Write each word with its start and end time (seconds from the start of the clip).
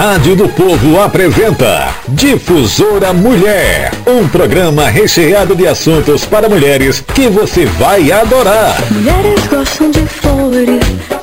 Rádio 0.00 0.34
do 0.34 0.48
Povo 0.48 0.98
apresenta 0.98 1.94
Difusora 2.08 3.12
Mulher, 3.12 3.92
um 4.06 4.26
programa 4.26 4.88
recheado 4.88 5.54
de 5.54 5.68
assuntos 5.68 6.24
para 6.24 6.48
mulheres 6.48 7.04
que 7.14 7.28
você 7.28 7.66
vai 7.66 8.10
adorar. 8.10 8.78
Mulheres 8.90 9.46
gostam 9.48 9.90
de 9.90 10.00
flores, 10.06 10.79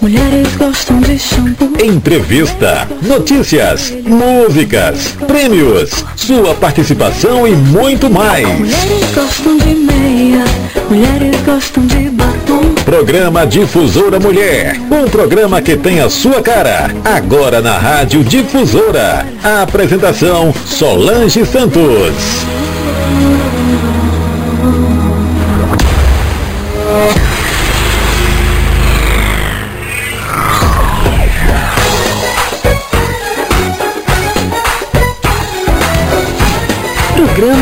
mulheres 0.08 0.56
gostam 0.56 1.02
de 1.02 1.20
shampoo. 1.20 1.74
Entrevista, 1.84 2.88
notícias, 3.02 3.94
músicas, 4.06 5.18
prêmios, 5.28 5.90
sua 6.16 6.56
participação 6.56 7.46
e 7.46 7.52
muito 7.52 8.10
mais. 8.10 8.48
Mulheres 8.48 9.14
gostam 9.14 9.58
de 9.58 9.76
meia, 9.76 10.46
mulheres 10.90 11.42
gostam 11.42 11.86
de 11.88 12.10
batom. 12.12 12.74
Programa 12.86 13.46
Difusora 13.46 14.18
Mulher, 14.18 14.80
um 14.90 15.10
programa 15.10 15.62
que 15.62 15.76
tem 15.76 16.00
a 16.00 16.10
sua 16.10 16.42
cara, 16.42 16.90
agora 17.04 17.60
na 17.60 17.78
Rádio 17.78 18.24
Difusora. 18.24 19.28
A 19.44 19.64
apresentação 19.64 20.54
Solange 20.66 21.46
Santos. 21.46 22.48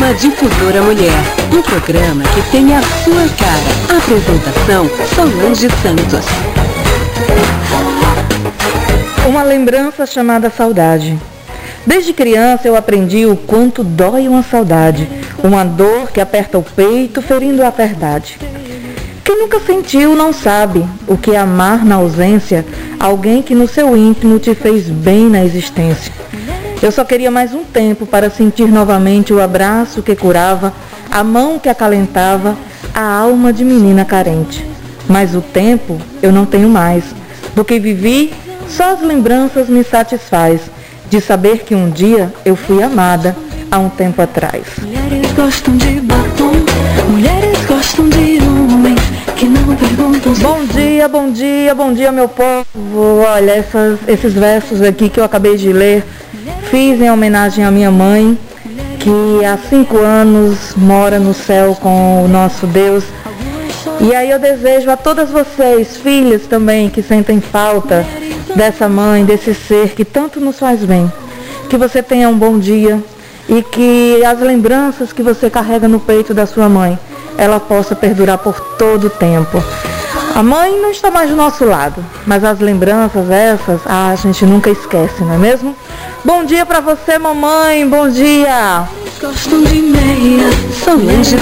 Programa 0.06 0.14
Difusora 0.14 0.82
Mulher. 0.82 1.18
Um 1.52 1.62
programa 1.62 2.22
que 2.22 2.50
tem 2.52 2.76
a 2.76 2.80
sua 2.80 3.28
cara. 3.36 3.98
Apresentação 3.98 4.88
Solange 5.16 5.68
Santos. 5.82 6.24
Uma 9.28 9.42
lembrança 9.42 10.06
chamada 10.06 10.48
saudade. 10.48 11.18
Desde 11.84 12.12
criança 12.12 12.68
eu 12.68 12.76
aprendi 12.76 13.26
o 13.26 13.36
quanto 13.36 13.82
dói 13.82 14.28
uma 14.28 14.44
saudade, 14.44 15.08
uma 15.42 15.64
dor 15.64 16.12
que 16.12 16.20
aperta 16.20 16.56
o 16.56 16.62
peito, 16.62 17.20
ferindo 17.20 17.64
a 17.64 17.70
verdade. 17.70 18.38
Quem 19.24 19.40
nunca 19.40 19.58
sentiu 19.58 20.14
não 20.14 20.32
sabe 20.32 20.86
o 21.08 21.18
que 21.18 21.32
é 21.32 21.38
amar 21.38 21.84
na 21.84 21.96
ausência 21.96 22.64
alguém 23.00 23.42
que 23.42 23.56
no 23.56 23.66
seu 23.66 23.96
íntimo 23.96 24.38
te 24.38 24.54
fez 24.54 24.88
bem 24.88 25.28
na 25.28 25.44
existência. 25.44 26.12
Eu 26.82 26.92
só 26.92 27.04
queria 27.04 27.30
mais 27.30 27.52
um 27.54 27.64
tempo 27.64 28.06
para 28.06 28.30
sentir 28.30 28.68
novamente 28.68 29.32
o 29.32 29.40
abraço 29.40 30.02
que 30.02 30.14
curava, 30.14 30.72
a 31.10 31.24
mão 31.24 31.58
que 31.58 31.68
acalentava, 31.68 32.56
a 32.94 33.02
alma 33.18 33.52
de 33.52 33.64
menina 33.64 34.04
carente. 34.04 34.64
Mas 35.08 35.34
o 35.34 35.40
tempo 35.40 35.98
eu 36.22 36.32
não 36.32 36.44
tenho 36.44 36.68
mais. 36.68 37.04
Do 37.54 37.64
que 37.64 37.78
vivi, 37.78 38.32
só 38.68 38.92
as 38.94 39.00
lembranças 39.00 39.68
me 39.68 39.82
satisfaz 39.82 40.60
de 41.08 41.20
saber 41.20 41.60
que 41.60 41.74
um 41.74 41.88
dia 41.90 42.32
eu 42.44 42.54
fui 42.56 42.82
amada 42.82 43.34
há 43.70 43.78
um 43.78 43.88
tempo 43.88 44.20
atrás. 44.20 44.64
Mulheres 44.82 45.32
gostam 45.32 45.76
de 45.76 46.00
batom, 46.00 46.52
mulheres 47.10 47.58
gostam 47.66 48.08
de 48.08 48.38
homens 48.42 49.00
que 49.36 49.46
não 49.46 49.74
perguntam 49.76 50.32
Bom 50.34 50.64
dia, 50.66 51.08
bom 51.08 51.30
dia, 51.30 51.74
bom 51.74 51.92
dia, 51.92 52.12
meu 52.12 52.28
povo. 52.28 53.22
Olha, 53.26 53.52
essas- 53.52 53.98
esses 54.08 54.32
versos 54.34 54.82
aqui 54.82 55.08
que 55.08 55.20
eu 55.20 55.24
acabei 55.24 55.56
de 55.56 55.72
ler, 55.72 56.04
fiz 56.70 57.00
em 57.00 57.10
homenagem 57.10 57.64
à 57.64 57.70
minha 57.70 57.90
mãe, 57.90 58.38
que 58.98 59.44
há 59.44 59.56
cinco 59.56 59.98
anos 59.98 60.74
mora 60.76 61.18
no 61.18 61.32
céu 61.32 61.76
com 61.80 62.24
o 62.24 62.28
nosso 62.28 62.66
Deus. 62.66 63.04
E 64.00 64.14
aí 64.14 64.30
eu 64.30 64.38
desejo 64.38 64.90
a 64.90 64.96
todas 64.96 65.30
vocês, 65.30 65.96
filhas 65.96 66.42
também, 66.46 66.88
que 66.88 67.02
sentem 67.02 67.40
falta 67.40 68.04
dessa 68.54 68.88
mãe, 68.88 69.24
desse 69.24 69.54
ser 69.54 69.90
que 69.90 70.04
tanto 70.04 70.40
nos 70.40 70.58
faz 70.58 70.84
bem, 70.84 71.10
que 71.70 71.76
você 71.76 72.02
tenha 72.02 72.28
um 72.28 72.36
bom 72.36 72.58
dia 72.58 73.02
e 73.48 73.62
que 73.62 74.24
as 74.24 74.40
lembranças 74.40 75.12
que 75.12 75.22
você 75.22 75.48
carrega 75.48 75.86
no 75.86 76.00
peito 76.00 76.34
da 76.34 76.46
sua 76.46 76.68
mãe, 76.68 76.98
ela 77.38 77.60
possa 77.60 77.94
perdurar 77.94 78.38
por 78.38 78.58
todo 78.76 79.06
o 79.06 79.10
tempo. 79.10 79.62
A 80.36 80.42
mãe 80.42 80.78
não 80.78 80.90
está 80.90 81.10
mais 81.10 81.30
do 81.30 81.34
nosso 81.34 81.64
lado, 81.64 82.04
mas 82.26 82.44
as 82.44 82.60
lembranças 82.60 83.30
essas, 83.30 83.80
ah, 83.86 84.10
a 84.10 84.16
gente 84.16 84.44
nunca 84.44 84.68
esquece, 84.68 85.24
não 85.24 85.32
é 85.32 85.38
mesmo? 85.38 85.74
Bom 86.22 86.44
dia 86.44 86.66
para 86.66 86.78
você, 86.78 87.16
mamãe. 87.16 87.88
Bom 87.88 88.06
dia. 88.06 88.86
gostam 89.18 89.62
de 89.62 89.80
meia, 89.80 90.50
de 90.50 91.36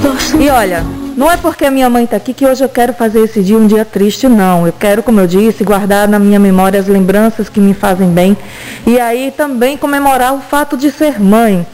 gostam 0.00 0.40
E 0.40 0.48
olha, 0.48 0.82
não 1.14 1.30
é 1.30 1.36
porque 1.36 1.66
a 1.66 1.70
minha 1.70 1.90
mãe 1.90 2.04
está 2.04 2.16
aqui 2.16 2.32
que 2.32 2.46
hoje 2.46 2.64
eu 2.64 2.70
quero 2.70 2.94
fazer 2.94 3.20
esse 3.20 3.42
dia 3.42 3.58
um 3.58 3.66
dia 3.66 3.84
triste, 3.84 4.26
não. 4.26 4.66
Eu 4.66 4.72
quero, 4.72 5.02
como 5.02 5.20
eu 5.20 5.26
disse, 5.26 5.62
guardar 5.62 6.08
na 6.08 6.18
minha 6.18 6.40
memória 6.40 6.80
as 6.80 6.86
lembranças 6.86 7.50
que 7.50 7.60
me 7.60 7.74
fazem 7.74 8.08
bem. 8.08 8.34
E 8.86 8.98
aí 8.98 9.30
também 9.30 9.76
comemorar 9.76 10.32
o 10.32 10.40
fato 10.40 10.74
de 10.74 10.90
ser 10.90 11.20
mãe. 11.20 11.66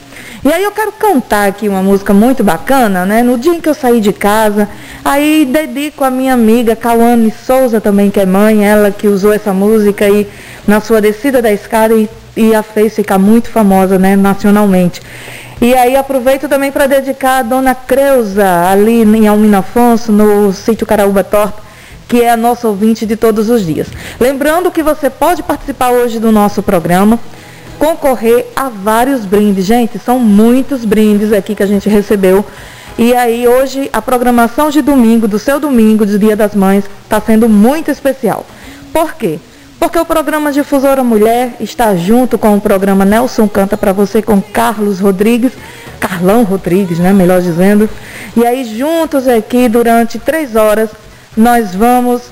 E 0.45 0.53
aí 0.53 0.65
eu 0.65 0.73
quero 0.73 0.91
cantar 0.91 1.49
aqui 1.49 1.69
uma 1.69 1.85
música 1.85 2.13
muito 2.13 2.43
bacana, 2.43 3.07
né? 3.07 3.23
No 3.23 3.39
dia 3.39 3.55
em 3.55 3.61
que 3.61 3.69
eu 3.69 3.75
saí 3.75 4.01
de 4.01 4.13
casa, 4.13 4.69
aí 5.05 5.49
dedico 5.49 6.03
a 6.03 6.11
minha 6.11 6.35
amiga 6.35 6.75
Cauane 6.75 7.31
Souza 7.31 7.81
também, 7.81 8.11
que 8.11 8.19
é 8.19 8.27
mãe, 8.27 8.67
ela 8.67 8.91
que 8.91 9.07
usou 9.07 9.33
essa 9.33 9.55
música 9.55 10.05
aí 10.05 10.29
na 10.67 10.81
sua 10.81 11.01
descida 11.01 11.41
da 11.41 11.53
escada 11.53 11.95
e, 11.95 12.11
e 12.37 12.53
a 12.57 12.63
fez 12.65 12.93
ficar 12.97 13.19
muito 13.19 13.51
famosa, 13.51 14.01
né, 14.01 14.17
nacionalmente. 14.17 15.01
E 15.61 15.75
aí 15.75 15.95
aproveito 15.95 16.49
também 16.49 16.73
para 16.73 16.89
dedicar 16.89 17.39
a 17.39 17.43
dona 17.43 17.73
Creuza, 17.73 18.69
ali 18.69 19.03
em 19.03 19.29
Almina 19.29 19.59
Afonso, 19.59 20.11
no 20.11 20.53
sítio 20.53 20.85
Caraúba 20.85 21.23
Torta, 21.23 21.63
que 22.09 22.21
é 22.21 22.31
a 22.31 22.37
nossa 22.37 22.67
ouvinte 22.67 23.07
de 23.07 23.15
todos 23.15 23.49
os 23.49 23.65
dias. 23.65 23.87
Lembrando 24.19 24.73
que 24.73 24.83
você 24.83 25.09
pode 25.09 25.41
participar 25.45 25.91
hoje 25.91 26.19
do 26.19 26.33
nosso 26.33 26.65
programa, 26.65 27.17
concorrer 27.83 28.47
a 28.55 28.69
vários 28.69 29.25
brindes. 29.25 29.65
Gente, 29.65 29.99
são 29.99 30.21
muitos 30.21 30.85
brindes 30.85 31.33
aqui 31.33 31.53
que 31.53 31.65
a 31.65 31.67
gente 31.67 31.89
recebeu. 31.89 32.45
E 32.97 33.13
aí 33.13 33.49
hoje 33.49 33.91
a 33.93 34.01
programação 34.01 34.71
de 34.71 34.81
domingo, 34.81 35.27
do 35.27 35.37
seu 35.37 35.59
domingo, 35.59 36.07
do 36.07 36.17
Dia 36.17 36.37
das 36.37 36.55
Mães, 36.55 36.85
está 37.03 37.21
sendo 37.21 37.49
muito 37.49 37.91
especial. 37.91 38.47
Por 38.93 39.15
quê? 39.15 39.41
Porque 39.81 39.99
o 39.99 40.05
programa 40.05 40.53
Difusora 40.53 41.03
Mulher 41.03 41.57
está 41.59 41.97
junto 41.97 42.39
com 42.39 42.55
o 42.55 42.61
programa 42.61 43.05
Nelson 43.05 43.49
Canta 43.49 43.77
para 43.77 43.93
você 43.93 44.23
com 44.23 44.41
Carlos 44.41 45.01
Rodrigues, 45.01 45.51
Carlão 45.99 46.45
Rodrigues, 46.45 47.01
né, 47.01 47.13
melhor 47.13 47.43
dizendo. 47.43 47.91
E 48.37 48.47
aí 48.47 48.65
juntos 48.65 49.27
aqui 49.27 49.69
durante 49.69 50.21
três 50.21 50.55
horas 50.55 50.89
nós 51.37 51.75
vamos 51.75 52.23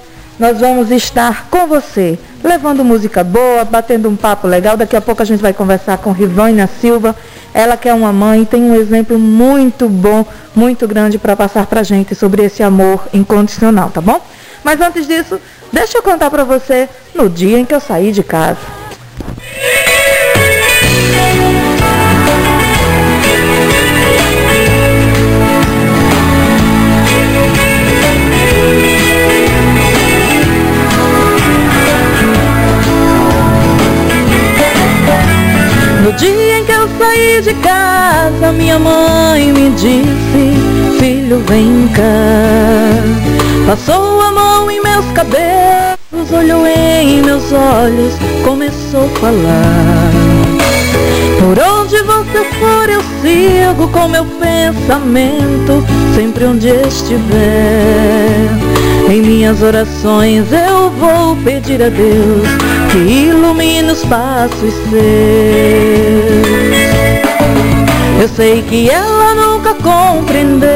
nós 0.41 0.59
vamos 0.59 0.91
estar 0.91 1.49
com 1.51 1.67
você, 1.67 2.19
levando 2.43 2.83
música 2.83 3.23
boa, 3.23 3.63
batendo 3.63 4.09
um 4.09 4.17
papo 4.17 4.47
legal. 4.47 4.75
Daqui 4.75 4.97
a 4.97 5.01
pouco 5.01 5.21
a 5.21 5.25
gente 5.27 5.43
vai 5.43 5.53
conversar 5.53 5.99
com 5.99 6.13
Rivânia 6.13 6.67
Silva, 6.81 7.15
ela 7.53 7.77
que 7.77 7.87
é 7.87 7.93
uma 7.93 8.11
mãe, 8.11 8.47
tem 8.47 8.63
um 8.63 8.75
exemplo 8.75 9.19
muito 9.19 9.87
bom, 9.87 10.25
muito 10.57 10.89
grande 10.89 11.19
para 11.19 11.37
passar 11.37 11.67
para 11.67 11.83
gente 11.83 12.15
sobre 12.15 12.43
esse 12.43 12.63
amor 12.63 13.07
incondicional, 13.13 13.91
tá 13.91 14.01
bom? 14.01 14.19
Mas 14.65 14.81
antes 14.81 15.07
disso, 15.07 15.39
deixa 15.71 15.99
eu 15.99 16.03
contar 16.03 16.31
para 16.31 16.43
você 16.43 16.89
no 17.15 17.29
dia 17.29 17.59
em 17.59 17.67
que 17.67 17.75
eu 17.75 17.81
saí 17.81 18.11
de 18.11 18.23
casa. 18.23 18.81
No 36.11 36.17
dia 36.17 36.59
em 36.59 36.65
que 36.65 36.73
eu 36.73 36.89
saí 36.99 37.41
de 37.41 37.55
casa, 37.55 38.51
minha 38.51 38.81
mãe 38.81 39.53
me 39.53 39.71
disse: 39.71 40.99
Filho, 40.99 41.39
vem 41.47 41.87
cá. 41.95 42.91
Passou 43.65 44.21
a 44.21 44.33
mão 44.33 44.69
em 44.69 44.83
meus 44.83 45.07
cabelos, 45.13 46.33
olhou 46.33 46.67
em 46.67 47.23
meus 47.23 47.53
olhos, 47.53 48.15
começou 48.45 49.05
a 49.05 49.21
falar. 49.21 50.11
Por 51.39 51.57
onde 51.63 52.03
você 52.03 52.45
for, 52.59 52.91
eu 52.91 53.03
sigo 53.23 53.87
com 53.93 54.09
meu 54.09 54.25
pensamento, 54.25 55.87
sempre 56.17 56.45
onde 56.45 56.71
estiver. 56.71 58.49
Em 59.09 59.23
minhas 59.23 59.63
orações 59.63 60.45
eu 60.51 60.91
vou 60.91 61.37
pedir 61.37 61.81
a 61.81 61.89
Deus 61.89 62.70
que 62.93 62.99
ilumine 62.99 63.93
os 63.93 64.05
passos 64.05 64.75
seus. 64.91 65.01
Eu 68.21 68.29
sei 68.29 68.63
que 68.63 68.91
ela 68.91 69.35
nunca 69.35 69.75
compreendeu 69.75 70.69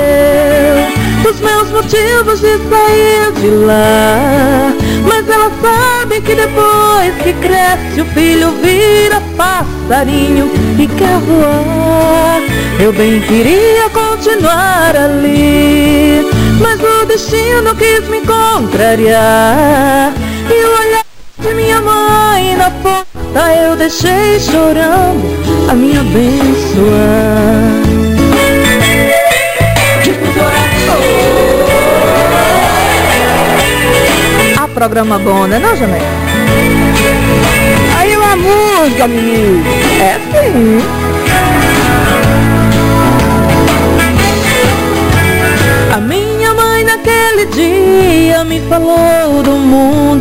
os 1.29 1.41
meus 1.41 1.71
motivos 1.71 2.41
de 2.41 2.57
sair 2.69 3.33
de 3.41 3.49
lá. 3.49 4.73
Mas 5.07 5.29
ela 5.29 5.51
sabe 5.61 6.21
que 6.21 6.35
depois 6.35 7.15
que 7.23 7.33
cresce 7.35 8.01
o 8.01 8.05
filho 8.07 8.53
vira 8.63 9.21
passarinho 9.37 10.51
e 10.79 10.87
quer 10.87 11.19
voar. 11.19 12.41
Eu 12.79 12.93
bem 12.93 13.21
queria 13.21 13.91
continuar 13.91 14.97
ali, 14.97 16.27
mas 16.61 16.81
o 16.81 17.07
destino 17.07 17.75
quis 17.77 18.09
me 18.09 18.21
contrariar. 18.23 20.13
E 20.49 20.65
o 20.65 20.81
olhar 20.81 21.04
de 21.39 21.55
minha 21.55 21.81
mãe 21.81 22.57
na 22.57 22.71
porta 22.71 23.55
eu 23.55 23.77
deixei 23.77 24.39
chorando 24.41 25.25
a 25.69 25.75
minha 25.75 26.01
abençoar. 26.01 27.85
A 34.57 34.69
programa 34.69 35.19
bom, 35.19 35.47
né 35.47 35.59
não, 35.59 35.77
Janete? 35.77 36.05
Aí 37.99 38.17
uma 38.17 38.37
música, 38.37 39.09
menino. 39.09 39.65
É 40.01 40.19
sim. 40.31 40.79
A 45.93 46.01
minha 46.01 46.55
mãe 46.55 46.85
naquele 46.85 47.47
dia 47.47 48.45
me 48.45 48.61
falou 48.69 49.43
do 49.43 49.53
mundo 49.53 50.14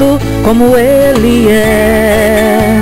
como 0.44 0.76
ele 0.78 1.50
é. 1.50 2.82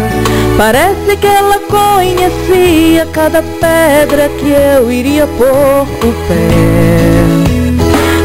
Parece 0.58 1.16
que 1.18 1.28
ela 1.28 1.60
conhecia 1.60 3.08
cada 3.14 3.42
pedra 3.42 4.30
que 4.40 4.52
eu 4.52 4.92
iria 4.92 5.26
pôr 5.28 5.48
o 5.48 6.14
pé. 6.28 7.52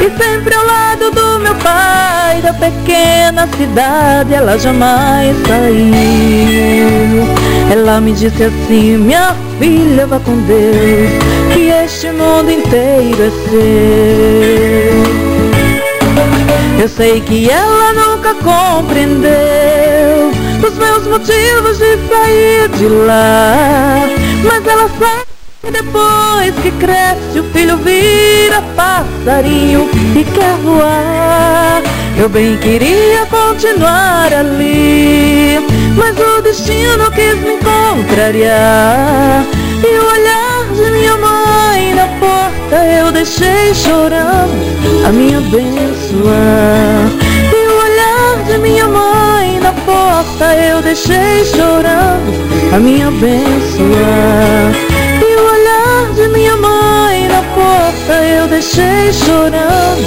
E 0.01 0.11
sempre 0.23 0.55
ao 0.55 0.67
lado 0.67 1.11
do 1.11 1.39
meu 1.41 1.55
pai, 1.57 2.43
da 2.43 2.53
pequena 2.53 3.49
cidade, 3.57 4.35
ela 4.35 4.59
jamais 4.59 5.37
saiu. 5.47 7.27
Ela 7.73 8.01
me 8.01 8.13
disse 8.13 8.45
assim, 8.45 8.99
minha 8.99 9.35
filha, 9.59 10.07
vá 10.07 10.21
com 10.21 10.37
Deus, 10.43 11.11
que 11.53 11.69
este 11.71 12.09
mundo 12.09 12.51
inteiro 12.51 13.23
é 13.23 13.31
seu. 13.51 15.17
Eu 16.83 16.89
sei 16.89 17.21
que 17.21 17.51
ela 17.51 18.06
nunca 18.27 18.35
compreendeu 18.43 20.33
os 20.67 20.75
meus 20.75 21.07
motivos 21.07 21.79
de 21.79 21.97
sair 22.09 22.69
de 22.77 22.89
lá, 22.89 24.09
mas 24.43 24.67
ela 24.67 24.89
sabe 24.99 25.27
que 25.63 25.71
depois 25.71 26.55
que 26.63 26.71
cresce 26.73 27.39
o 27.39 27.45
filho 27.53 27.77
vira 27.77 28.63
passarinho 28.75 29.89
e 30.17 30.25
quer 30.25 30.57
voar. 30.57 31.83
Eu 32.19 32.29
bem 32.29 32.57
queria 32.57 33.27
continuar 33.27 34.33
ali, 34.33 35.59
mas 35.97 36.17
o 36.19 36.43
destino 36.43 37.11
quis 37.13 37.37
me 37.37 37.59
contrariar. 37.59 39.45
E 39.85 39.99
o 39.99 40.07
olhar 40.13 40.65
de 40.75 40.91
minha 40.91 41.17
mãe 41.19 41.95
na 41.95 42.09
porta 42.19 42.77
eu 42.99 43.13
deixei 43.13 43.75
chorando 43.75 45.07
a 45.07 45.13
minha 45.13 45.39
abençoar. 45.39 47.26
Porta 50.17 50.55
eu 50.55 50.81
deixei 50.81 51.45
chorando 51.45 52.33
a 52.75 52.79
minha 52.79 53.09
abençoar. 53.09 54.73
E 55.21 55.37
o 55.37 55.45
olhar 55.45 56.15
de 56.15 56.29
minha 56.29 56.57
mãe 56.57 57.29
na 57.29 57.43
porta 57.55 58.15
eu 58.25 58.49
deixei 58.49 59.13
chorando 59.13 60.07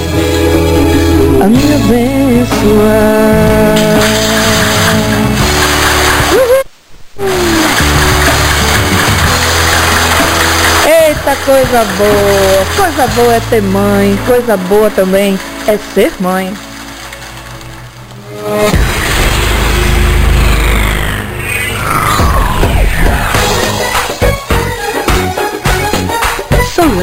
a 1.40 1.46
minha 1.46 1.76
abençoar. 1.76 3.20
Eita 10.86 11.36
coisa 11.44 11.84
boa, 11.96 12.66
coisa 12.76 13.06
boa 13.14 13.34
é 13.34 13.40
ter 13.48 13.62
mãe, 13.62 14.18
coisa 14.26 14.56
boa 14.56 14.90
também 14.90 15.38
é 15.68 15.78
ser 15.94 16.12
mãe. 16.18 16.52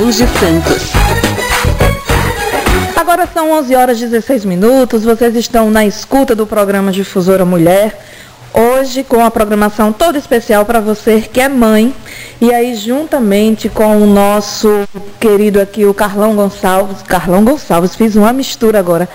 Solange 0.08 0.28
Santos. 0.40 0.92
Agora 2.96 3.28
são 3.28 3.52
11 3.52 3.76
horas 3.76 3.98
e 3.98 4.08
16 4.08 4.46
minutos, 4.46 5.04
vocês 5.04 5.36
estão 5.36 5.70
na 5.70 5.86
escuta 5.86 6.34
do 6.34 6.48
programa 6.48 6.94
Difusora 6.94 7.44
Mulher. 7.44 8.00
Hoje 8.54 9.04
com 9.04 9.24
a 9.24 9.30
programação 9.30 9.92
toda 9.92 10.18
especial 10.18 10.64
para 10.64 10.80
você 10.80 11.20
que 11.20 11.42
é 11.42 11.50
mãe. 11.50 11.94
E 12.40 12.54
aí 12.54 12.74
juntamente 12.76 13.68
com 13.68 14.02
o 14.02 14.06
nosso 14.06 14.88
querido 15.20 15.60
aqui, 15.60 15.86
o 15.86 15.94
Carlão 15.94 16.36
Gonçalves, 16.36 17.02
Carlão 17.02 17.44
Gonçalves, 17.44 17.96
fiz 17.96 18.16
uma 18.16 18.32
mistura 18.32 18.80
agora. 18.80 19.10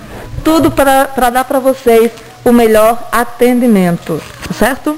tudo 0.44 0.70
para 0.70 1.30
dar 1.30 1.44
para 1.44 1.58
vocês 1.58 2.12
o 2.44 2.52
melhor 2.52 3.08
atendimento, 3.10 4.22
certo? 4.56 4.96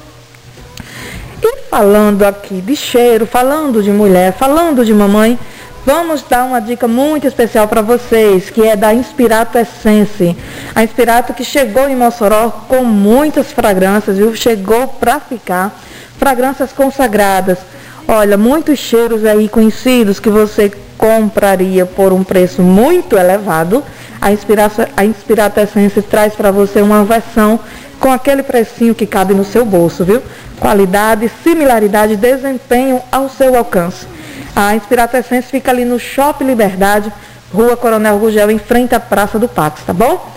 E 1.42 1.56
falando 1.70 2.22
aqui 2.24 2.60
de 2.60 2.76
cheiro, 2.76 3.24
falando 3.24 3.82
de 3.82 3.90
mulher, 3.90 4.34
falando 4.34 4.84
de 4.84 4.92
mamãe, 4.92 5.38
Vamos 5.84 6.22
dar 6.28 6.44
uma 6.44 6.60
dica 6.60 6.86
muito 6.86 7.26
especial 7.26 7.66
para 7.66 7.80
vocês, 7.80 8.50
que 8.50 8.62
é 8.62 8.76
da 8.76 8.92
Inspirato 8.92 9.56
Essence. 9.56 10.36
A 10.74 10.84
Inspirato 10.84 11.32
que 11.32 11.42
chegou 11.42 11.88
em 11.88 11.96
Mossoró 11.96 12.50
com 12.68 12.84
muitas 12.84 13.50
fragrâncias, 13.50 14.18
viu? 14.18 14.36
Chegou 14.36 14.88
para 14.88 15.18
ficar. 15.18 15.74
Fragrâncias 16.18 16.70
consagradas. 16.70 17.58
Olha, 18.06 18.36
muitos 18.36 18.78
cheiros 18.78 19.24
aí 19.24 19.48
conhecidos 19.48 20.20
que 20.20 20.28
você 20.28 20.70
compraria 20.98 21.86
por 21.86 22.12
um 22.12 22.22
preço 22.22 22.60
muito 22.60 23.16
elevado. 23.16 23.82
A 24.20 24.30
Inspirato, 24.30 24.86
a 24.94 25.02
Inspirato 25.02 25.60
Essence 25.60 26.02
traz 26.02 26.34
para 26.34 26.50
você 26.50 26.82
uma 26.82 27.04
versão 27.04 27.58
com 27.98 28.12
aquele 28.12 28.42
precinho 28.42 28.94
que 28.94 29.06
cabe 29.06 29.32
no 29.32 29.46
seu 29.46 29.64
bolso, 29.64 30.04
viu? 30.04 30.22
Qualidade, 30.58 31.30
similaridade, 31.42 32.16
desempenho 32.16 33.00
ao 33.10 33.30
seu 33.30 33.56
alcance. 33.56 34.19
A 34.54 34.74
Inspirato 34.74 35.16
Essência 35.16 35.50
fica 35.50 35.70
ali 35.70 35.84
no 35.84 35.98
Shopping 35.98 36.44
Liberdade, 36.44 37.12
Rua 37.52 37.76
Coronel 37.76 38.18
Gugel, 38.18 38.50
em 38.50 38.58
frente 38.58 38.94
à 38.94 39.00
Praça 39.00 39.38
do 39.38 39.48
Pax, 39.48 39.82
tá 39.86 39.92
bom? 39.92 40.30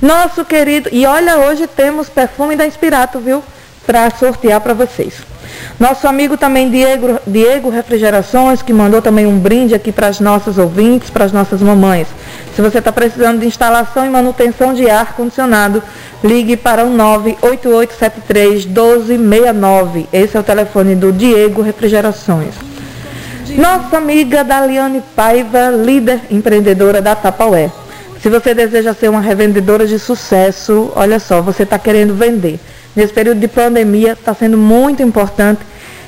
Nosso 0.00 0.44
querido, 0.44 0.88
e 0.92 1.06
olha, 1.06 1.38
hoje 1.38 1.66
temos 1.66 2.08
perfume 2.08 2.56
da 2.56 2.66
Inspirato, 2.66 3.20
viu? 3.20 3.42
Para 3.86 4.10
sortear 4.10 4.60
para 4.60 4.74
vocês. 4.74 5.14
Nosso 5.78 6.06
amigo 6.06 6.36
também 6.36 6.70
Diego, 6.70 7.18
Diego 7.26 7.70
Refrigerações, 7.70 8.62
que 8.62 8.72
mandou 8.72 9.02
também 9.02 9.26
um 9.26 9.38
brinde 9.38 9.74
aqui 9.74 9.92
para 9.92 10.08
as 10.08 10.20
nossas 10.20 10.58
ouvintes, 10.58 11.10
para 11.10 11.24
as 11.24 11.32
nossas 11.32 11.60
mamães. 11.60 12.08
Se 12.54 12.60
você 12.60 12.78
está 12.78 12.92
precisando 12.92 13.40
de 13.40 13.46
instalação 13.46 14.04
e 14.04 14.10
manutenção 14.10 14.74
de 14.74 14.88
ar 14.88 15.14
condicionado, 15.14 15.82
ligue 16.22 16.56
para 16.56 16.84
o 16.84 16.90
98873 16.90 18.66
1269. 18.66 20.08
Esse 20.12 20.36
é 20.36 20.40
o 20.40 20.44
telefone 20.44 20.94
do 20.94 21.12
Diego 21.12 21.62
Refrigerações. 21.62 22.71
Nossa 23.50 23.98
amiga 23.98 24.44
Daliane 24.44 25.02
Paiva, 25.16 25.70
líder 25.70 26.20
empreendedora 26.30 27.02
da 27.02 27.14
Tapaué. 27.14 27.70
Se 28.22 28.28
você 28.28 28.54
deseja 28.54 28.94
ser 28.94 29.08
uma 29.10 29.20
revendedora 29.20 29.86
de 29.86 29.98
sucesso, 29.98 30.92
olha 30.94 31.18
só, 31.18 31.42
você 31.42 31.64
está 31.64 31.78
querendo 31.78 32.14
vender. 32.14 32.60
Nesse 32.94 33.12
período 33.12 33.40
de 33.40 33.48
pandemia, 33.48 34.12
está 34.12 34.32
sendo 34.32 34.56
muito 34.56 35.02
importante 35.02 35.60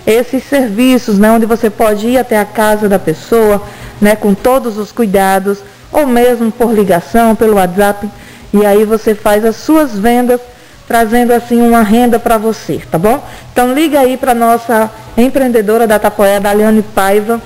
esses 0.06 0.44
serviços, 0.44 1.18
né, 1.18 1.30
onde 1.32 1.44
você 1.44 1.68
pode 1.68 2.06
ir 2.06 2.18
até 2.18 2.38
a 2.38 2.44
casa 2.44 2.88
da 2.88 2.98
pessoa, 2.98 3.62
né, 4.00 4.14
com 4.14 4.32
todos 4.32 4.78
os 4.78 4.92
cuidados, 4.92 5.58
ou 5.90 6.06
mesmo 6.06 6.52
por 6.52 6.72
ligação, 6.72 7.34
pelo 7.34 7.56
WhatsApp, 7.56 8.08
e 8.52 8.64
aí 8.64 8.84
você 8.84 9.14
faz 9.14 9.44
as 9.44 9.56
suas 9.56 9.98
vendas 9.98 10.40
trazendo 10.86 11.32
assim 11.32 11.60
uma 11.60 11.82
renda 11.82 12.18
para 12.18 12.38
você, 12.38 12.80
tá 12.90 12.98
bom? 12.98 13.22
Então 13.52 13.72
liga 13.72 14.00
aí 14.00 14.16
para 14.16 14.34
nossa 14.34 14.90
empreendedora 15.16 15.86
da 15.86 15.98
Tapoé, 15.98 16.40
Daliane 16.40 16.82
Paiva, 16.82 17.40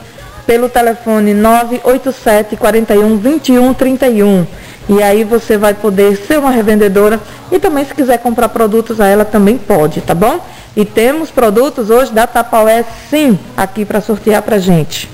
pelo 0.46 0.68
telefone 0.68 1.34
987 1.34 2.56
41 2.56 3.18
21 3.18 3.74
31. 3.74 4.46
E 4.88 5.02
aí 5.02 5.22
você 5.22 5.58
vai 5.58 5.74
poder 5.74 6.16
ser 6.16 6.38
uma 6.38 6.50
revendedora 6.50 7.20
e 7.52 7.58
também 7.58 7.84
se 7.84 7.94
quiser 7.94 8.18
comprar 8.18 8.48
produtos 8.48 9.00
a 9.00 9.06
ela 9.06 9.24
também 9.24 9.58
pode, 9.58 10.00
tá 10.00 10.14
bom? 10.14 10.40
E 10.74 10.84
temos 10.84 11.30
produtos 11.30 11.90
hoje 11.90 12.12
da 12.12 12.26
Tapaué 12.26 12.84
sim 13.10 13.38
aqui 13.56 13.84
para 13.84 14.00
sortear 14.00 14.40
pra 14.40 14.58
gente. 14.58 15.08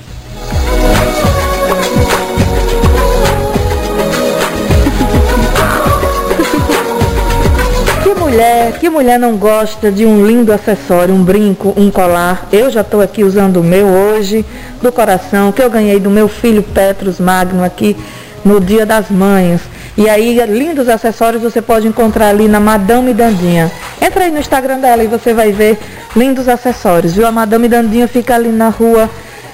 Mulher, 8.25 8.79
que 8.79 8.89
mulher 8.89 9.19
não 9.19 9.37
gosta 9.37 9.91
de 9.91 10.03
um 10.03 10.25
lindo 10.25 10.51
acessório, 10.51 11.13
um 11.13 11.23
brinco, 11.23 11.75
um 11.77 11.91
colar? 11.91 12.47
Eu 12.51 12.71
já 12.71 12.81
estou 12.81 12.99
aqui 12.99 13.23
usando 13.23 13.57
o 13.57 13.63
meu 13.63 13.85
hoje, 13.85 14.43
do 14.81 14.91
coração, 14.91 15.51
que 15.51 15.61
eu 15.61 15.69
ganhei 15.69 15.99
do 15.99 16.09
meu 16.09 16.27
filho 16.27 16.63
Petrus 16.63 17.19
Magno 17.19 17.63
aqui 17.63 17.95
no 18.43 18.59
Dia 18.59 18.83
das 18.83 19.11
Mães. 19.11 19.61
E 19.95 20.09
aí, 20.09 20.43
lindos 20.47 20.89
acessórios 20.89 21.43
você 21.43 21.61
pode 21.61 21.87
encontrar 21.87 22.29
ali 22.29 22.47
na 22.47 22.59
Madame 22.59 23.13
Dandinha. 23.13 23.71
Entra 24.01 24.23
aí 24.23 24.31
no 24.31 24.39
Instagram 24.39 24.79
dela 24.79 25.03
e 25.03 25.07
você 25.07 25.31
vai 25.31 25.51
ver 25.51 25.77
lindos 26.15 26.49
acessórios, 26.49 27.13
viu? 27.13 27.27
A 27.27 27.31
Madame 27.31 27.67
Dandinha 27.67 28.07
fica 28.07 28.33
ali 28.33 28.49
na 28.49 28.69
rua 28.69 29.07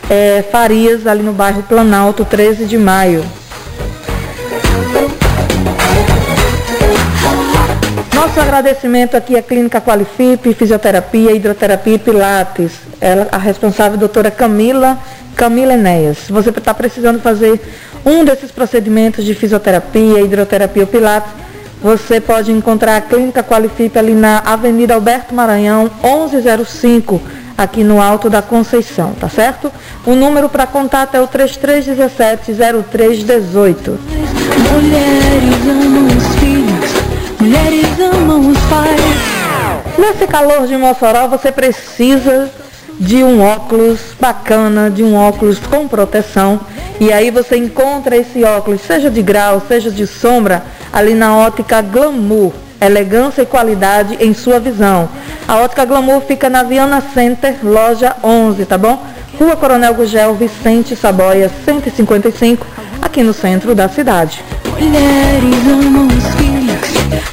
é, 0.09 0.45
Farias, 0.49 1.05
ali 1.05 1.23
no 1.23 1.33
bairro 1.33 1.61
Planalto, 1.63 2.23
13 2.23 2.63
de 2.63 2.77
maio. 2.77 3.21
Nosso 8.21 8.39
agradecimento 8.39 9.17
aqui 9.17 9.35
à 9.35 9.41
Clínica 9.41 9.81
Qualifip, 9.81 10.53
Fisioterapia, 10.53 11.31
Hidroterapia 11.31 11.95
e 11.95 11.97
Pilates. 11.97 12.73
Ela, 13.01 13.27
a 13.31 13.37
responsável, 13.39 13.93
a 13.93 13.97
doutora 13.97 14.29
Camila, 14.29 14.95
Camila 15.35 15.73
Enéas. 15.73 16.19
Se 16.19 16.31
você 16.31 16.51
está 16.51 16.71
precisando 16.71 17.19
fazer 17.19 17.59
um 18.05 18.23
desses 18.23 18.51
procedimentos 18.51 19.25
de 19.25 19.33
fisioterapia, 19.33 20.21
hidroterapia 20.21 20.83
ou 20.83 20.87
Pilates, 20.87 21.31
você 21.81 22.21
pode 22.21 22.51
encontrar 22.51 22.97
a 22.97 23.01
Clínica 23.01 23.41
Qualifip 23.41 23.97
ali 23.97 24.13
na 24.13 24.37
Avenida 24.45 24.93
Alberto 24.93 25.33
Maranhão, 25.33 25.89
1105, 26.03 27.19
aqui 27.57 27.83
no 27.83 27.99
Alto 27.99 28.29
da 28.29 28.43
Conceição, 28.43 29.15
tá 29.19 29.29
certo? 29.29 29.71
O 30.05 30.13
número 30.13 30.47
para 30.47 30.67
contato 30.67 31.15
é 31.15 31.21
o 31.21 31.27
3317-0318. 31.27 33.97
Mulheres 34.71 36.40
mulheres 37.41 37.99
amam 37.99 38.49
os 38.49 38.57
pais. 38.69 39.01
Nesse 39.97 40.27
calor 40.27 40.67
de 40.67 40.77
Mossoró, 40.77 41.27
você 41.27 41.51
precisa 41.51 42.49
de 42.99 43.23
um 43.23 43.41
óculos 43.41 43.99
bacana, 44.19 44.91
de 44.91 45.03
um 45.03 45.15
óculos 45.15 45.57
com 45.57 45.87
proteção. 45.87 46.59
E 46.99 47.11
aí 47.11 47.31
você 47.31 47.57
encontra 47.57 48.15
esse 48.15 48.43
óculos, 48.43 48.81
seja 48.81 49.09
de 49.09 49.23
grau, 49.23 49.61
seja 49.67 49.89
de 49.89 50.05
sombra, 50.05 50.63
ali 50.93 51.15
na 51.15 51.35
ótica 51.35 51.81
Glamour. 51.81 52.53
Elegância 52.79 53.41
e 53.43 53.45
qualidade 53.45 54.17
em 54.19 54.33
sua 54.33 54.59
visão. 54.59 55.09
A 55.47 55.57
ótica 55.57 55.85
Glamour 55.85 56.21
fica 56.21 56.49
na 56.49 56.63
Viana 56.63 57.01
Center, 57.13 57.55
loja 57.63 58.15
11, 58.23 58.65
tá 58.65 58.77
bom? 58.77 59.03
Rua 59.39 59.55
Coronel 59.55 59.93
Gugel 59.93 60.35
Vicente 60.35 60.95
Saboia, 60.95 61.49
155, 61.65 62.65
aqui 63.01 63.23
no 63.23 63.33
centro 63.33 63.73
da 63.73 63.87
cidade. 63.87 64.43
Mulheres 64.79 65.67
amam 65.67 66.07
os 66.07 66.35
filhos, 66.35 66.60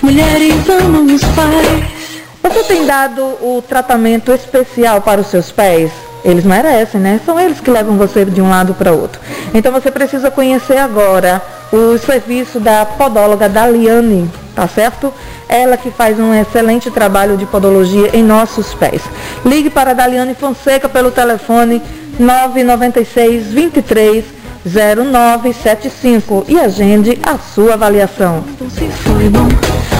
mulheres 0.02 0.68
amam 0.68 1.06
os 1.06 1.22
pais. 1.22 1.98
Você 2.42 2.62
tem 2.64 2.86
dado 2.86 3.22
o 3.22 3.62
tratamento 3.66 4.32
especial 4.32 5.00
para 5.00 5.20
os 5.20 5.26
seus 5.28 5.50
pés? 5.50 5.90
Eles 6.24 6.44
merecem, 6.44 7.00
né? 7.00 7.20
São 7.24 7.38
eles 7.38 7.60
que 7.60 7.70
levam 7.70 7.96
você 7.96 8.24
de 8.24 8.40
um 8.40 8.48
lado 8.48 8.74
para 8.74 8.92
outro. 8.92 9.20
Então 9.54 9.72
você 9.72 9.90
precisa 9.90 10.30
conhecer 10.30 10.78
agora 10.78 11.42
o 11.72 11.98
serviço 11.98 12.58
da 12.58 12.84
podóloga 12.84 13.48
Daliane, 13.48 14.30
tá 14.54 14.66
certo? 14.66 15.12
Ela 15.48 15.76
que 15.76 15.90
faz 15.90 16.18
um 16.18 16.34
excelente 16.34 16.90
trabalho 16.90 17.36
de 17.36 17.46
podologia 17.46 18.10
em 18.12 18.22
nossos 18.22 18.74
pés. 18.74 19.02
Ligue 19.44 19.70
para 19.70 19.90
a 19.90 19.94
Daliane 19.94 20.34
Fonseca 20.34 20.88
pelo 20.88 21.10
telefone 21.10 21.82
996 22.18 23.46
23 23.48 24.24
0975 24.64 26.44
e 26.48 26.58
agende 26.58 27.18
a 27.22 27.38
sua 27.38 27.74
avaliação. 27.74 28.44
Então 28.48 28.68
se 28.68 28.86
foi 28.88 29.28
bom, 29.28 29.48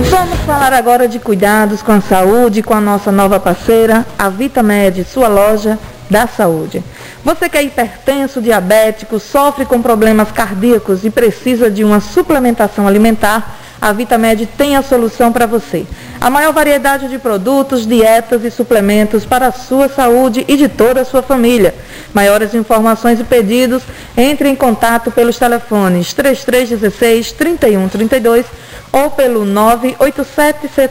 Vamos 0.08 0.38
falar 0.46 0.72
agora 0.72 1.08
de 1.08 1.18
cuidados 1.18 1.82
com 1.82 1.90
a 1.90 2.00
saúde, 2.00 2.62
com 2.62 2.72
a 2.72 2.80
nossa 2.80 3.10
nova 3.10 3.40
parceira, 3.40 4.06
a 4.16 4.28
VitaMed, 4.28 5.04
sua 5.04 5.26
loja 5.26 5.76
da 6.08 6.28
saúde. 6.28 6.84
Você 7.24 7.48
que 7.48 7.58
é 7.58 7.64
hipertenso, 7.64 8.40
diabético, 8.40 9.18
sofre 9.18 9.64
com 9.64 9.82
problemas 9.82 10.30
cardíacos 10.30 11.04
e 11.04 11.10
precisa 11.10 11.68
de 11.68 11.82
uma 11.82 11.98
suplementação 11.98 12.86
alimentar, 12.86 13.56
a 13.80 13.92
VitaMed 13.92 14.46
tem 14.58 14.76
a 14.76 14.82
solução 14.82 15.32
para 15.32 15.46
você. 15.46 15.86
A 16.20 16.28
maior 16.28 16.52
variedade 16.52 17.08
de 17.08 17.18
produtos, 17.18 17.86
dietas 17.86 18.44
e 18.44 18.50
suplementos 18.50 19.24
para 19.24 19.46
a 19.46 19.52
sua 19.52 19.88
saúde 19.88 20.44
e 20.46 20.56
de 20.56 20.68
toda 20.68 21.00
a 21.00 21.04
sua 21.04 21.22
família. 21.22 21.74
Maiores 22.12 22.54
informações 22.54 23.18
e 23.18 23.24
pedidos, 23.24 23.82
entre 24.16 24.50
em 24.50 24.54
contato 24.54 25.10
pelos 25.10 25.38
telefones 25.38 26.12
3316 26.12 27.32
3132 27.32 28.44
ou 28.92 29.10
pelo 29.10 29.46
987 29.46 30.90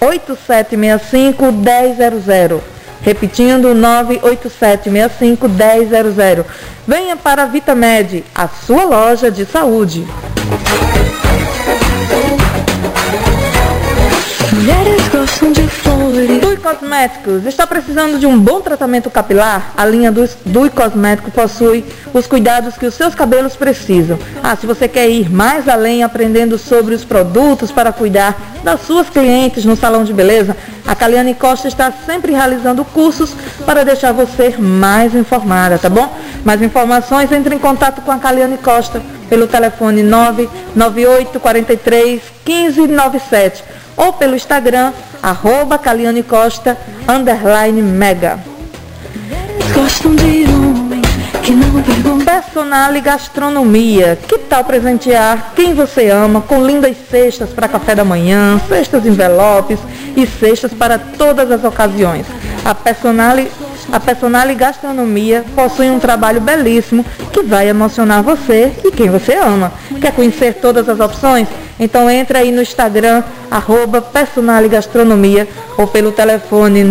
8765 0.00 1.52
1000. 1.52 2.62
Repetindo, 3.00 3.74
98765 3.74 5.48
1000. 5.48 6.44
Venha 6.86 7.16
para 7.16 7.44
a 7.44 7.46
VitaMed, 7.46 8.24
a 8.34 8.48
sua 8.48 8.84
loja 8.84 9.30
de 9.30 9.44
saúde. 9.44 10.04
Mulheres 14.52 15.08
gostam 15.08 15.52
de 15.52 15.62
flores. 15.68 16.48
Cosméticos. 16.68 17.46
Está 17.46 17.66
precisando 17.66 18.18
de 18.18 18.26
um 18.26 18.38
bom 18.38 18.60
tratamento 18.60 19.08
capilar? 19.08 19.72
A 19.74 19.86
linha 19.86 20.12
do 20.12 20.28
Dui 20.44 20.68
Cosmético 20.68 21.30
possui 21.30 21.82
os 22.12 22.26
cuidados 22.26 22.76
que 22.76 22.84
os 22.84 22.94
seus 22.94 23.14
cabelos 23.14 23.56
precisam. 23.56 24.18
Ah, 24.42 24.54
se 24.54 24.66
você 24.66 24.86
quer 24.86 25.08
ir 25.08 25.30
mais 25.30 25.66
além 25.66 26.02
aprendendo 26.02 26.58
sobre 26.58 26.94
os 26.94 27.04
produtos 27.04 27.72
para 27.72 27.90
cuidar 27.90 28.36
das 28.62 28.82
suas 28.82 29.08
clientes 29.08 29.64
no 29.64 29.76
salão 29.76 30.04
de 30.04 30.12
beleza, 30.12 30.54
a 30.86 30.94
Caliane 30.94 31.34
Costa 31.34 31.68
está 31.68 31.90
sempre 32.04 32.32
realizando 32.32 32.84
cursos 32.84 33.34
para 33.64 33.82
deixar 33.82 34.12
você 34.12 34.56
mais 34.58 35.14
informada, 35.14 35.78
tá 35.78 35.88
bom? 35.88 36.14
Mais 36.44 36.60
informações, 36.60 37.32
entre 37.32 37.54
em 37.54 37.58
contato 37.58 38.02
com 38.02 38.12
a 38.12 38.18
Caliane 38.18 38.58
Costa 38.58 39.00
pelo 39.28 39.46
telefone 39.46 40.02
998 40.02 41.38
43 41.40 42.22
1597 42.46 43.64
ou 43.96 44.12
pelo 44.12 44.36
Instagram, 44.36 44.92
arroba 45.22 45.76
Caliane 45.76 46.22
Costa, 46.22 46.78
underline 47.08 47.82
mega. 47.82 48.38
Gostam 49.74 50.14
de 50.14 50.44
homens 50.44 51.06
que 51.42 51.52
não 51.52 51.82
perguntam. 51.82 52.18
Personale 52.24 53.00
Gastronomia. 53.00 54.18
Que 54.28 54.38
tal 54.38 54.62
presentear 54.64 55.52
quem 55.56 55.74
você 55.74 56.08
ama 56.10 56.40
com 56.40 56.64
lindas 56.64 56.96
cestas 57.10 57.50
para 57.50 57.68
café 57.68 57.94
da 57.94 58.04
manhã, 58.04 58.60
cestas 58.68 59.04
envelopes 59.04 59.80
e 60.16 60.26
cestas 60.26 60.72
para 60.72 60.98
todas 60.98 61.50
as 61.50 61.64
ocasiões? 61.64 62.26
A 62.64 62.74
Personale, 62.74 63.50
a 63.92 63.98
Personale 63.98 64.54
Gastronomia 64.54 65.44
possui 65.54 65.90
um 65.90 65.98
trabalho 65.98 66.40
belíssimo 66.40 67.04
que 67.32 67.42
vai 67.42 67.68
emocionar 67.68 68.22
você 68.22 68.72
e 68.84 68.90
quem 68.90 69.10
você 69.10 69.34
ama. 69.34 69.72
Quer 70.00 70.12
conhecer 70.12 70.54
todas 70.54 70.88
as 70.88 71.00
opções? 71.00 71.48
Então 71.78 72.10
entra 72.10 72.40
aí 72.40 72.50
no 72.50 72.62
Instagram, 72.62 73.22
arroba 73.50 74.02
Personale 74.02 74.68
Gastronomia 74.68 75.48
ou 75.76 75.86
pelo 75.86 76.12
telefone 76.12 76.84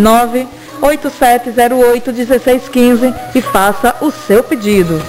987081615 0.82 3.14
e 3.36 3.42
faça 3.42 3.96
o 4.02 4.12
seu 4.12 4.44
pedido. 4.44 5.02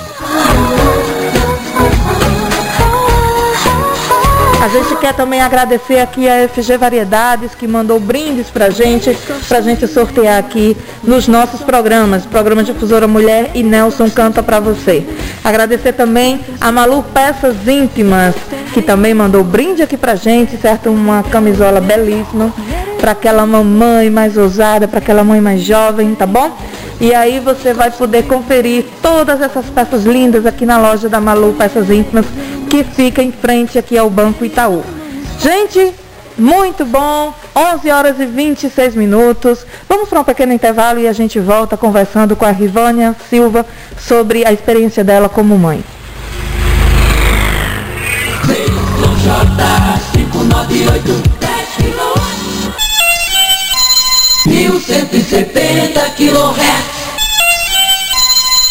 A 4.69 4.71
gente 4.71 4.97
quer 4.97 5.15
também 5.15 5.41
agradecer 5.41 5.99
aqui 5.99 6.29
a 6.29 6.47
FG 6.47 6.77
Variedades 6.77 7.55
que 7.55 7.67
mandou 7.67 7.99
brindes 7.99 8.51
pra 8.51 8.69
gente, 8.69 9.17
pra 9.49 9.63
gente 9.63 9.87
sortear 9.87 10.39
aqui 10.39 10.77
nos 11.03 11.27
nossos 11.27 11.63
programas, 11.63 12.27
programa 12.27 12.63
Difusora 12.63 13.09
Mulher 13.09 13.53
e 13.55 13.63
Nelson 13.63 14.11
Canta 14.11 14.43
pra 14.43 14.61
você. 14.61 15.07
Agradecer 15.43 15.95
também 15.95 16.43
a 16.61 16.71
Malu 16.71 17.03
Peças 17.03 17.67
Íntimas, 17.67 18.35
que 18.75 18.83
também 18.83 19.15
mandou 19.15 19.43
brinde 19.43 19.83
aqui 19.83 19.97
pra 19.97 20.15
gente, 20.17 20.59
certo? 20.59 20.91
Uma 20.91 21.23
camisola 21.23 21.81
belíssima 21.81 22.53
para 23.01 23.13
aquela 23.13 23.47
mamãe 23.47 24.11
mais 24.11 24.37
ousada, 24.37 24.87
para 24.87 24.99
aquela 24.99 25.25
mãe 25.25 25.41
mais 25.41 25.63
jovem, 25.63 26.15
tá 26.15 26.27
bom? 26.27 26.55
E 27.01 27.15
aí 27.15 27.41
você 27.41 27.73
vai 27.73 27.91
poder 27.91 28.25
conferir 28.25 28.85
todas 29.01 29.41
essas 29.41 29.65
peças 29.67 30.05
lindas 30.05 30.45
aqui 30.45 30.67
na 30.67 30.77
loja 30.77 31.09
da 31.09 31.21
Malu 31.21 31.55
Peças 31.57 31.89
Íntimas, 31.89 32.27
que 32.69 32.85
fica 32.85 33.23
em 33.23 33.33
frente 33.33 33.79
aqui 33.79 33.97
ao 33.97 34.11
Banco 34.11 34.45
Itaú. 34.45 34.85
Gente, 35.41 35.95
muito 36.37 36.85
bom, 36.85 37.35
11 37.57 37.91
horas 37.91 38.21
e 38.21 38.27
26 38.27 38.95
minutos. 38.95 39.67
Vamos 39.89 40.09
para 40.09 40.21
um 40.21 40.25
pequeno 40.25 40.53
intervalo 40.53 41.01
e 41.01 41.09
a 41.09 41.13
gente 41.13 41.41
volta 41.41 41.77
conversando 41.77 42.37
com 42.37 42.45
a 42.45 42.51
Rivânia 42.51 43.17
Silva 43.29 43.67
sobre 43.99 44.47
a 44.47 44.53
experiência 44.53 45.03
dela 45.03 45.29
como 45.29 45.59
mãe. 45.59 45.83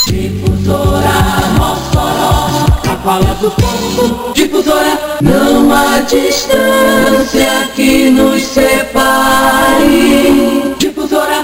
Difusora 0.07 1.37
fala 3.07 3.33
do 3.35 3.49
povo. 3.51 4.33
Difusora 4.33 4.99
Não 5.21 5.73
há 5.73 5.99
distância 6.01 7.69
que 7.73 8.09
nos 8.09 8.43
separe. 8.43 9.95
Difusora 10.77 11.41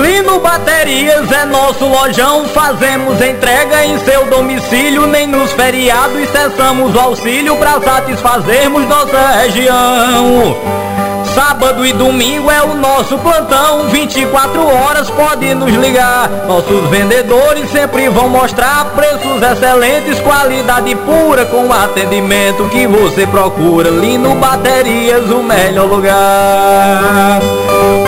Lino 0.00 0.38
Baterias 0.38 1.32
é 1.32 1.44
nosso 1.46 1.84
lojão, 1.84 2.44
fazemos 2.44 3.20
entrega 3.20 3.84
em 3.84 3.98
seu 3.98 4.24
domicílio, 4.26 5.08
nem 5.08 5.26
nos 5.26 5.50
feriados 5.52 6.28
cessamos 6.28 6.94
o 6.94 7.00
auxílio 7.00 7.56
para 7.56 7.80
satisfazermos 7.80 8.86
nossa 8.86 9.30
região. 9.42 10.93
Sábado 11.34 11.84
e 11.84 11.92
domingo 11.92 12.48
é 12.48 12.62
o 12.62 12.74
nosso 12.74 13.18
plantão, 13.18 13.88
24 13.88 14.68
horas 14.68 15.10
pode 15.10 15.52
nos 15.52 15.74
ligar. 15.74 16.30
Nossos 16.46 16.88
vendedores 16.88 17.68
sempre 17.72 18.08
vão 18.08 18.28
mostrar 18.28 18.84
preços 18.94 19.42
excelentes, 19.42 20.20
qualidade 20.20 20.94
pura 20.94 21.44
com 21.46 21.66
o 21.66 21.72
atendimento 21.72 22.68
que 22.68 22.86
você 22.86 23.26
procura. 23.26 23.90
Lino 23.90 24.36
Baterias, 24.36 25.28
o 25.28 25.42
melhor 25.42 25.86
lugar. 25.86 27.40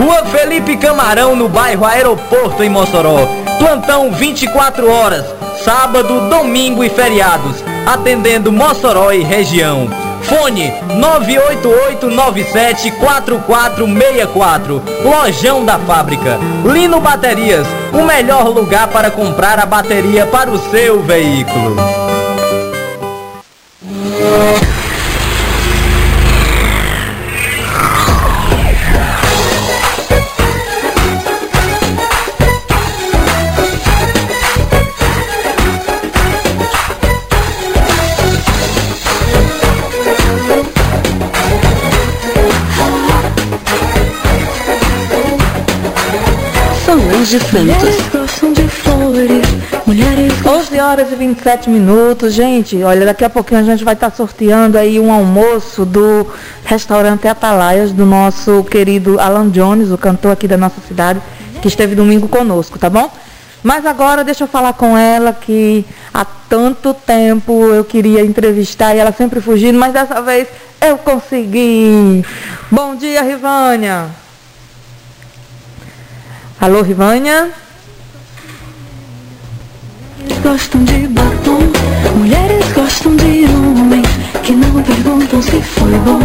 Rua 0.00 0.24
Felipe 0.26 0.76
Camarão, 0.76 1.34
no 1.34 1.48
bairro 1.48 1.84
Aeroporto, 1.84 2.62
em 2.62 2.68
Mossoró. 2.68 3.26
Plantão 3.58 4.12
24 4.12 4.88
horas, 4.88 5.26
sábado, 5.64 6.28
domingo 6.30 6.84
e 6.84 6.88
feriados. 6.88 7.56
Atendendo 7.84 8.52
Mossoró 8.52 9.10
e 9.10 9.24
região. 9.24 10.05
Fone 10.28 10.72
988974464. 13.00 14.82
Lojão 15.04 15.64
da 15.64 15.78
Fábrica. 15.78 16.38
Lino 16.64 17.00
Baterias, 17.00 17.66
o 17.92 18.02
melhor 18.02 18.48
lugar 18.48 18.88
para 18.88 19.10
comprar 19.10 19.58
a 19.58 19.66
bateria 19.66 20.26
para 20.26 20.50
o 20.50 20.58
seu 20.70 21.02
veículo. 21.02 21.76
Gostam 47.26 48.52
de 48.52 48.68
flores, 48.68 49.42
mulheres 49.84 50.32
gostam 50.42 50.78
11 50.78 50.80
horas 50.80 51.10
e 51.10 51.16
27 51.16 51.68
minutos, 51.68 52.32
gente. 52.32 52.80
Olha, 52.84 53.04
daqui 53.04 53.24
a 53.24 53.28
pouquinho 53.28 53.58
a 53.58 53.64
gente 53.64 53.82
vai 53.82 53.94
estar 53.94 54.12
sorteando 54.12 54.78
aí 54.78 55.00
um 55.00 55.12
almoço 55.12 55.84
do 55.84 56.24
restaurante 56.64 57.26
Atalaias, 57.26 57.90
do 57.90 58.06
nosso 58.06 58.62
querido 58.70 59.18
Alan 59.18 59.50
Jones, 59.50 59.90
o 59.90 59.98
cantor 59.98 60.30
aqui 60.30 60.46
da 60.46 60.56
nossa 60.56 60.80
cidade, 60.86 61.20
que 61.60 61.66
esteve 61.66 61.96
domingo 61.96 62.28
conosco, 62.28 62.78
tá 62.78 62.88
bom? 62.88 63.10
Mas 63.60 63.84
agora 63.84 64.22
deixa 64.22 64.44
eu 64.44 64.48
falar 64.48 64.74
com 64.74 64.96
ela 64.96 65.32
que 65.32 65.84
há 66.14 66.24
tanto 66.24 66.94
tempo 66.94 67.64
eu 67.74 67.82
queria 67.82 68.24
entrevistar 68.24 68.94
e 68.94 68.98
ela 69.00 69.10
sempre 69.10 69.40
fugindo, 69.40 69.76
mas 69.76 69.92
dessa 69.92 70.22
vez 70.22 70.46
eu 70.80 70.96
consegui. 70.96 72.24
Bom 72.70 72.94
dia, 72.94 73.20
Rivânia. 73.22 74.25
Alô, 76.58 76.80
Rivânia? 76.80 77.50
gostam 80.42 80.82
de 80.84 81.06
batom, 81.08 81.58
mulheres 82.16 82.72
gostam 82.72 83.14
de 83.16 83.44
homens 83.44 84.06
que 84.42 84.52
não 84.52 84.82
perguntam 84.82 85.42
se 85.42 85.60
foi 85.60 85.92
bom. 85.98 86.20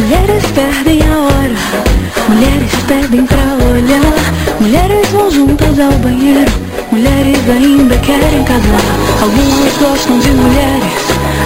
Mulheres 0.00 0.44
perdem 0.54 1.00
a 1.02 1.18
hora, 1.18 1.54
mulheres 2.28 2.72
pedem 2.86 3.26
pra 3.26 3.38
olhar, 3.66 4.60
mulheres 4.60 5.08
vão 5.08 5.30
juntas 5.30 5.78
ao 5.78 5.92
banheiro, 5.98 6.50
mulheres 6.90 7.50
ainda 7.50 7.98
querem 7.98 8.44
casar. 8.44 8.80
Algumas 9.20 9.76
gostam 9.78 10.18
de 10.20 10.30
mulheres, 10.30 10.92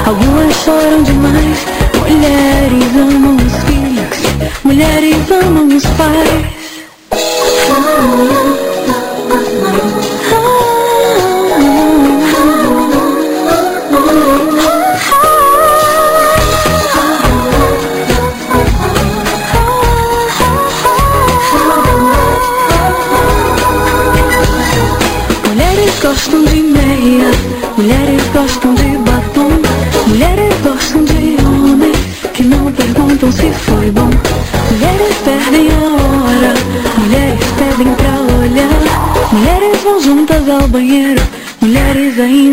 algumas 0.07 0.55
choram 0.57 1.03
demais. 1.03 1.67
Mulheres 2.09 2.97
amam 2.97 3.37
os 3.37 3.65
filhos, 3.65 4.63
mulheres 4.63 5.31
amam 5.31 5.69
os 5.69 5.85
pais. 5.85 6.60
Mulheres 7.71 8.61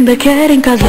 ainda 0.08 0.16
querem 0.16 0.62
casar. 0.62 0.88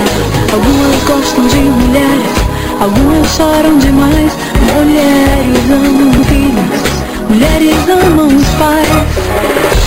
Algumas 0.52 1.02
gostam 1.04 1.46
de 1.48 1.56
mulheres, 1.56 2.36
algumas 2.80 3.28
choram 3.34 3.76
demais. 3.78 4.32
Mulheres 4.74 5.70
amam 5.72 6.24
filhos, 6.24 7.28
mulheres 7.28 7.88
amam 7.88 8.28
os 8.28 8.46
pais. 8.58 9.77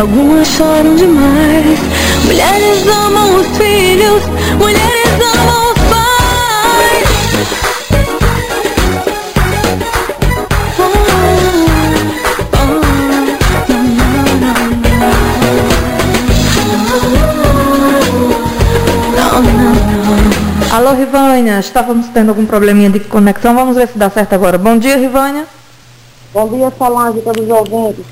Algumas 0.00 0.46
choram 0.46 0.94
demais. 0.94 1.78
Mulheres 2.24 2.86
amam 2.86 3.34
os 3.34 3.46
filhos, 3.56 4.22
mulheres 4.56 5.08
amam 5.34 5.72
os 5.72 5.78
pais. 5.90 7.08
Alô, 20.70 20.92
Rivânia, 20.94 21.58
estávamos 21.58 22.06
tendo 22.14 22.28
algum 22.28 22.46
probleminha 22.46 22.88
de 22.88 23.00
conexão. 23.00 23.52
Vamos 23.52 23.74
ver 23.74 23.88
se 23.88 23.98
dá 23.98 24.08
certo 24.08 24.32
agora. 24.34 24.56
Bom 24.56 24.78
dia, 24.78 24.96
Rivânia. 24.96 25.44
Bom 26.32 26.46
dia, 26.48 26.72
Solange, 26.78 27.20
todos 27.20 27.42
os 27.42 27.50
ouvintes 27.50 28.04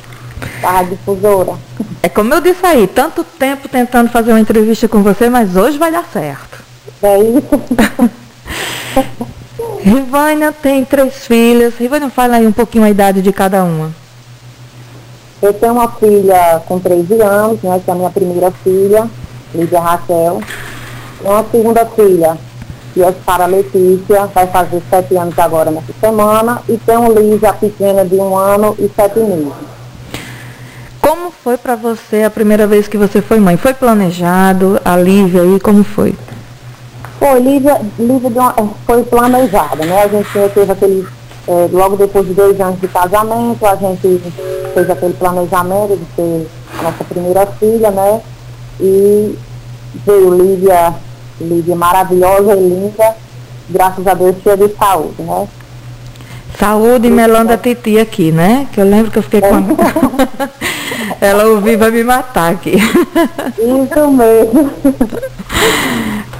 da 0.61 0.83
Difusora. 0.83 1.66
É 2.07 2.09
como 2.09 2.33
eu 2.33 2.41
disse 2.41 2.65
aí, 2.65 2.87
tanto 2.87 3.25
tempo 3.25 3.69
tentando 3.69 4.09
fazer 4.09 4.31
uma 4.31 4.39
entrevista 4.39 4.87
com 4.87 5.03
você, 5.03 5.29
mas 5.29 5.57
hoje 5.57 5.77
vai 5.77 5.91
dar 5.91 6.05
certo. 6.05 6.63
É 7.03 7.19
isso. 7.19 7.61
Rivânia 9.83 10.53
tem 10.53 10.85
três 10.85 11.27
filhas. 11.27 11.75
Rivânia, 11.77 12.09
fala 12.09 12.37
aí 12.37 12.47
um 12.47 12.53
pouquinho 12.53 12.85
a 12.85 12.91
idade 12.91 13.21
de 13.21 13.33
cada 13.33 13.65
uma. 13.65 13.91
Eu 15.43 15.53
tenho 15.53 15.73
uma 15.73 15.89
filha 15.89 16.63
com 16.69 16.79
13 16.79 17.21
anos, 17.23 17.61
né, 17.63 17.81
que 17.85 17.91
é 17.91 17.93
a 17.93 17.97
minha 17.97 18.11
primeira 18.11 18.53
filha, 18.53 19.11
Lídia 19.53 19.81
Raquel. 19.81 20.41
Uma 21.25 21.45
segunda 21.51 21.85
filha, 21.87 22.39
que 22.95 23.03
é 23.03 23.13
Sara 23.25 23.47
Letícia, 23.47 24.27
vai 24.27 24.47
fazer 24.47 24.81
sete 24.89 25.17
anos 25.17 25.37
agora 25.41 25.73
nessa 25.73 25.93
semana. 26.01 26.63
E 26.69 26.77
tenho 26.77 27.13
Lígia 27.13 27.53
pequena 27.53 28.05
de 28.05 28.15
um 28.15 28.37
ano 28.37 28.77
e 28.79 28.89
sete 28.95 29.19
meses. 29.19 29.76
Como 31.07 31.31
foi 31.31 31.57
para 31.57 31.77
você 31.77 32.25
a 32.25 32.31
primeira 32.31 32.67
vez 32.67 32.89
que 32.89 32.99
você 32.99 33.23
foi 33.23 33.39
mãe? 33.39 33.57
Foi 33.57 33.73
planejado? 33.73 34.81
A 34.85 34.97
Lívia 34.97 35.43
aí, 35.43 35.61
como 35.61 35.85
foi? 35.85 36.17
Foi, 37.21 37.39
Lívia, 37.39 37.81
Lívia 37.97 38.29
uma, 38.29 38.53
foi 38.85 39.05
planejada, 39.05 39.87
né? 39.87 40.03
A 40.03 40.09
gente 40.09 40.29
teve 40.53 40.73
aquele, 40.73 41.07
é, 41.47 41.69
logo 41.71 41.97
depois 41.97 42.27
de 42.27 42.35
dois 42.35 42.61
anos 42.61 42.81
de 42.81 42.89
casamento, 42.89 43.65
a 43.65 43.77
gente 43.77 44.21
fez 44.75 44.91
aquele 44.91 45.13
planejamento 45.13 45.97
de 45.97 46.05
ter 46.17 46.49
a 46.77 46.83
nossa 46.83 47.05
primeira 47.05 47.47
filha, 47.47 47.93
né? 47.93 48.21
E 48.81 49.39
veio 50.05 50.35
Lívia, 50.35 50.93
Lívia 51.41 51.77
maravilhosa 51.77 52.57
e 52.57 52.69
linda, 52.69 53.15
graças 53.71 54.05
a 54.05 54.13
Deus 54.13 54.35
cheia 54.43 54.57
de 54.57 54.75
saúde, 54.75 55.23
né? 55.23 55.47
Saúde 56.59 57.09
e 57.09 57.11
melanda 57.11 57.57
titi 57.57 57.99
aqui, 57.99 58.33
né? 58.33 58.67
Que 58.73 58.81
eu 58.81 58.85
lembro 58.85 59.11
que 59.11 59.19
eu 59.19 59.23
fiquei 59.23 59.41
com. 59.41 59.77
Ela 61.21 61.45
ouviu 61.45 61.79
vai 61.79 61.91
me 61.91 62.03
matar 62.03 62.53
aqui. 62.53 62.77
Isso 62.77 64.11
mesmo. 64.11 64.71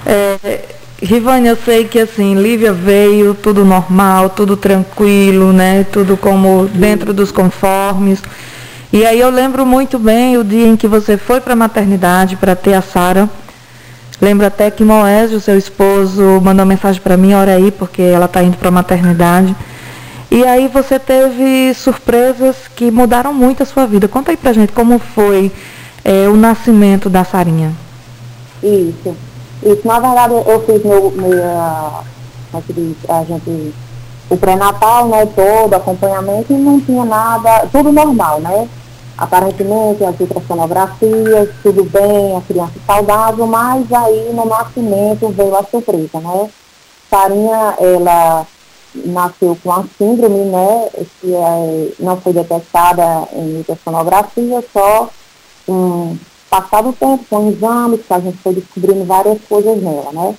É, 0.07 0.61
Rivane, 1.03 1.49
eu 1.49 1.57
sei 1.57 1.85
que 1.85 1.99
assim, 1.99 2.35
Lívia 2.35 2.73
veio, 2.73 3.35
tudo 3.35 3.65
normal, 3.65 4.31
tudo 4.31 4.57
tranquilo, 4.57 5.53
né? 5.53 5.85
Tudo 5.93 6.17
como 6.17 6.67
dentro 6.69 7.13
dos 7.13 7.31
conformes. 7.31 8.23
E 8.93 9.05
aí 9.05 9.21
eu 9.21 9.29
lembro 9.29 9.67
muito 9.67 9.99
bem 9.99 10.39
o 10.39 10.45
dia 10.45 10.67
em 10.67 10.77
que 10.77 10.89
você 10.89 11.19
foi 11.19 11.41
para 11.41 11.53
a 11.53 11.57
maternidade 11.57 12.37
para 12.37 12.57
ter 12.57 12.75
a 12.75 12.81
Sara. 12.81 13.29
Lembro 14.21 14.47
até 14.47 14.71
que 14.71 14.83
Moésio, 14.83 15.41
seu 15.41 15.59
esposo, 15.59 16.41
mandou 16.43 16.65
mensagem 16.65 17.03
para 17.03 17.17
mim, 17.17 17.35
olha 17.35 17.55
aí, 17.55 17.71
porque 17.71 18.01
ela 18.01 18.25
está 18.25 18.43
indo 18.43 18.57
para 18.57 18.69
a 18.69 18.73
maternidade. 18.73 19.55
E 20.31 20.45
aí 20.45 20.69
você 20.69 20.99
teve 20.99 21.73
surpresas 21.75 22.57
que 22.75 22.91
mudaram 22.91 23.33
muito 23.33 23.63
a 23.63 23.67
sua 23.67 23.87
vida. 23.87 24.09
Conta 24.09 24.33
aí 24.33 24.37
pra 24.37 24.53
gente 24.53 24.73
como 24.73 24.99
foi 24.99 25.53
é, 26.05 26.29
o 26.29 26.37
nascimento 26.37 27.09
da 27.09 27.25
Sarinha. 27.25 27.73
Isso. 28.63 29.17
Isso, 29.63 29.87
na 29.87 29.99
verdade 29.99 30.35
eu 30.35 30.65
fiz 30.67 30.85
meu, 30.85 31.11
meu 31.11 31.43
a 33.09 33.25
gente, 33.25 33.75
o 34.31 34.37
pré-natal, 34.37 35.09
né, 35.09 35.27
todo, 35.27 35.75
acompanhamento 35.75 36.53
e 36.53 36.57
não 36.57 36.81
tinha 36.81 37.05
nada, 37.05 37.67
tudo 37.73 37.93
normal, 37.93 38.41
né? 38.41 38.69
Aparentemente 39.17 40.05
as 40.05 40.19
ultrassonografias, 40.21 41.49
tudo 41.63 41.85
bem, 41.85 42.37
a 42.37 42.41
criança 42.43 42.73
saudável, 42.87 43.47
mas 43.47 43.91
aí 43.93 44.31
no 44.35 44.45
nascimento 44.45 45.29
veio 45.29 45.57
a 45.57 45.63
surpresa, 45.65 46.21
né? 46.21 46.51
Sarinha, 47.09 47.75
ela 47.79 48.47
nasceu 49.05 49.57
com 49.63 49.73
a 49.73 49.85
síndrome, 49.99 50.45
né, 50.45 50.89
que 51.21 51.35
é, 51.35 51.93
não 51.99 52.17
foi 52.21 52.33
detectada 52.33 53.29
em 53.33 53.59
ultrassonografia, 53.59 54.65
só 54.73 55.09
um, 55.69 56.17
passado 56.49 56.93
tempo, 56.93 57.25
com 57.29 57.49
exames, 57.51 58.01
que 58.07 58.13
a 58.13 58.21
gente 58.21 58.39
foi 58.39 58.55
descobrindo 58.55 59.05
várias 59.05 59.39
coisas 59.49 59.83
nela, 59.83 60.13
né. 60.13 60.35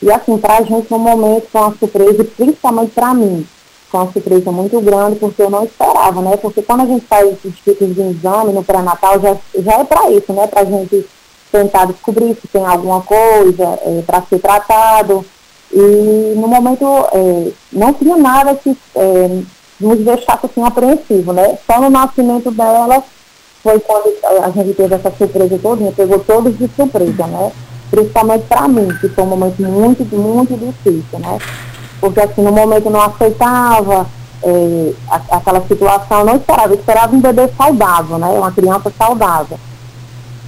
E 0.00 0.10
assim, 0.12 0.38
para 0.38 0.58
a 0.58 0.62
gente 0.62 0.90
no 0.90 0.98
momento 0.98 1.48
foi 1.50 1.60
uma 1.60 1.76
surpresa, 1.76 2.24
principalmente 2.36 2.92
para 2.92 3.14
mim, 3.14 3.46
foi 3.90 4.00
uma 4.00 4.12
surpresa 4.12 4.52
muito 4.52 4.80
grande, 4.80 5.18
porque 5.18 5.42
eu 5.42 5.50
não 5.50 5.64
esperava, 5.64 6.20
né, 6.20 6.36
porque 6.36 6.62
quando 6.62 6.82
a 6.82 6.86
gente 6.86 7.06
faz 7.06 7.28
esses 7.32 7.58
tipos 7.58 7.94
de 7.94 8.00
exame 8.00 8.52
no 8.52 8.62
pré-natal, 8.62 9.20
já, 9.20 9.36
já 9.60 9.72
é 9.80 9.84
para 9.84 10.10
isso, 10.10 10.32
né, 10.32 10.46
para 10.46 10.60
a 10.60 10.64
gente 10.64 11.06
tentar 11.50 11.86
descobrir 11.86 12.36
se 12.40 12.46
tem 12.48 12.64
alguma 12.64 13.00
coisa 13.00 13.78
é, 13.82 14.02
para 14.06 14.22
ser 14.22 14.38
tratado, 14.38 15.24
e 15.72 16.34
no 16.36 16.48
momento 16.48 16.84
é, 17.12 17.52
não 17.72 17.92
tinha 17.92 18.16
nada 18.16 18.54
que 18.54 18.76
é, 18.96 19.42
nos 19.80 19.98
deixasse 19.98 20.46
assim 20.46 20.64
apreensivo, 20.64 21.32
né? 21.32 21.58
Só 21.66 21.80
no 21.80 21.90
nascimento 21.90 22.50
dela 22.50 23.02
foi 23.62 23.78
quando 23.80 24.12
a 24.42 24.50
gente 24.50 24.74
teve 24.74 24.94
essa 24.94 25.12
surpresa 25.16 25.58
toda, 25.62 25.92
pegou 25.92 26.18
todos 26.20 26.56
de 26.56 26.68
surpresa, 26.74 27.26
né? 27.26 27.52
Principalmente 27.90 28.44
para 28.46 28.68
mim, 28.68 28.88
que 29.00 29.08
foi 29.08 29.24
um 29.24 29.28
momento 29.28 29.62
muito, 29.62 30.04
muito 30.16 30.56
difícil, 30.56 31.18
né? 31.18 31.38
Porque 32.00 32.20
assim, 32.20 32.42
no 32.42 32.52
momento 32.52 32.88
não 32.88 33.02
aceitava 33.02 34.06
é, 34.42 34.92
aquela 35.30 35.60
situação, 35.66 36.24
não 36.24 36.36
esperava, 36.36 36.72
eu 36.72 36.78
esperava 36.78 37.14
um 37.14 37.20
bebê 37.20 37.48
saudável, 37.56 38.18
né? 38.18 38.26
Uma 38.28 38.52
criança 38.52 38.92
saudável. 38.96 39.58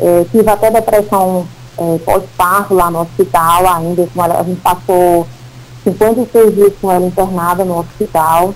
É, 0.00 0.24
tive 0.30 0.48
até 0.48 0.70
depressão 0.70 1.46
é, 1.78 1.98
pós-parto 2.04 2.74
lá 2.74 2.90
no 2.90 3.00
hospital 3.00 3.66
ainda. 3.68 4.09
a 4.38 4.42
gente 4.42 4.61
passou 4.61 5.26
56 5.85 6.54
dias 6.54 6.72
com 6.80 6.90
ela 6.90 7.06
internada 7.06 7.64
no 7.64 7.78
hospital, 7.78 8.54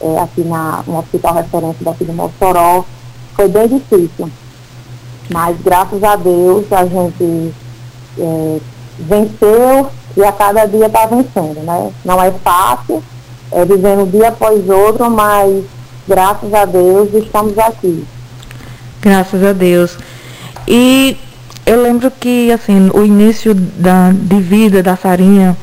é, 0.00 0.18
aqui 0.18 0.42
na, 0.42 0.82
no 0.86 0.98
hospital 0.98 1.34
referente 1.34 1.84
daqui 1.84 2.04
de 2.04 2.12
Mossoró. 2.12 2.84
Foi 3.34 3.48
bem 3.48 3.68
difícil. 3.68 4.30
Mas 5.30 5.56
graças 5.62 6.02
a 6.02 6.16
Deus 6.16 6.70
a 6.72 6.84
gente 6.84 7.54
é, 8.18 8.60
venceu 8.98 9.90
e 10.16 10.24
a 10.24 10.32
cada 10.32 10.66
dia 10.66 10.86
está 10.86 11.06
vencendo, 11.06 11.62
né? 11.62 11.90
Não 12.04 12.22
é 12.22 12.30
fácil, 12.30 13.02
é 13.50 13.64
vivendo 13.64 14.10
dia 14.10 14.28
após 14.28 14.68
outro, 14.68 15.10
mas 15.10 15.64
graças 16.06 16.52
a 16.52 16.64
Deus 16.64 17.12
estamos 17.14 17.56
aqui. 17.58 18.04
Graças 19.00 19.42
a 19.42 19.52
Deus. 19.52 19.96
E 20.68 21.16
eu 21.64 21.82
lembro 21.82 22.10
que, 22.10 22.50
assim, 22.50 22.90
o 22.92 23.04
início 23.04 23.54
da, 23.54 24.10
de 24.12 24.40
vida 24.40 24.82
da 24.82 24.96
Sarinha 24.96 25.56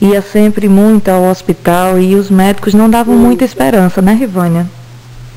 ia 0.00 0.20
sempre 0.22 0.68
muito 0.68 1.08
ao 1.08 1.24
hospital 1.24 1.98
e 1.98 2.14
os 2.14 2.30
médicos 2.30 2.74
não 2.74 2.88
davam 2.88 3.14
Isso. 3.14 3.24
muita 3.24 3.44
esperança, 3.44 4.02
né, 4.02 4.14
Rivânia? 4.14 4.66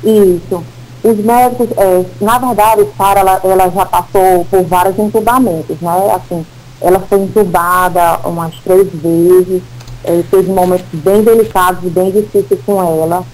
Isso. 0.02 0.62
Os 1.02 1.16
médicos, 1.18 1.68
é, 1.76 2.04
na 2.20 2.38
verdade, 2.38 2.86
Sara, 2.96 3.20
ela, 3.20 3.40
ela 3.44 3.70
já 3.70 3.86
passou 3.86 4.44
por 4.50 4.62
vários 4.64 4.98
entubamentos, 4.98 5.76
né? 5.80 6.12
Assim, 6.14 6.44
ela 6.80 7.00
foi 7.00 7.20
entubada 7.20 8.18
umas 8.24 8.54
três 8.64 8.88
vezes, 8.92 9.62
é, 10.04 10.22
teve 10.30 10.50
momentos 10.50 10.86
bem 10.92 11.22
delicados 11.22 11.84
e 11.84 11.90
bem 11.90 12.10
difíceis 12.10 12.60
com 12.64 12.80
ela. 12.80 13.24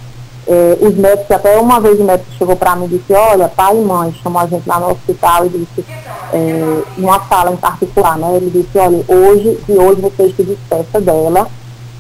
É, 0.47 0.77
os 0.81 0.95
médicos, 0.95 1.31
até 1.31 1.59
uma 1.59 1.81
vez 1.81 1.99
o 1.99 2.05
médico 2.05 2.31
chegou 2.37 2.55
para 2.55 2.77
mim 2.77 2.85
e 2.85 2.99
disse, 2.99 3.13
olha, 3.15 3.49
pai 3.49 3.77
e 3.77 3.81
mãe, 3.81 4.15
chamou 4.23 4.43
a 4.43 4.47
gente 4.47 4.69
lá 4.69 4.79
no 4.79 4.91
hospital 4.91 5.47
e 5.47 5.49
disse, 5.49 5.85
é, 6.33 6.83
numa 6.99 7.21
sala 7.27 7.53
em 7.53 7.57
particular, 7.57 8.19
né? 8.19 8.37
Ele 8.37 8.51
disse, 8.51 8.79
olha, 8.79 9.03
hoje, 9.09 9.59
de 9.67 9.73
hoje 9.73 10.01
vocês 10.03 10.37
se 10.37 10.43
despeça 10.43 11.01
dela, 11.01 11.49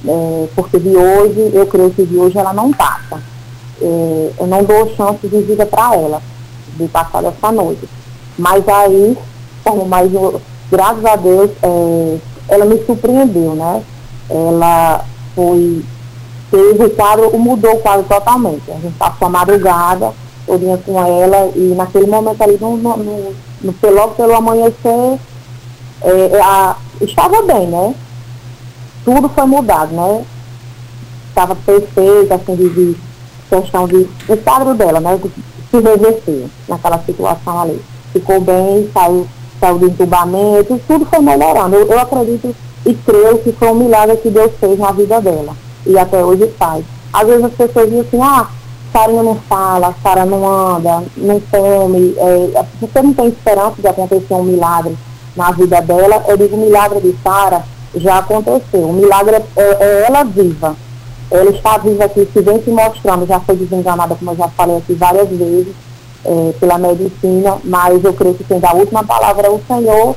é, 0.06 0.48
porque 0.54 0.78
de 0.78 0.94
hoje, 0.94 1.50
eu 1.54 1.66
creio 1.66 1.90
que 1.90 2.04
de 2.04 2.16
hoje 2.18 2.36
ela 2.36 2.52
não 2.52 2.70
passa. 2.70 3.22
É, 3.80 4.30
eu 4.38 4.46
não 4.46 4.62
dou 4.62 4.94
chance 4.94 5.26
de 5.26 5.40
vida 5.40 5.64
para 5.64 5.94
ela, 5.94 6.22
de 6.76 6.86
passar 6.88 7.22
dessa 7.22 7.50
noite. 7.50 7.88
Mas 8.38 8.68
aí, 8.68 9.16
como 9.62 9.86
mais 9.86 10.10
graças 10.70 11.04
a 11.04 11.16
Deus, 11.16 11.50
é, 11.62 12.18
ela 12.48 12.64
me 12.66 12.84
surpreendeu, 12.84 13.54
né? 13.54 13.82
Ela 14.28 15.04
foi, 15.34 15.82
teve 16.50 16.84
o 16.84 16.90
quadro, 16.90 17.38
mudou 17.38 17.72
o 17.72 17.80
quadro 17.80 18.04
totalmente. 18.04 18.70
A 18.70 18.74
gente 18.74 18.94
passou 18.96 19.26
a 19.28 19.30
madrugada, 19.30 20.12
todinha 20.46 20.78
com 20.78 20.98
ela, 20.98 21.50
e 21.54 21.74
naquele 21.76 22.06
momento 22.06 22.42
ali, 22.42 22.58
no, 22.60 22.76
no, 22.76 22.96
no, 22.96 23.74
logo 23.90 24.14
pelo 24.14 24.34
amanhecer, 24.34 25.18
é, 26.02 26.40
a, 26.42 26.76
estava 27.00 27.42
bem, 27.42 27.66
né? 27.66 27.94
Tudo 29.04 29.28
foi 29.28 29.44
mudado, 29.46 29.94
né? 29.94 30.24
Estava 31.28 31.54
perfeito, 31.56 32.32
assim, 32.32 32.54
de, 32.54 32.68
de 32.68 32.96
questão 33.48 33.86
de. 33.86 34.08
O 34.28 34.36
quadro 34.36 34.74
dela, 34.74 35.00
né? 35.00 35.18
Se 35.70 35.80
reverter 35.80 36.46
naquela 36.68 36.98
situação 37.00 37.60
ali. 37.60 37.80
Ficou 38.12 38.40
bem, 38.40 38.88
saiu, 38.94 39.26
saiu 39.58 39.78
do 39.78 39.86
entubamento, 39.86 40.80
tudo 40.86 41.04
foi 41.06 41.18
melhorando. 41.18 41.74
Eu, 41.74 41.86
eu 41.88 41.98
acredito 41.98 42.54
e 42.86 42.94
creio 42.94 43.38
que 43.38 43.52
foi 43.52 43.68
um 43.68 43.74
milagre 43.74 44.16
que 44.18 44.30
Deus 44.30 44.52
fez 44.60 44.78
na 44.78 44.92
vida 44.92 45.20
dela. 45.20 45.56
E 45.86 45.98
até 45.98 46.24
hoje 46.24 46.50
faz. 46.58 46.84
Às 47.12 47.26
vezes 47.26 47.44
as 47.44 47.52
pessoas 47.52 47.86
dizem 47.86 48.00
assim, 48.00 48.20
ah, 48.22 48.48
Sarinha 48.92 49.22
não 49.22 49.34
fala, 49.34 49.94
Sara 50.02 50.24
não 50.24 50.46
anda, 50.46 51.02
não 51.16 51.40
come, 51.40 52.14
é, 52.16 52.64
você 52.80 53.02
não 53.02 53.12
tem 53.12 53.28
esperança 53.28 53.74
de 53.78 53.88
acontecer 53.88 54.34
um 54.34 54.44
milagre 54.44 54.96
na 55.36 55.50
vida 55.50 55.80
dela. 55.80 56.24
Eu 56.28 56.36
digo, 56.36 56.56
o 56.56 56.60
milagre 56.60 57.00
de 57.00 57.16
Sara 57.22 57.64
já 57.96 58.18
aconteceu. 58.18 58.88
O 58.88 58.92
milagre 58.92 59.36
é, 59.56 59.62
é, 59.62 60.06
ela 60.06 60.22
viva. 60.22 60.76
Ela 61.30 61.50
está 61.50 61.78
viva 61.78 62.04
aqui, 62.04 62.28
se 62.32 62.40
vem 62.40 62.62
se 62.62 62.70
mostrando, 62.70 63.26
já 63.26 63.40
foi 63.40 63.56
desenganada, 63.56 64.14
como 64.14 64.30
eu 64.30 64.36
já 64.36 64.48
falei 64.48 64.76
aqui 64.76 64.94
várias 64.94 65.28
vezes, 65.28 65.74
é, 66.24 66.52
pela 66.60 66.78
medicina, 66.78 67.58
mas 67.64 68.04
eu 68.04 68.12
creio 68.12 68.34
que 68.34 68.44
quem 68.44 68.60
dá 68.60 68.70
a 68.70 68.74
última 68.74 69.02
palavra 69.02 69.48
é 69.48 69.50
o 69.50 69.60
Senhor, 69.66 70.14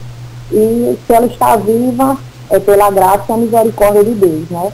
e 0.52 0.98
se 1.08 1.14
ela 1.14 1.26
está 1.26 1.56
viva, 1.56 2.18
é 2.50 2.60
pela 2.60 2.92
graça 2.92 3.24
e 3.30 3.34
a 3.34 3.38
misericórdia 3.38 4.04
de 4.04 4.12
Deus, 4.12 4.50
né? 4.50 4.72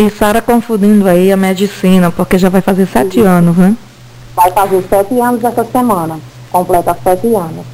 E 0.00 0.08
Sara 0.08 0.40
confundindo 0.40 1.06
aí 1.06 1.30
a 1.30 1.36
medicina, 1.36 2.10
porque 2.10 2.38
já 2.38 2.48
vai 2.48 2.62
fazer 2.62 2.86
sete 2.86 3.20
anos, 3.20 3.54
né? 3.54 3.76
Vai 4.34 4.50
fazer 4.50 4.82
sete 4.88 5.20
anos 5.20 5.44
essa 5.44 5.62
semana. 5.62 6.18
Completa 6.50 6.96
sete 7.04 7.26
anos. 7.34 7.66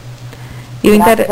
E 0.83 0.91
o, 0.91 0.95
inter... 0.97 1.25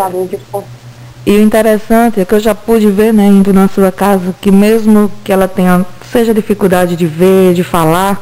e 1.26 1.32
o 1.32 1.42
interessante 1.42 2.20
é 2.20 2.24
que 2.24 2.32
eu 2.32 2.38
já 2.38 2.54
pude 2.54 2.88
ver, 2.92 3.12
né, 3.12 3.26
indo 3.26 3.52
na 3.52 3.66
sua 3.66 3.90
casa, 3.90 4.32
que 4.40 4.52
mesmo 4.52 5.10
que 5.24 5.32
ela 5.32 5.48
tenha, 5.48 5.84
seja 6.12 6.32
dificuldade 6.32 6.94
de 6.94 7.06
ver, 7.06 7.54
de 7.54 7.64
falar, 7.64 8.20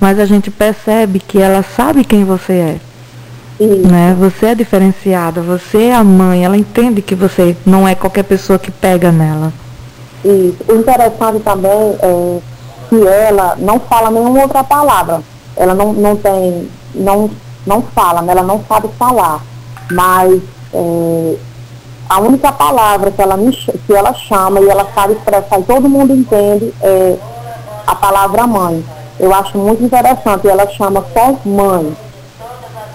mas 0.00 0.18
a 0.18 0.24
gente 0.24 0.50
percebe 0.50 1.20
que 1.20 1.40
ela 1.40 1.62
sabe 1.62 2.04
quem 2.04 2.24
você 2.24 2.52
é. 2.52 2.76
Né? 3.60 4.16
Você 4.18 4.46
é 4.46 4.54
diferenciada, 4.56 5.40
você 5.40 5.84
é 5.84 5.94
a 5.94 6.02
mãe, 6.02 6.44
ela 6.44 6.56
entende 6.56 7.00
que 7.00 7.14
você 7.14 7.56
não 7.64 7.86
é 7.86 7.94
qualquer 7.94 8.24
pessoa 8.24 8.58
que 8.58 8.72
pega 8.72 9.12
nela. 9.12 9.52
Isso. 10.24 10.56
O 10.68 10.74
interessante 10.76 11.40
também 11.40 11.96
é 12.00 12.38
que 12.88 13.06
ela 13.06 13.56
não 13.58 13.78
fala 13.80 14.10
nenhuma 14.10 14.42
outra 14.42 14.64
palavra. 14.64 15.22
Ela 15.56 15.74
não, 15.74 15.92
não 15.92 16.16
tem, 16.16 16.68
não, 16.94 17.30
não 17.66 17.82
fala, 17.82 18.22
né? 18.22 18.32
ela 18.32 18.42
não 18.42 18.62
sabe 18.68 18.88
falar. 18.98 19.40
Mas 19.90 20.40
é, 20.72 21.36
a 22.08 22.20
única 22.20 22.50
palavra 22.52 23.10
que 23.10 23.20
ela, 23.20 23.36
me, 23.36 23.52
que 23.52 23.92
ela 23.92 24.14
chama 24.14 24.60
e 24.60 24.68
ela 24.68 24.86
sabe 24.94 25.14
expressar 25.14 25.60
e 25.60 25.64
todo 25.64 25.88
mundo 25.88 26.14
entende 26.14 26.72
é 26.80 27.16
a 27.86 27.94
palavra 27.94 28.46
mãe. 28.46 28.84
Eu 29.18 29.34
acho 29.34 29.58
muito 29.58 29.82
interessante. 29.82 30.48
Ela 30.48 30.68
chama 30.68 31.04
só 31.12 31.34
mãe. 31.44 31.96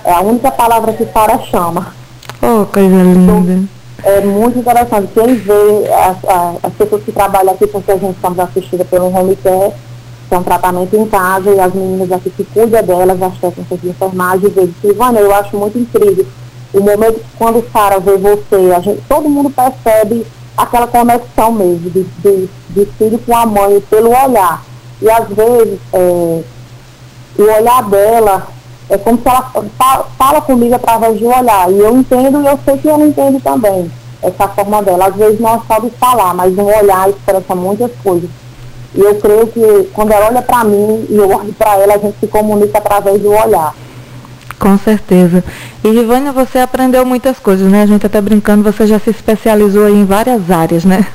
É 0.03 0.13
a 0.13 0.21
única 0.21 0.51
palavra 0.51 0.93
que 0.93 1.05
Sara 1.05 1.39
chama. 1.39 1.93
Oh, 2.41 2.65
coisa 2.65 3.03
linda. 3.03 3.67
É 4.03 4.21
muito 4.21 4.59
interessante. 4.59 5.09
Quem 5.13 5.35
vê 5.35 5.91
as, 5.93 6.17
as, 6.25 6.55
as, 6.63 6.73
pessoas 6.73 7.03
que 7.03 7.11
trabalham 7.11 7.53
aqui, 7.53 7.65
porque 7.67 7.91
a 7.91 7.97
gente 7.97 8.15
estamos 8.15 8.39
assistida 8.39 8.85
pelo 8.85 9.07
home 9.07 9.35
care, 9.37 9.73
que 10.27 10.35
é 10.35 10.37
um 10.37 10.43
tratamento 10.43 10.95
em 10.95 11.07
casa, 11.07 11.49
e 11.51 11.59
as 11.59 11.73
meninas 11.73 12.11
aqui 12.11 12.29
que 12.29 12.43
cuidam 12.43 12.83
delas, 12.83 13.21
as 13.21 13.37
técnicas 13.37 13.81
de 13.81 13.89
enfermagem, 13.89 14.49
vê 14.49 14.69
que, 14.81 14.87
Ivana, 14.87 15.19
eu 15.19 15.33
acho 15.33 15.55
muito 15.57 15.77
incrível. 15.77 16.25
O 16.73 16.81
momento 16.81 17.19
que 17.19 17.37
quando 17.37 17.71
Sara 17.71 17.99
vê 17.99 18.17
você, 18.17 18.73
a 18.75 18.79
gente, 18.79 19.01
todo 19.07 19.29
mundo 19.29 19.49
percebe 19.49 20.25
aquela 20.57 20.87
conexão 20.87 21.51
mesmo, 21.51 21.89
de, 21.89 22.03
de, 22.03 22.49
de 22.69 22.85
filho 22.97 23.19
com 23.19 23.35
a 23.35 23.45
mãe, 23.45 23.81
pelo 23.89 24.09
olhar. 24.09 24.63
E 25.01 25.09
às 25.09 25.27
vezes, 25.29 25.79
é, 25.93 26.41
o 27.37 27.43
olhar 27.43 27.83
dela 27.83 28.47
é 28.89 28.97
como 28.97 29.17
se 29.17 29.27
ela 29.27 29.51
fala 30.17 30.41
comigo 30.41 30.75
através 30.75 31.17
de 31.17 31.25
um 31.25 31.37
olhar. 31.37 31.71
E 31.71 31.79
eu 31.79 31.97
entendo 31.97 32.41
e 32.41 32.47
eu 32.47 32.59
sei 32.65 32.77
que 32.77 32.89
ela 32.89 33.05
entende 33.05 33.39
também 33.41 33.91
essa 34.21 34.47
forma 34.47 34.81
dela. 34.81 35.07
Às 35.07 35.15
vezes 35.15 35.39
não 35.39 35.61
sabe 35.67 35.89
falar, 35.99 36.33
mas 36.33 36.57
um 36.57 36.65
olhar 36.65 37.09
expressa 37.09 37.55
muitas 37.55 37.91
coisas. 38.03 38.29
E 38.95 38.99
eu 38.99 39.15
creio 39.15 39.47
que 39.47 39.89
quando 39.93 40.11
ela 40.11 40.27
olha 40.27 40.41
para 40.41 40.63
mim 40.63 41.05
e 41.09 41.15
eu 41.15 41.29
olho 41.29 41.53
para 41.53 41.77
ela, 41.77 41.95
a 41.95 41.97
gente 41.97 42.15
se 42.19 42.27
comunica 42.27 42.77
através 42.77 43.21
do 43.21 43.31
olhar. 43.31 43.73
Com 44.59 44.77
certeza. 44.77 45.43
E 45.83 45.89
Rivânia, 45.89 46.31
você 46.31 46.59
aprendeu 46.59 47.05
muitas 47.05 47.37
coisas, 47.37 47.69
né? 47.69 47.81
A 47.81 47.85
gente 47.85 48.05
até 48.05 48.21
brincando, 48.21 48.63
você 48.63 48.87
já 48.87 48.97
se 48.97 49.09
especializou 49.09 49.89
em 49.89 50.05
várias 50.05 50.49
áreas, 50.49 50.85
né? 50.85 51.05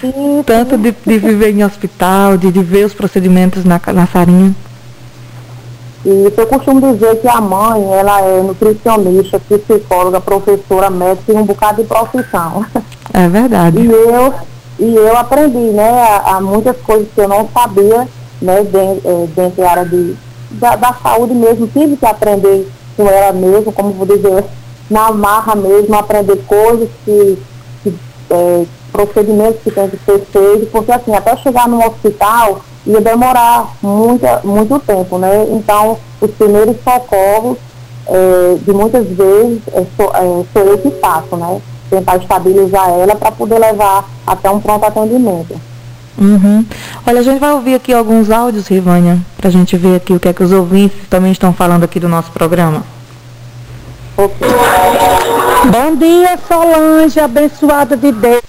Sim, 0.00 0.42
Tanto 0.44 0.76
de, 0.76 0.92
de, 1.06 1.18
viver 1.18 1.50
em 1.50 1.64
hospital, 1.64 2.36
de, 2.36 2.50
de 2.50 2.60
ver 2.60 2.86
os 2.86 2.94
procedimentos 2.94 3.64
na, 3.64 3.80
na 3.94 4.06
farinha. 4.06 4.52
E 6.04 6.32
eu 6.36 6.46
costumo 6.48 6.80
dizer 6.92 7.20
que 7.20 7.28
a 7.28 7.40
mãe, 7.40 7.92
ela 7.92 8.20
é 8.22 8.42
nutricionista, 8.42 9.40
psicóloga, 9.40 10.20
professora, 10.20 10.90
médica 10.90 11.32
e 11.32 11.36
um 11.36 11.44
bocado 11.44 11.82
de 11.82 11.88
profissão. 11.88 12.66
É 13.14 13.28
verdade. 13.28 13.78
E 13.78 13.86
eu, 13.86 14.34
e 14.80 14.96
eu 14.96 15.16
aprendi, 15.16 15.58
né, 15.58 16.02
a, 16.02 16.36
a 16.36 16.40
muitas 16.40 16.76
coisas 16.78 17.06
que 17.14 17.20
eu 17.20 17.28
não 17.28 17.48
sabia, 17.52 18.08
né, 18.40 18.62
dentro, 18.64 19.02
é, 19.04 19.26
dentro 19.26 19.62
da 19.62 19.70
área 19.70 19.84
de, 19.84 20.16
da, 20.52 20.76
da, 20.76 20.92
saúde 20.94 21.34
mesmo, 21.34 21.68
tive 21.68 21.96
que 21.96 22.06
aprender 22.06 22.66
com 22.96 23.06
ela 23.06 23.32
mesmo, 23.32 23.70
como 23.70 23.92
vou 23.92 24.06
dizer, 24.06 24.44
na 24.90 25.12
marra 25.12 25.54
mesmo, 25.54 25.94
aprender 25.94 26.36
coisas 26.46 26.88
que, 27.04 27.38
que 27.82 27.94
é, 28.30 28.64
procedimentos 28.90 29.62
que 29.62 29.70
tem 29.70 29.88
que 29.88 29.98
ser 30.04 30.18
feitos, 30.32 30.68
porque 30.70 30.90
assim, 30.90 31.14
até 31.14 31.36
chegar 31.36 31.68
no 31.68 31.78
hospital, 31.86 32.60
ia 32.86 33.00
demorar 33.00 33.74
muita, 33.82 34.40
muito 34.44 34.78
tempo, 34.80 35.18
né? 35.18 35.46
Então, 35.50 35.98
os 36.20 36.30
primeiros 36.32 36.76
socorros, 36.82 37.58
é, 38.06 38.56
de 38.60 38.72
muitas 38.72 39.06
vezes, 39.06 39.60
é, 39.72 39.84
sou, 39.96 40.10
é, 40.14 40.44
sou 40.52 40.62
eu 40.62 40.78
que 40.78 40.90
faço, 40.92 41.36
né? 41.36 41.60
Tentar 41.90 42.16
estabilizar 42.16 42.88
ela 42.90 43.14
para 43.14 43.30
poder 43.30 43.58
levar 43.58 44.08
até 44.26 44.50
um 44.50 44.60
pronto 44.60 44.84
atendimento. 44.84 45.60
Uhum. 46.18 46.64
Olha, 47.06 47.20
a 47.20 47.22
gente 47.22 47.38
vai 47.38 47.52
ouvir 47.52 47.74
aqui 47.74 47.92
alguns 47.92 48.30
áudios, 48.30 48.68
Rivânia, 48.68 49.18
para 49.36 49.48
a 49.48 49.52
gente 49.52 49.76
ver 49.76 49.96
aqui 49.96 50.12
o 50.12 50.20
que 50.20 50.28
é 50.28 50.32
que 50.32 50.42
os 50.42 50.52
ouvintes 50.52 50.96
também 51.08 51.32
estão 51.32 51.52
falando 51.52 51.84
aqui 51.84 51.98
do 51.98 52.08
nosso 52.08 52.30
programa. 52.32 52.82
Okay. 54.16 54.48
Bom 55.70 55.96
dia, 55.96 56.38
Solange, 56.46 57.18
abençoada 57.18 57.96
de 57.96 58.12
Deus. 58.12 58.42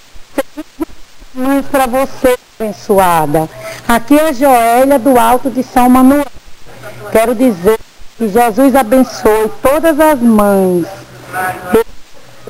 Para 1.71 1.87
você, 1.87 2.37
abençoada. 2.59 3.49
Aqui 3.87 4.15
é 4.19 4.29
a 4.29 4.31
Joélia 4.33 4.99
do 4.99 5.19
Alto 5.19 5.49
de 5.49 5.63
São 5.63 5.89
Manuel. 5.89 6.27
Quero 7.11 7.33
dizer 7.33 7.79
que 8.17 8.27
Jesus 8.29 8.75
abençoe 8.75 9.51
todas 9.59 9.99
as 9.99 10.19
mães. 10.19 10.85
Eu, 11.73 11.85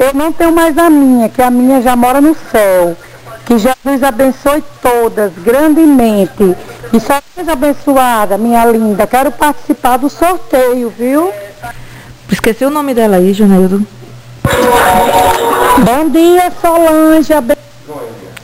eu 0.06 0.14
não 0.14 0.34
tenho 0.34 0.52
mais 0.52 0.78
a 0.78 0.90
minha, 0.90 1.30
que 1.30 1.42
a 1.42 1.50
minha 1.50 1.82
já 1.82 1.96
mora 1.96 2.20
no 2.20 2.36
céu. 2.52 2.98
Que 3.46 3.58
Jesus 3.58 4.04
abençoe 4.04 4.62
todas 4.82 5.32
grandemente. 5.38 6.56
E 6.92 7.00
só 7.00 7.22
seja 7.34 7.54
abençoada, 7.54 8.38
minha 8.38 8.66
linda. 8.66 9.08
Quero 9.08 9.32
participar 9.32 9.96
do 9.96 10.10
sorteio, 10.10 10.90
viu? 10.90 11.32
Esqueci 12.30 12.66
o 12.66 12.70
nome 12.70 12.94
dela 12.94 13.16
aí, 13.16 13.34
Juneildo. 13.34 13.88
Bom 15.86 16.10
dia, 16.10 16.52
Solange. 16.62 17.34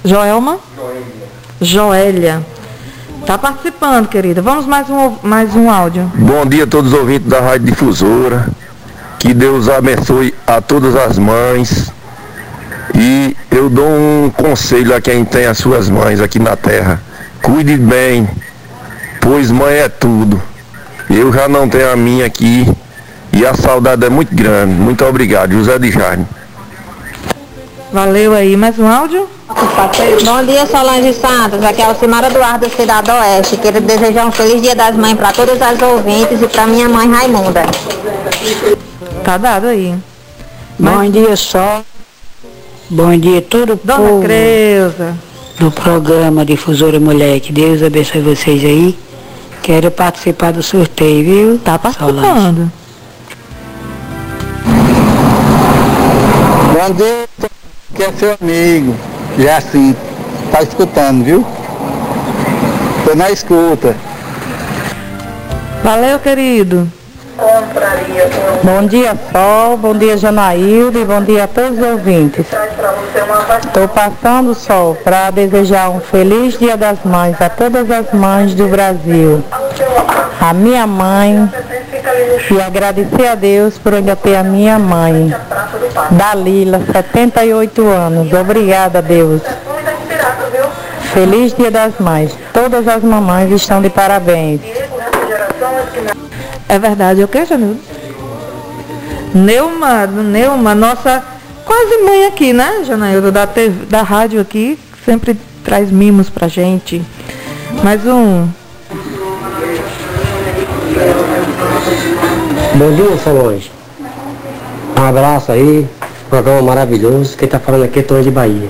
Joelma? 0.04 0.58
Joélia. 1.62 2.42
Está 3.22 3.38
participando, 3.38 4.08
querida. 4.08 4.42
Vamos 4.42 4.66
mais 4.66 4.90
um, 4.90 5.16
mais 5.22 5.56
um 5.56 5.70
áudio. 5.70 6.10
Bom 6.16 6.46
dia 6.46 6.64
a 6.64 6.68
todos 6.68 6.94
os 6.94 7.00
ouvintes 7.00 7.28
da 7.28 7.42
Rádio 7.42 7.68
Difusora. 7.68 8.48
Que 9.20 9.34
Deus 9.34 9.68
abençoe 9.68 10.34
a 10.48 10.62
todas 10.62 10.96
as 10.96 11.18
mães. 11.18 11.92
E 12.96 13.36
eu 13.52 13.70
dou 13.70 13.88
um 13.88 14.32
conselho 14.36 14.96
a 14.96 15.02
quem 15.02 15.26
tem 15.26 15.46
as 15.46 15.58
suas 15.58 15.90
mães 15.90 16.22
aqui 16.22 16.40
na 16.40 16.56
terra. 16.56 17.02
Cuide 17.42 17.78
bem, 17.78 18.28
pois 19.20 19.52
mãe 19.52 19.76
é 19.76 19.90
tudo. 19.90 20.42
Eu 21.10 21.32
já 21.34 21.48
não 21.48 21.68
tenho 21.68 21.92
a 21.92 21.96
minha 21.96 22.26
aqui 22.26 22.72
e 23.34 23.46
a 23.46 23.54
saudade 23.54 24.06
é 24.06 24.10
muito 24.10 24.34
grande. 24.34 24.74
Muito 24.74 25.04
obrigado, 25.06 25.52
José 25.52 25.78
de 25.78 25.92
Jaime. 25.92 26.26
Valeu 27.92 28.34
aí. 28.34 28.56
Mais 28.56 28.78
um 28.78 28.88
áudio? 28.88 29.28
Bom 30.24 30.44
dia, 30.46 30.66
Solange 30.68 31.14
Santos. 31.14 31.64
Aqui 31.64 31.82
é 31.82 31.86
a 31.86 31.88
Alcimara 31.90 32.30
Duarte 32.30 32.70
do 32.70 32.76
Cidade 32.76 33.10
Oeste. 33.10 33.58
Quero 33.58 33.82
desejar 33.82 34.28
um 34.28 34.32
feliz 34.32 34.62
dia 34.62 34.76
das 34.76 34.96
mães 34.96 35.16
para 35.16 35.32
todas 35.34 35.60
as 35.62 35.82
ouvintes 35.82 36.42
e 36.42 36.48
para 36.48 36.68
minha 36.68 36.88
mãe 36.88 37.10
Raimunda. 37.10 37.64
Tá 39.24 39.38
dado 39.38 39.68
aí. 39.68 39.96
Bom 40.78 41.10
dia, 41.10 41.36
Sol. 41.36 41.84
Bom 42.92 43.18
dia, 43.18 43.42
todo 43.42 43.80
Dona 43.84 44.00
povo 44.00 44.22
Creuza. 44.22 45.16
do 45.60 45.72
programa 45.72 46.46
Difusora 46.46 47.00
Mulher. 47.00 47.40
Que 47.40 47.52
Deus 47.52 47.82
abençoe 47.82 48.22
vocês 48.22 48.64
aí. 48.64 48.98
Quero 49.64 49.92
participar 49.92 50.54
do 50.54 50.64
sorteio, 50.64 51.24
viu? 51.26 51.60
Tá 51.60 51.78
participando. 51.78 52.72
Bom 56.72 56.94
dia, 56.96 57.50
que 57.94 58.04
é 58.04 58.12
seu 58.12 58.36
amigo. 58.42 58.96
Já 59.38 59.58
assim, 59.58 59.96
tá 60.52 60.62
escutando, 60.62 61.24
viu? 61.24 61.46
Tô 63.06 63.16
na 63.16 63.30
escuta. 63.32 63.96
Valeu, 65.84 66.20
querido. 66.20 66.88
Bom 68.64 68.86
dia, 68.86 69.18
Sol. 69.32 69.78
Bom 69.78 69.94
dia, 69.96 70.18
Janaíldo. 70.18 71.00
E 71.00 71.06
bom 71.06 71.22
dia 71.22 71.46
a 71.46 71.48
todos 71.48 71.80
os 71.80 71.86
ouvintes. 71.86 72.46
Estou 73.66 73.88
passando, 73.88 74.54
Sol, 74.54 74.96
para 75.04 75.32
desejar 75.32 75.90
um 75.90 76.00
feliz 76.00 76.60
Dia 76.60 76.76
das 76.76 77.00
Mães 77.06 77.42
a 77.42 77.50
todas 77.50 77.90
as 77.90 78.12
mães 78.12 78.54
do 78.54 78.68
Brasil. 78.68 79.44
A 80.42 80.54
minha 80.54 80.86
mãe 80.86 81.50
e 82.52 82.62
agradecer 82.62 83.28
a 83.28 83.36
Deus 83.36 83.78
por 83.78 83.94
ainda 83.94 84.16
ter 84.16 84.36
a 84.36 84.44
minha 84.44 84.80
mãe, 84.80 85.34
Dalila, 86.12 86.82
78 86.92 87.88
anos. 87.88 88.34
Obrigada, 88.34 89.02
Deus. 89.02 89.42
Feliz 91.14 91.54
Dia 91.54 91.72
das 91.72 91.98
Mães. 92.00 92.32
Todas 92.54 92.88
as 92.88 93.04
mamães 93.04 93.52
estão 93.52 93.82
de 93.82 93.90
parabéns. 93.90 94.62
É 96.68 96.78
verdade, 96.78 97.24
o 97.24 97.28
que, 97.28 97.46
Janildo? 97.46 97.80
Neuma, 99.34 100.08
Neuma, 100.08 100.74
nossa 100.74 101.24
quase 101.66 101.98
mãe 102.04 102.26
aqui, 102.26 102.52
né, 102.52 102.84
Janaildo, 102.84 103.32
da, 103.32 103.48
da 103.90 104.02
rádio 104.02 104.42
aqui, 104.42 104.78
sempre 105.06 105.38
traz 105.64 105.92
mimos 105.92 106.30
pra 106.30 106.48
gente. 106.48 107.02
Mais 107.84 108.06
um. 108.08 108.48
Bom 112.76 112.92
dia, 112.96 113.18
Solange. 113.24 113.72
Um 114.98 115.04
abraço 115.04 115.52
aí, 115.52 115.88
programa 116.30 116.62
maravilhoso. 116.62 117.36
Quem 117.38 117.48
tá 117.48 117.60
falando 117.60 117.84
aqui 117.84 118.00
é 118.00 118.02
Tony 118.02 118.24
de 118.24 118.32
Bahia. 118.32 118.70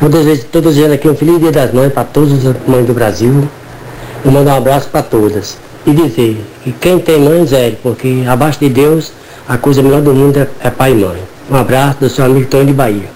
Vou 0.00 0.10
desejar 0.10 0.44
todos 0.52 0.76
eles 0.76 0.92
aqui 0.92 1.08
um 1.08 1.16
feliz 1.16 1.40
dia 1.40 1.50
das 1.52 1.72
mães 1.72 1.92
para 1.92 2.04
todas 2.04 2.46
as 2.46 2.56
mães 2.66 2.86
do 2.86 2.92
Brasil. 2.92 3.48
E 4.24 4.28
mandar 4.28 4.54
um 4.54 4.58
abraço 4.58 4.88
para 4.88 5.02
todas. 5.02 5.56
E 5.86 5.92
dizer 5.92 6.44
que 6.62 6.72
quem 6.72 6.98
tem 6.98 7.20
mãe, 7.20 7.46
zero, 7.46 7.76
porque 7.82 8.24
abaixo 8.28 8.60
de 8.60 8.68
Deus 8.68 9.12
a 9.48 9.58
coisa 9.58 9.82
melhor 9.82 10.00
do 10.00 10.14
mundo 10.14 10.38
é, 10.38 10.48
é 10.60 10.70
pai 10.70 10.92
e 10.92 10.94
mãe. 10.94 11.22
Um 11.50 11.56
abraço 11.56 11.98
do 12.00 12.08
seu 12.08 12.24
amigo 12.24 12.46
Tony 12.46 12.66
de 12.66 12.72
Bahia. 12.72 13.08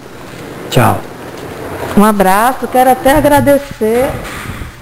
Tchau. 0.70 1.00
Um 1.96 2.04
abraço, 2.04 2.68
quero 2.68 2.90
até 2.90 3.12
agradecer. 3.12 4.10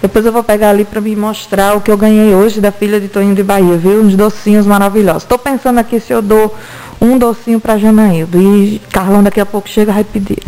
Depois 0.06 0.24
eu 0.24 0.30
vou 0.30 0.44
pegar 0.44 0.70
ali 0.70 0.84
para 0.84 1.00
me 1.00 1.16
mostrar 1.16 1.74
o 1.74 1.80
que 1.80 1.90
eu 1.90 1.96
ganhei 1.96 2.32
hoje 2.32 2.60
da 2.60 2.70
filha 2.70 3.00
de 3.00 3.08
Toninho 3.08 3.34
de 3.34 3.42
Bahia, 3.42 3.76
viu? 3.76 4.02
Uns 4.02 4.14
docinhos 4.14 4.64
maravilhosos. 4.64 5.24
Estou 5.24 5.36
pensando 5.36 5.80
aqui 5.80 5.98
se 5.98 6.12
eu 6.12 6.22
dou 6.22 6.54
um 7.00 7.18
docinho 7.18 7.58
para 7.58 7.76
Janaildo. 7.76 8.40
E 8.40 8.80
Carlão 8.92 9.20
daqui 9.20 9.40
a 9.40 9.44
pouco 9.44 9.68
chega 9.68 9.90
e 9.90 9.94
vai 9.94 10.04
pedir. 10.04 10.38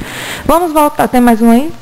Vamos 0.46 0.72
voltar, 0.72 1.08
tem 1.08 1.20
mais 1.20 1.42
um 1.42 1.50
aí? 1.50 1.72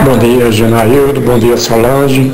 Bom 0.00 0.18
dia, 0.18 0.50
Janaildo. 0.50 1.20
Bom 1.20 1.38
dia, 1.38 1.56
Solange. 1.56 2.32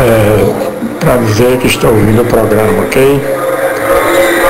É, 0.00 1.00
para 1.00 1.18
dizer 1.18 1.58
que 1.58 1.66
estou 1.66 1.90
ouvindo 1.90 2.22
o 2.22 2.24
programa, 2.24 2.84
ok? 2.84 3.20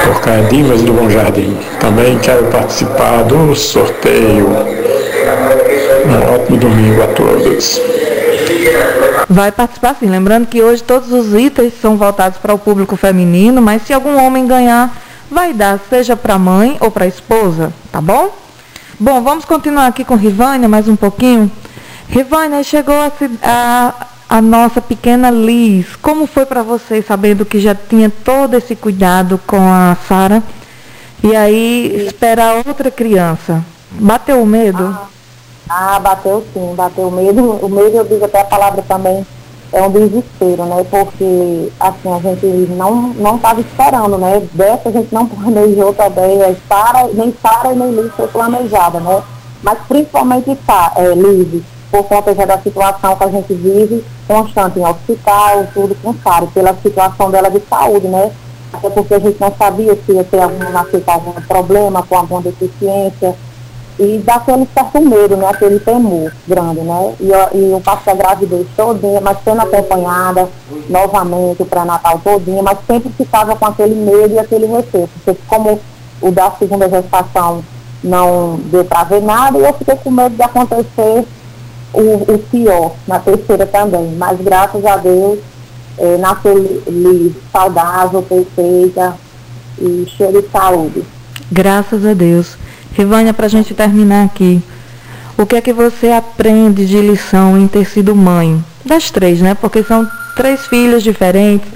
Por 0.05 0.21
cá 0.21 0.37
Dimas 0.49 0.83
do 0.83 0.93
Bom 0.93 1.11
Jardim. 1.11 1.59
Também 1.81 2.17
quero 2.21 2.45
participar 2.45 3.25
do 3.25 3.57
sorteio. 3.57 4.82
Domingo 6.63 7.03
a 7.03 7.09
todos. 7.09 7.81
Vai 9.29 9.51
participar 9.51 9.97
sim. 9.99 10.07
Lembrando 10.07 10.47
que 10.47 10.63
hoje 10.63 10.81
todos 10.81 11.11
os 11.11 11.35
itens 11.35 11.73
são 11.81 11.97
voltados 11.97 12.39
para 12.39 12.55
o 12.55 12.59
público 12.59 12.97
feminino, 12.97 13.61
mas 13.61 13.83
se 13.83 13.93
algum 13.93 14.17
homem 14.25 14.47
ganhar, 14.47 14.97
vai 15.29 15.53
dar, 15.53 15.81
seja 15.91 16.15
para 16.15 16.35
a 16.35 16.39
mãe 16.39 16.77
ou 16.79 16.89
para 16.89 17.05
a 17.05 17.09
esposa, 17.09 17.73
tá 17.91 18.01
bom? 18.01 18.33
Bom, 19.01 19.21
vamos 19.23 19.45
continuar 19.45 19.89
aqui 19.89 20.05
com 20.05 20.15
Rivânia 20.15 20.69
mais 20.69 20.87
um 20.87 20.95
pouquinho. 20.95 21.51
Rivânia, 22.09 22.63
chegou 22.63 22.95
a, 22.95 23.11
a, 23.43 23.95
a 24.29 24.41
nossa 24.41 24.81
pequena 24.81 25.33
Liz. 25.33 25.97
Como 26.01 26.29
foi 26.29 26.47
para 26.47 26.63
você, 26.63 27.03
sabendo 27.03 27.45
que 27.45 27.59
já 27.59 27.75
tinha 27.75 28.09
todo 28.09 28.55
esse 28.55 28.77
cuidado 28.77 29.41
com 29.49 29.61
a 29.61 29.97
Sara? 30.07 30.41
E 31.25 31.35
aí, 31.35 32.07
esperar 32.07 32.63
outra 32.65 32.89
criança. 32.89 33.65
Bateu 33.91 34.41
o 34.41 34.47
medo? 34.47 34.85
Ah, 34.85 35.09
bateu 36.01 36.45
sim, 36.53 36.75
bateu 36.75 37.09
o 37.09 37.11
medo. 37.11 37.43
O 37.43 37.69
medo, 37.69 37.97
eu 37.97 38.05
digo 38.05 38.25
até 38.25 38.41
a 38.41 38.45
palavra 38.45 38.83
também, 38.83 39.25
é 39.73 39.83
um 39.83 39.91
desespero, 39.91 40.65
né? 40.67 40.85
Porque, 40.91 41.73
assim, 41.81 42.13
a 42.13 42.19
gente 42.19 42.47
não 42.73 42.95
não 43.15 43.37
estava 43.37 43.61
esperando, 43.61 44.19
né? 44.19 44.43
Dessa 44.53 44.89
a 44.89 44.93
gente 44.93 45.13
não 45.13 45.27
planejou 45.27 45.95
também, 45.95 46.43
é, 46.43 46.55
Sara, 46.69 47.09
nem 47.15 47.35
Sara 47.41 47.73
e 47.73 47.77
nem 47.77 47.91
Liz 47.91 48.13
foi 48.15 48.29
planejada, 48.29 49.01
né? 49.01 49.23
Mas 49.63 49.79
principalmente 49.89 50.55
tá, 50.67 50.93
é, 50.97 51.15
Liz, 51.15 51.63
por 51.91 52.05
conta 52.05 52.35
já 52.35 52.45
da 52.45 52.59
situação 52.59 53.17
que 53.17 53.25
a 53.25 53.29
gente 53.29 53.55
vive, 53.55 54.05
constante 54.27 54.79
em 54.79 54.87
hospital, 54.87 55.67
tudo 55.73 55.95
com 56.03 56.15
Sara, 56.23 56.47
pela 56.47 56.75
situação 56.75 57.31
dela 57.31 57.51
de 57.51 57.61
saúde, 57.69 58.09
né? 58.09 58.31
Até 58.73 58.91
porque 58.91 59.15
a 59.15 59.19
gente 59.19 59.41
não 59.41 59.55
sabia 59.55 59.95
se 59.95 60.13
ia 60.13 60.25
ter 60.25 60.41
algum, 60.41 60.59
com 60.59 61.11
algum 61.11 61.41
problema, 61.43 62.03
com 62.03 62.17
alguma 62.17 62.41
deficiência 62.43 63.35
e 63.99 64.19
dá 64.25 64.37
aquele 64.37 64.67
certo 64.73 65.01
medo, 65.01 65.37
né? 65.37 65.47
Aquele 65.49 65.79
temor 65.79 66.33
grande, 66.47 66.81
né? 66.81 67.15
E, 67.21 67.59
e 67.59 67.71
eu 67.73 67.81
passei 67.81 68.13
a 68.13 68.17
gravidez 68.17 68.67
todinha, 68.77 69.21
mas 69.21 69.39
sendo 69.45 69.61
acompanhada 69.61 70.49
novamente, 70.89 71.63
o 71.63 71.67
pré-natal 71.67 72.21
todinha, 72.25 72.63
mas 72.63 72.79
sempre 72.87 73.11
ficava 73.13 73.55
com 73.55 73.67
aquele 73.67 73.95
medo 73.95 74.35
e 74.35 74.39
aquele 74.39 74.67
receio. 74.67 75.09
Porque 75.09 75.41
como 75.47 75.81
o 76.21 76.31
da 76.31 76.51
segunda 76.53 76.89
gestação 76.89 77.63
não 78.03 78.59
deu 78.65 78.85
para 78.85 79.05
ver 79.05 79.23
nada, 79.23 79.59
e 79.59 79.63
eu 79.63 79.73
fiquei 79.75 79.97
com 79.97 80.11
medo 80.11 80.35
de 80.35 80.43
acontecer 80.43 81.25
o, 81.93 82.33
o 82.33 82.39
pior 82.51 82.93
na 83.07 83.19
terceira 83.19 83.67
também. 83.67 84.15
Mas 84.17 84.41
graças 84.41 84.85
a 84.85 84.97
Deus, 84.97 85.39
eh, 85.99 86.17
nasceu 86.19 86.83
saudável, 87.53 88.23
perfeita 88.23 89.15
e 89.79 90.07
cheia 90.17 90.33
de 90.33 90.49
saúde. 90.49 91.05
Graças 91.51 92.07
a 92.07 92.15
Deus. 92.15 92.57
Rivânia, 92.95 93.33
para 93.33 93.47
a 93.47 93.49
gente 93.49 93.75
terminar 93.75 94.25
aqui, 94.25 94.63
o 95.39 95.47
que 95.47 95.57
é 95.57 95.61
que 95.61 95.73
você 95.73 96.11
aprende 96.11 96.87
de 96.87 97.01
lição 97.01 97.59
em 97.59 97.67
ter 97.67 97.87
sido 97.87 98.15
mãe? 98.15 98.63
Das 98.85 99.11
três, 99.11 99.41
né? 99.41 99.55
Porque 99.55 99.83
são 99.83 100.07
três 100.37 100.67
filhas 100.67 101.03
diferentes, 101.03 101.69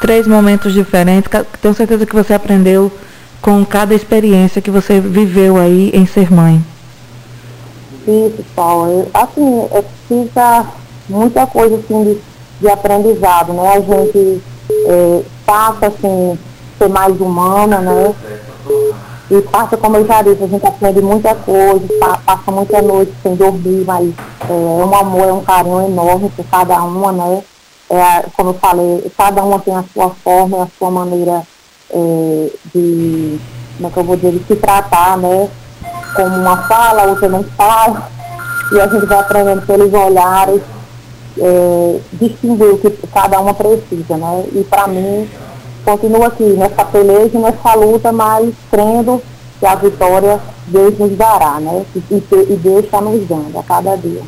três 0.00 0.26
momentos 0.26 0.72
diferentes. 0.72 1.30
Tenho 1.60 1.74
certeza 1.74 2.04
que 2.04 2.14
você 2.14 2.34
aprendeu 2.34 2.92
com 3.40 3.64
cada 3.64 3.94
experiência 3.94 4.60
que 4.60 4.70
você 4.70 5.00
viveu 5.00 5.56
aí 5.56 5.90
em 5.94 6.06
ser 6.06 6.30
mãe. 6.32 6.62
Isso, 8.06 8.44
Paulo. 8.54 8.90
Eu- 8.90 9.10
Assim, 9.14 9.68
fica 10.08 10.66
muita 11.08 11.46
coisa 11.46 11.76
assim 11.76 12.04
de, 12.04 12.18
de 12.60 12.68
aprendizado, 12.70 13.52
né? 13.52 13.68
A 13.74 13.80
gente 13.80 14.40
é, 14.86 15.22
passa 15.46 15.86
assim, 15.86 16.38
ser 16.78 16.88
mais 16.88 17.18
humana, 17.20 17.78
né? 17.78 18.14
E 19.30 19.42
passa, 19.42 19.76
como 19.76 19.96
eu 19.98 20.06
já 20.06 20.22
disse, 20.22 20.42
a 20.42 20.46
gente 20.46 20.66
aprende 20.66 21.02
muita 21.02 21.34
coisa, 21.34 21.86
pa- 22.00 22.18
passa 22.24 22.50
muita 22.50 22.80
noite 22.80 23.12
sem 23.22 23.34
dormir, 23.34 23.84
mas 23.86 24.10
é 24.48 24.52
um 24.52 24.94
amor, 24.94 25.28
é 25.28 25.32
um 25.34 25.44
carinho 25.44 25.86
enorme 25.86 26.30
por 26.34 26.44
cada 26.46 26.82
uma, 26.82 27.12
né? 27.12 27.42
É, 27.90 28.22
como 28.36 28.50
eu 28.50 28.54
falei, 28.54 29.12
cada 29.16 29.42
uma 29.42 29.58
tem 29.58 29.74
a 29.74 29.84
sua 29.92 30.10
forma, 30.24 30.62
a 30.64 30.68
sua 30.78 30.90
maneira 30.90 31.42
é, 31.90 32.50
de, 32.74 33.38
como 33.76 33.88
é 33.88 33.90
que 33.90 33.96
eu 33.98 34.04
vou 34.04 34.16
dizer, 34.16 34.32
de 34.32 34.44
se 34.46 34.56
tratar, 34.56 35.18
né? 35.18 35.48
Como 36.16 36.36
uma 36.36 36.56
fala, 36.66 37.04
outra 37.04 37.28
não 37.28 37.44
fala, 37.44 38.08
e 38.72 38.80
a 38.80 38.86
gente 38.88 39.04
vai 39.04 39.18
aprendendo 39.18 39.66
pelos 39.66 39.92
olhares, 39.92 40.62
é, 41.38 42.00
distinguir 42.14 42.66
o 42.72 42.78
que 42.78 42.90
cada 43.12 43.38
uma 43.40 43.52
precisa, 43.52 44.16
né? 44.16 44.44
E 44.54 44.64
para 44.64 44.86
mim, 44.86 45.28
continua 45.88 46.26
aqui 46.26 46.42
nessa 46.42 46.84
peleja, 46.84 47.38
nessa 47.38 47.74
luta, 47.74 48.12
mas 48.12 48.52
crendo 48.70 49.22
que 49.58 49.64
a 49.64 49.74
vitória 49.74 50.38
Deus 50.66 50.98
nos 50.98 51.16
dará, 51.16 51.58
né? 51.58 51.82
E, 51.96 51.98
e, 52.10 52.22
e 52.50 52.56
Deus 52.56 52.84
está 52.84 53.00
nos 53.00 53.26
dando 53.26 53.58
a 53.58 53.62
cada 53.62 53.96
dia. 53.96 54.20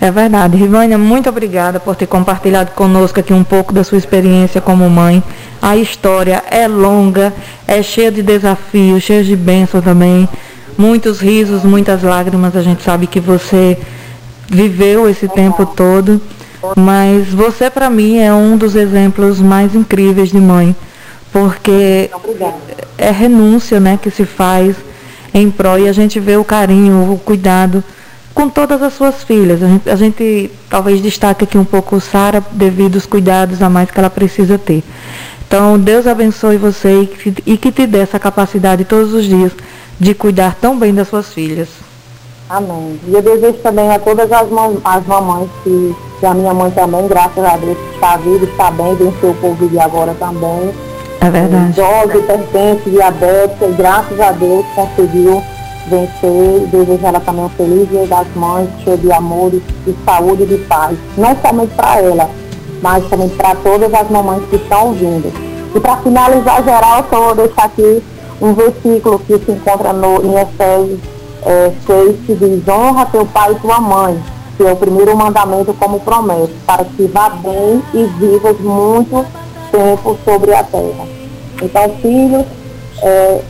É 0.00 0.10
verdade. 0.10 0.56
Rivânia, 0.56 0.98
muito 0.98 1.28
obrigada 1.28 1.78
por 1.78 1.94
ter 1.94 2.06
compartilhado 2.06 2.72
conosco 2.72 3.20
aqui 3.20 3.32
um 3.32 3.44
pouco 3.44 3.72
da 3.72 3.84
sua 3.84 3.98
experiência 3.98 4.60
como 4.60 4.90
mãe. 4.90 5.22
A 5.62 5.76
história 5.76 6.42
é 6.50 6.66
longa, 6.66 7.32
é 7.68 7.80
cheia 7.82 8.10
de 8.10 8.22
desafios, 8.22 9.04
cheia 9.04 9.22
de 9.22 9.36
bênçãos 9.36 9.84
também. 9.84 10.28
Muitos 10.76 11.20
risos, 11.20 11.62
muitas 11.62 12.02
lágrimas. 12.02 12.56
A 12.56 12.62
gente 12.62 12.82
sabe 12.82 13.06
que 13.06 13.20
você 13.20 13.78
viveu 14.48 15.08
esse 15.08 15.28
tempo 15.28 15.64
todo. 15.64 16.20
Mas 16.76 17.28
você, 17.28 17.70
para 17.70 17.88
mim, 17.88 18.18
é 18.18 18.34
um 18.34 18.56
dos 18.56 18.74
exemplos 18.74 19.38
mais 19.38 19.72
incríveis 19.72 20.30
de 20.30 20.40
mãe. 20.40 20.74
Porque 21.36 22.10
é 22.96 23.10
renúncia 23.10 23.78
né, 23.78 23.98
que 24.00 24.10
se 24.10 24.24
faz 24.24 24.74
em 25.34 25.50
prol 25.50 25.78
e 25.78 25.86
a 25.86 25.92
gente 25.92 26.18
vê 26.18 26.34
o 26.38 26.42
carinho, 26.42 27.12
o 27.12 27.18
cuidado 27.18 27.84
com 28.32 28.48
todas 28.48 28.80
as 28.80 28.94
suas 28.94 29.22
filhas. 29.22 29.62
A 29.62 29.66
gente, 29.66 29.90
a 29.90 29.96
gente 29.96 30.50
talvez 30.70 31.02
destaque 31.02 31.44
aqui 31.44 31.58
um 31.58 31.64
pouco 31.64 32.00
Sara 32.00 32.42
devido 32.52 32.94
aos 32.94 33.04
cuidados 33.04 33.60
a 33.60 33.68
mais 33.68 33.90
que 33.90 33.98
ela 33.98 34.08
precisa 34.08 34.56
ter. 34.56 34.82
Então, 35.46 35.78
Deus 35.78 36.06
abençoe 36.06 36.56
você 36.56 37.02
e 37.02 37.06
que, 37.06 37.34
e 37.44 37.58
que 37.58 37.70
te 37.70 37.86
dê 37.86 37.98
essa 37.98 38.18
capacidade 38.18 38.86
todos 38.86 39.12
os 39.12 39.26
dias 39.26 39.52
de 40.00 40.14
cuidar 40.14 40.54
tão 40.58 40.78
bem 40.78 40.94
das 40.94 41.06
suas 41.06 41.34
filhas. 41.34 41.68
Amém. 42.48 42.98
E 43.06 43.12
eu 43.12 43.20
desejo 43.20 43.58
também 43.58 43.90
a 43.90 43.98
todas 43.98 44.32
as, 44.32 44.48
mam 44.48 44.78
as 44.82 45.06
mamães 45.06 45.50
que, 45.62 45.94
que 46.18 46.24
a 46.24 46.32
minha 46.32 46.54
mãe 46.54 46.70
também, 46.70 47.06
graças 47.06 47.44
a 47.44 47.58
Deus, 47.58 47.76
está 47.92 48.16
viva, 48.16 48.46
está 48.46 48.70
bem, 48.70 48.94
venceu 48.94 49.32
o 49.32 49.34
Covid 49.34 49.78
agora 49.78 50.16
também. 50.18 50.72
É 51.20 51.30
verdade. 51.30 51.70
Idosa, 51.70 52.18
hipertensa, 52.18 52.90
diabética, 52.90 53.68
graças 53.76 54.20
a 54.20 54.32
Deus 54.32 54.64
conseguiu 54.74 55.42
vencer, 55.88 56.66
desejar 56.70 57.08
ela 57.08 57.20
também 57.20 57.44
um 57.44 57.48
feliz 57.50 57.88
dia 57.88 58.06
das 58.06 58.26
mães, 58.34 58.68
cheio 58.82 58.98
de 58.98 59.12
amor 59.12 59.50
de 59.50 59.96
saúde 60.04 60.42
e 60.42 60.46
de 60.46 60.58
paz. 60.64 60.96
Não 61.16 61.36
somente 61.36 61.74
para 61.74 62.00
ela, 62.00 62.28
mas 62.82 63.08
também 63.08 63.28
para 63.30 63.54
todas 63.56 63.92
as 63.94 64.10
mamães 64.10 64.42
que 64.50 64.56
estão 64.56 64.92
vindo. 64.92 65.32
E 65.74 65.80
para 65.80 65.96
finalizar 65.98 66.62
geral, 66.64 67.04
só 67.08 67.20
vou 67.20 67.34
deixar 67.34 67.64
aqui 67.64 68.02
um 68.40 68.52
versículo 68.52 69.18
que 69.20 69.38
se 69.38 69.52
encontra 69.52 69.92
no, 69.92 70.24
em 70.24 70.34
Efésios 70.40 71.00
é, 71.44 71.72
6, 71.86 72.16
que 72.26 72.34
diz, 72.34 72.68
honra 72.68 73.06
teu 73.06 73.24
pai 73.26 73.52
e 73.52 73.54
tua 73.56 73.80
mãe, 73.80 74.20
que 74.56 74.64
é 74.64 74.72
o 74.72 74.76
primeiro 74.76 75.16
mandamento 75.16 75.72
como 75.74 76.00
promessa, 76.00 76.50
para 76.66 76.84
que 76.84 77.06
vá 77.06 77.30
bem 77.30 77.82
e 77.94 78.04
vivas 78.18 78.58
muito 78.60 79.24
tempo 79.76 80.18
sobre 80.24 80.54
a 80.54 80.62
terra. 80.64 81.06
Então, 81.62 81.96
filhos, 82.00 82.44
é, 83.02 83.40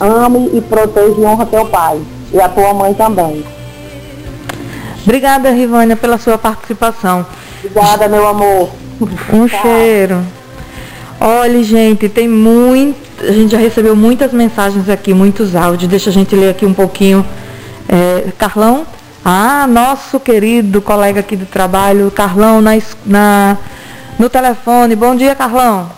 ame 0.00 0.50
e 0.54 0.60
proteja 0.60 1.14
e 1.18 1.24
honra 1.24 1.46
teu 1.46 1.66
pai 1.66 2.00
e 2.32 2.40
a 2.40 2.48
tua 2.48 2.74
mãe 2.74 2.92
também. 2.94 3.44
Obrigada, 5.02 5.50
Rivânia, 5.50 5.96
pela 5.96 6.18
sua 6.18 6.38
participação. 6.38 7.26
Obrigada, 7.58 8.08
meu 8.08 8.26
amor. 8.26 8.70
Um 9.32 9.46
cheiro. 9.46 10.24
Olha, 11.20 11.62
gente, 11.62 12.08
tem 12.08 12.28
muito. 12.28 12.96
A 13.20 13.32
gente 13.32 13.52
já 13.52 13.58
recebeu 13.58 13.94
muitas 13.94 14.32
mensagens 14.32 14.88
aqui, 14.88 15.14
muitos 15.14 15.54
áudios. 15.54 15.90
Deixa 15.90 16.10
a 16.10 16.12
gente 16.12 16.34
ler 16.34 16.50
aqui 16.50 16.66
um 16.66 16.74
pouquinho. 16.74 17.24
É, 17.88 18.32
Carlão? 18.38 18.86
Ah, 19.24 19.66
nosso 19.66 20.20
querido 20.20 20.82
colega 20.82 21.20
aqui 21.20 21.34
do 21.34 21.46
trabalho, 21.46 22.10
Carlão, 22.10 22.60
na, 22.60 22.72
na, 23.06 23.56
no 24.18 24.28
telefone. 24.28 24.96
Bom 24.96 25.14
dia, 25.14 25.34
Carlão. 25.34 25.90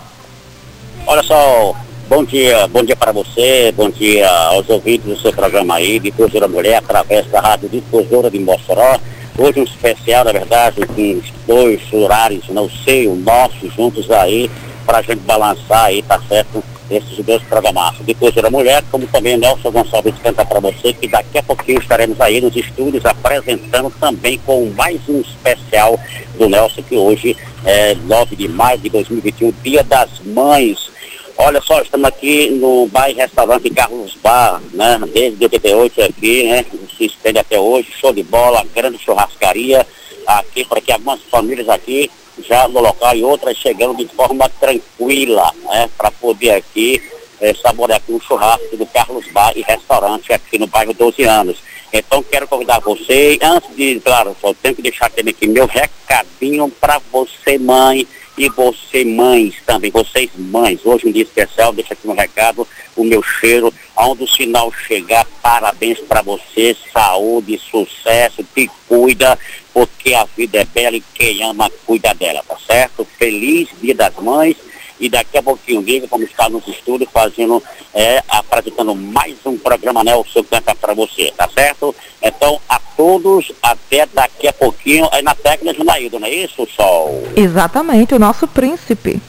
Olha 1.05 1.23
só, 1.23 1.75
Bom 2.09 2.23
dia, 2.23 2.65
bom 2.69 2.85
dia 2.85 2.95
para 2.95 3.11
você, 3.11 3.69
bom 3.75 3.89
dia 3.89 4.29
aos 4.29 4.69
ouvintes 4.69 5.05
do 5.09 5.19
seu 5.19 5.33
programa 5.33 5.75
aí, 5.75 5.99
Difusora 5.99 6.47
Mulher, 6.47 6.77
através 6.77 7.27
da 7.27 7.41
Rádio 7.41 7.67
Difusora 7.67 8.31
de 8.31 8.39
Mossoró. 8.39 8.97
Hoje 9.37 9.59
um 9.59 9.63
especial, 9.63 10.23
na 10.23 10.31
verdade, 10.31 10.87
com 10.87 11.17
os 11.17 11.25
dois 11.45 11.81
horários, 11.91 12.47
não 12.47 12.69
sei, 12.85 13.09
o 13.09 13.15
nosso, 13.15 13.69
juntos 13.75 14.09
aí, 14.09 14.49
para 14.85 14.99
a 14.99 15.01
gente 15.01 15.19
balançar 15.19 15.83
aí, 15.83 16.01
tá 16.01 16.17
certo, 16.29 16.63
esses 16.89 17.25
dois 17.25 17.43
programaços. 17.43 18.05
Difusora 18.05 18.49
Mulher, 18.49 18.81
como 18.89 19.05
também 19.07 19.35
Nelson 19.35 19.69
Gonçalves 19.69 20.15
canta 20.23 20.45
para 20.45 20.61
você, 20.61 20.93
que 20.93 21.09
daqui 21.09 21.39
a 21.39 21.43
pouquinho 21.43 21.81
estaremos 21.81 22.21
aí 22.21 22.39
nos 22.39 22.55
estúdios 22.55 23.05
apresentando 23.05 23.91
também 23.99 24.39
com 24.45 24.71
mais 24.77 25.01
um 25.09 25.19
especial 25.19 25.99
do 26.39 26.47
Nelson, 26.47 26.81
que 26.83 26.95
hoje 26.95 27.35
é 27.67 27.95
9 27.95 28.37
de 28.37 28.47
maio 28.47 28.79
de 28.79 28.89
2021, 28.89 29.53
Dia 29.61 29.83
das 29.83 30.21
Mães. 30.21 30.89
Olha 31.37 31.61
só, 31.61 31.81
estamos 31.81 32.07
aqui 32.07 32.49
no 32.49 32.87
bairro 32.87 33.17
restaurante 33.17 33.69
Carlos 33.69 34.15
Bar, 34.23 34.61
né? 34.71 34.97
Desde 35.13 35.43
88 35.43 36.01
aqui, 36.01 36.43
né? 36.43 36.65
Se 36.97 37.05
estende 37.05 37.39
até 37.39 37.59
hoje, 37.59 37.91
show 37.91 38.13
de 38.13 38.23
bola, 38.23 38.65
grande 38.73 38.97
churrascaria 38.97 39.85
aqui, 40.25 40.63
porque 40.63 40.93
algumas 40.93 41.21
famílias 41.23 41.67
aqui 41.67 42.09
já 42.47 42.69
no 42.69 42.79
local 42.79 43.13
e 43.15 43.23
outras 43.23 43.57
chegando 43.57 43.97
de 43.97 44.07
forma 44.15 44.47
tranquila, 44.47 45.51
né? 45.65 45.89
Para 45.97 46.09
poder 46.09 46.51
aqui 46.51 47.01
é, 47.41 47.53
saborear 47.53 47.97
aqui 47.97 48.13
o 48.13 48.21
churrasco 48.21 48.77
do 48.77 48.85
Carlos 48.85 49.29
Bar 49.33 49.51
e 49.57 49.61
restaurante 49.61 50.31
aqui 50.31 50.57
no 50.57 50.67
bairro 50.67 50.93
12 50.93 51.21
anos. 51.23 51.57
Então 51.91 52.21
quero 52.23 52.47
convidar 52.47 52.79
você, 52.79 53.39
antes 53.41 53.75
de, 53.75 53.99
claro, 54.01 54.35
só 54.41 54.53
tenho 54.53 54.75
que 54.75 54.81
deixar 54.81 55.09
também 55.09 55.33
aqui 55.33 55.47
meu 55.47 55.65
recadinho 55.65 56.69
para 56.69 56.99
você, 57.11 57.57
mãe 57.57 58.07
e 58.37 58.49
você, 58.49 59.03
mães 59.03 59.55
também, 59.65 59.89
vocês 59.89 60.29
mães, 60.37 60.79
hoje 60.85 61.07
um 61.07 61.11
dia 61.11 61.23
especial, 61.23 61.73
deixa 61.73 61.93
aqui 61.93 62.07
um 62.07 62.13
recado, 62.13 62.67
o 62.95 63.03
meu 63.03 63.23
cheiro, 63.23 63.73
aonde 63.95 64.23
o 64.23 64.27
sinal 64.27 64.71
chegar, 64.71 65.25
parabéns 65.41 65.99
para 65.99 66.21
você, 66.21 66.75
saúde, 66.93 67.59
sucesso, 67.59 68.45
te 68.53 68.69
cuida, 68.87 69.39
porque 69.73 70.13
a 70.13 70.25
vida 70.25 70.59
é 70.59 70.65
bela 70.65 70.97
e 70.97 71.03
quem 71.15 71.41
ama 71.41 71.71
cuida 71.85 72.13
dela, 72.13 72.43
tá 72.47 72.57
certo? 72.67 73.07
Feliz 73.17 73.69
Dia 73.81 73.95
das 73.95 74.15
Mães 74.17 74.55
e 74.99 75.09
daqui 75.09 75.37
a 75.37 75.43
pouquinho 75.43 75.81
liga 75.81 76.07
como 76.07 76.23
está 76.23 76.49
nos 76.49 76.67
estúdios 76.67 77.09
fazendo, 77.11 77.61
é, 77.93 78.23
apresentando 78.27 78.95
mais 78.95 79.35
um 79.45 79.55
programa 79.57 80.03
Nelson 80.03 80.43
Canta 80.43 80.75
para 80.75 80.93
você, 80.93 81.31
tá 81.35 81.49
certo? 81.53 81.95
Então, 82.21 82.59
a 82.67 82.79
todos, 82.79 83.53
até 83.61 84.05
daqui 84.07 84.47
a 84.47 84.53
pouquinho, 84.53 85.07
aí 85.11 85.21
na 85.21 85.35
técnica 85.35 85.77
Junaído, 85.77 86.19
não 86.19 86.27
é 86.27 86.31
isso, 86.31 86.67
Sol? 86.75 87.23
Exatamente, 87.35 88.15
o 88.15 88.19
nosso 88.19 88.47
príncipe. 88.47 89.21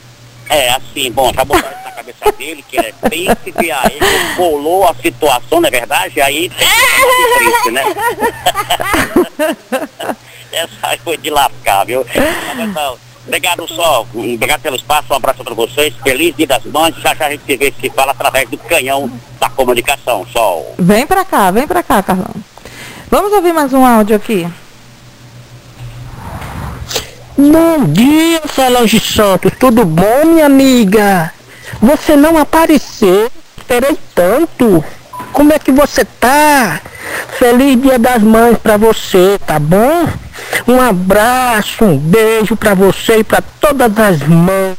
É, 0.49 0.71
assim, 0.71 1.13
bom, 1.13 1.31
já 1.35 1.45
botaram 1.45 1.77
isso 1.77 1.85
na 1.85 1.91
cabeça 1.91 2.33
dele, 2.33 2.65
que 2.67 2.79
ele 2.79 2.89
é 2.89 2.93
príncipe, 2.93 3.71
aí 3.71 3.97
ele 3.97 4.35
bolou 4.37 4.89
a 4.89 4.95
situação, 4.95 5.61
não 5.61 5.69
é 5.69 5.71
verdade? 5.71 6.23
Aí 6.23 6.49
tem 6.49 6.67
que 6.67 6.75
ser 6.75 7.39
príncipe, 7.39 7.71
né? 7.71 7.85
Essa 10.53 10.89
aí 10.89 10.99
foi 10.99 11.17
de 11.17 11.31
lascar, 11.31 11.85
viu? 11.85 12.05
Então, 12.59 12.99
Obrigado, 13.29 13.69
Sol. 13.69 14.09
Obrigado 14.15 14.63
pelo 14.63 14.77
espaço. 14.77 15.13
Um 15.13 15.17
abraço 15.17 15.45
para 15.45 15.55
vocês. 15.55 15.95
Feliz 16.03 16.35
Dia 16.35 16.47
das 16.47 16.65
Mães. 16.65 16.97
Já 16.97 17.15
já 17.15 17.27
a 17.27 17.31
gente 17.31 17.45
se 17.45 17.57
vê 17.57 17.73
se 17.79 17.91
fala 17.91 18.13
através 18.13 18.49
do 18.49 18.57
canhão 18.57 19.11
da 19.39 19.51
comunicação, 19.51 20.27
Sol. 20.33 20.75
Vem 20.79 21.07
para 21.07 21.25
cá, 21.25 21.51
vem 21.51 21.67
para 21.67 21.83
cá, 21.83 22.03
Carlão. 22.03 22.35
Vamos 23.11 23.33
ouvir 23.33 23.53
mais 23.53 23.73
um 23.73 23.85
áudio 23.85 24.17
aqui. 24.17 24.49
Bom 27.37 27.85
dia, 27.93 28.41
Solange 28.53 28.99
Santos. 28.99 29.53
Tudo 29.61 29.85
bom, 29.85 30.25
minha 30.25 30.47
amiga? 30.47 31.33
Você 31.81 32.17
não 32.17 32.39
apareceu. 32.39 33.31
Esperei 33.59 33.97
tanto. 34.15 34.83
Como 35.33 35.53
é 35.53 35.59
que 35.59 35.73
você 35.73 36.05
tá? 36.05 36.81
Feliz 37.39 37.81
Dia 37.81 37.99
das 37.99 38.23
Mães 38.23 38.59
para 38.59 38.77
você, 38.77 39.39
tá 39.47 39.59
bom? 39.59 40.07
Um 40.67 40.81
abraço, 40.81 41.85
um 41.85 41.97
beijo 41.97 42.57
para 42.57 42.75
você 42.75 43.19
e 43.19 43.25
para 43.25 43.43
todas 43.61 43.99
as 43.99 44.23
mães, 44.23 44.77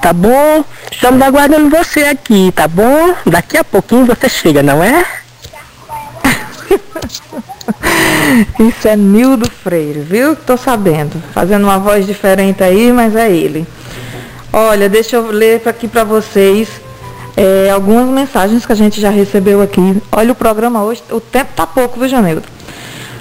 tá 0.00 0.12
bom? 0.12 0.64
Estamos 0.90 1.20
aguardando 1.22 1.70
você 1.70 2.04
aqui, 2.04 2.52
tá 2.54 2.66
bom? 2.66 3.14
Daqui 3.26 3.56
a 3.56 3.64
pouquinho 3.64 4.06
você 4.06 4.28
chega, 4.28 4.62
não 4.62 4.82
é? 4.82 5.04
Isso 8.58 8.88
é 8.88 8.96
Nildo 8.96 9.50
Freire, 9.50 10.00
viu? 10.00 10.34
Tô 10.34 10.56
sabendo. 10.56 11.22
Fazendo 11.32 11.64
uma 11.64 11.78
voz 11.78 12.06
diferente 12.06 12.62
aí, 12.62 12.92
mas 12.92 13.14
é 13.14 13.30
ele. 13.30 13.66
Olha, 14.52 14.88
deixa 14.88 15.16
eu 15.16 15.30
ler 15.30 15.62
aqui 15.66 15.86
para 15.86 16.04
vocês 16.04 16.68
é, 17.36 17.70
algumas 17.70 18.06
mensagens 18.08 18.64
que 18.64 18.72
a 18.72 18.76
gente 18.76 19.00
já 19.00 19.10
recebeu 19.10 19.60
aqui. 19.60 19.96
Olha 20.12 20.32
o 20.32 20.34
programa 20.34 20.82
hoje, 20.82 21.02
o 21.10 21.20
tempo 21.20 21.50
tá 21.54 21.66
pouco, 21.66 21.98
viu, 21.98 22.08
Janildo? 22.08 22.42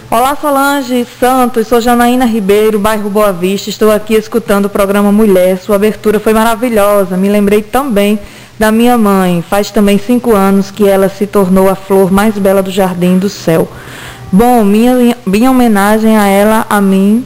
Olá, 0.10 0.38
Solange 0.40 1.08
Santos, 1.20 1.68
sou 1.68 1.82
Janaína 1.82 2.26
Ribeiro, 2.26 2.78
bairro 2.78 3.10
Boa 3.10 3.34
Vista. 3.34 3.72
Estou 3.72 3.92
aqui 3.92 4.14
escutando 4.14 4.66
o 4.66 4.70
programa 4.70 5.12
Mulher. 5.12 5.58
Sua 5.58 5.76
abertura 5.76 6.20
foi 6.20 6.34
maravilhosa. 6.34 7.18
Me 7.18 7.28
lembrei 7.30 7.64
também 7.64 8.20
da 8.60 8.72
minha 8.72 8.96
mãe. 8.96 9.44
Faz 9.50 9.72
também 9.72 9.98
cinco 9.98 10.36
anos 10.36 10.70
que 10.70 10.88
ela 10.88 11.10
se 11.10 11.26
tornou 11.26 11.68
a 11.68 11.74
flor 11.74 12.12
mais 12.12 12.38
bela 12.38 12.62
do 12.62 12.70
jardim 12.70 13.18
do 13.18 13.28
céu. 13.28 13.68
Bom, 14.32 14.64
minha, 14.64 15.18
minha 15.26 15.50
homenagem 15.50 16.16
a 16.16 16.28
ela, 16.28 16.68
a 16.70 16.80
mim 16.80 17.26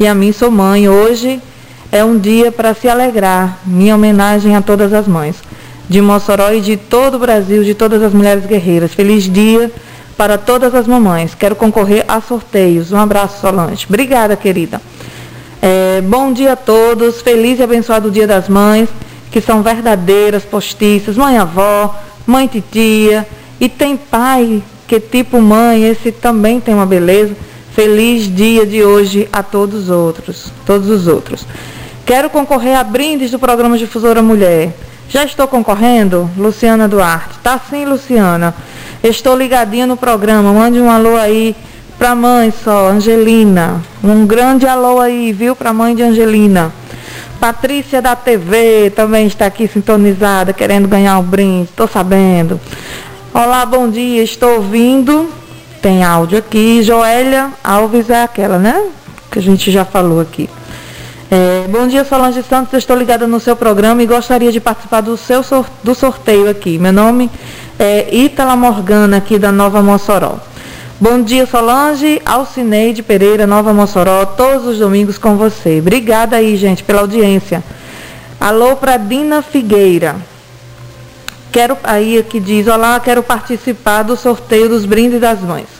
e 0.00 0.06
a 0.06 0.14
mim 0.14 0.32
sou 0.32 0.50
mãe. 0.50 0.88
Hoje 0.88 1.38
é 1.92 2.02
um 2.02 2.18
dia 2.18 2.50
para 2.50 2.72
se 2.72 2.88
alegrar. 2.88 3.58
Minha 3.66 3.94
homenagem 3.94 4.56
a 4.56 4.62
todas 4.62 4.94
as 4.94 5.06
mães 5.06 5.36
de 5.88 6.00
Mossoró 6.00 6.52
e 6.52 6.60
de 6.60 6.76
todo 6.76 7.14
o 7.14 7.18
Brasil, 7.18 7.62
de 7.62 7.74
todas 7.74 8.02
as 8.02 8.12
mulheres 8.12 8.46
guerreiras. 8.46 8.92
Feliz 8.92 9.24
dia 9.24 9.70
para 10.16 10.38
todas 10.38 10.74
as 10.74 10.86
mamães. 10.86 11.34
Quero 11.34 11.54
concorrer 11.54 12.04
a 12.08 12.20
sorteios. 12.20 12.92
Um 12.92 12.98
abraço, 12.98 13.40
Solange. 13.40 13.86
Obrigada, 13.88 14.36
querida. 14.36 14.80
É, 15.60 16.00
bom 16.00 16.32
dia 16.32 16.52
a 16.52 16.56
todos. 16.56 17.20
Feliz 17.20 17.58
e 17.58 17.62
abençoado 17.62 18.10
Dia 18.10 18.26
das 18.26 18.48
Mães, 18.48 18.88
que 19.30 19.40
são 19.40 19.62
verdadeiras 19.62 20.44
postiças, 20.44 21.16
mãe 21.16 21.36
avó, 21.38 21.94
mãe 22.26 22.46
titia. 22.46 23.26
E 23.60 23.68
tem 23.68 23.96
pai 23.96 24.62
que 24.86 25.00
tipo 25.00 25.40
mãe, 25.40 25.84
esse 25.84 26.12
também 26.12 26.60
tem 26.60 26.74
uma 26.74 26.86
beleza. 26.86 27.34
Feliz 27.74 28.34
dia 28.34 28.64
de 28.64 28.82
hoje 28.82 29.28
a 29.32 29.42
todos 29.42 29.84
os 29.84 29.90
outros, 29.90 30.50
todos 30.64 30.88
os 30.88 31.06
outros. 31.06 31.46
Quero 32.06 32.30
concorrer 32.30 32.78
a 32.78 32.84
brindes 32.84 33.30
do 33.30 33.38
programa 33.38 33.76
Difusora 33.76 34.22
Mulher. 34.22 34.72
Já 35.08 35.24
estou 35.24 35.46
concorrendo? 35.46 36.28
Luciana 36.36 36.88
Duarte. 36.88 37.38
Tá 37.42 37.60
sim, 37.70 37.84
Luciana. 37.84 38.54
Estou 39.02 39.36
ligadinha 39.36 39.86
no 39.86 39.96
programa. 39.96 40.52
Mande 40.52 40.80
um 40.80 40.90
alô 40.90 41.16
aí 41.16 41.54
para 41.96 42.14
mãe 42.14 42.52
só, 42.64 42.88
Angelina. 42.88 43.80
Um 44.02 44.26
grande 44.26 44.66
alô 44.66 45.00
aí, 45.00 45.32
viu, 45.32 45.54
para 45.54 45.72
mãe 45.72 45.94
de 45.94 46.02
Angelina. 46.02 46.72
Patrícia 47.38 48.02
da 48.02 48.16
TV 48.16 48.90
também 48.96 49.26
está 49.26 49.46
aqui 49.46 49.68
sintonizada, 49.68 50.52
querendo 50.52 50.88
ganhar 50.88 51.18
um 51.18 51.22
brinde. 51.22 51.68
Estou 51.70 51.86
sabendo. 51.86 52.60
Olá, 53.32 53.64
bom 53.64 53.88
dia. 53.88 54.22
Estou 54.22 54.56
ouvindo. 54.56 55.30
Tem 55.80 56.02
áudio 56.02 56.38
aqui. 56.38 56.82
Joélia 56.82 57.50
Alves 57.62 58.10
é 58.10 58.22
aquela, 58.22 58.58
né? 58.58 58.88
Que 59.30 59.38
a 59.38 59.42
gente 59.42 59.70
já 59.70 59.84
falou 59.84 60.20
aqui. 60.20 60.50
É, 61.28 61.66
bom 61.68 61.88
dia, 61.88 62.04
Solange 62.04 62.40
Santos. 62.44 62.78
Estou 62.78 62.96
ligada 62.96 63.26
no 63.26 63.40
seu 63.40 63.56
programa 63.56 64.00
e 64.00 64.06
gostaria 64.06 64.52
de 64.52 64.60
participar 64.60 65.00
do 65.00 65.16
seu 65.16 65.42
do 65.82 65.92
sorteio 65.92 66.48
aqui. 66.48 66.78
Meu 66.78 66.92
nome 66.92 67.28
é 67.80 68.14
Ítala 68.14 68.54
Morgana, 68.54 69.16
aqui 69.16 69.36
da 69.36 69.50
Nova 69.50 69.82
Mossoró. 69.82 70.38
Bom 71.00 71.20
dia, 71.20 71.44
Solange, 71.44 72.22
Alcineide 72.24 73.02
Pereira, 73.02 73.44
Nova 73.44 73.74
Mossoró, 73.74 74.24
todos 74.24 74.66
os 74.66 74.78
domingos 74.78 75.18
com 75.18 75.36
você. 75.36 75.80
Obrigada 75.80 76.36
aí, 76.36 76.56
gente, 76.56 76.84
pela 76.84 77.00
audiência. 77.00 77.62
Alô 78.38 78.76
para 78.76 78.96
Dina 78.96 79.42
Figueira. 79.42 80.14
Quero 81.50 81.76
aí 81.82 82.22
que 82.22 82.38
diz, 82.38 82.68
olá, 82.68 83.00
quero 83.00 83.22
participar 83.22 84.04
do 84.04 84.16
sorteio 84.16 84.68
dos 84.68 84.84
brindes 84.84 85.20
das 85.20 85.40
mães. 85.40 85.75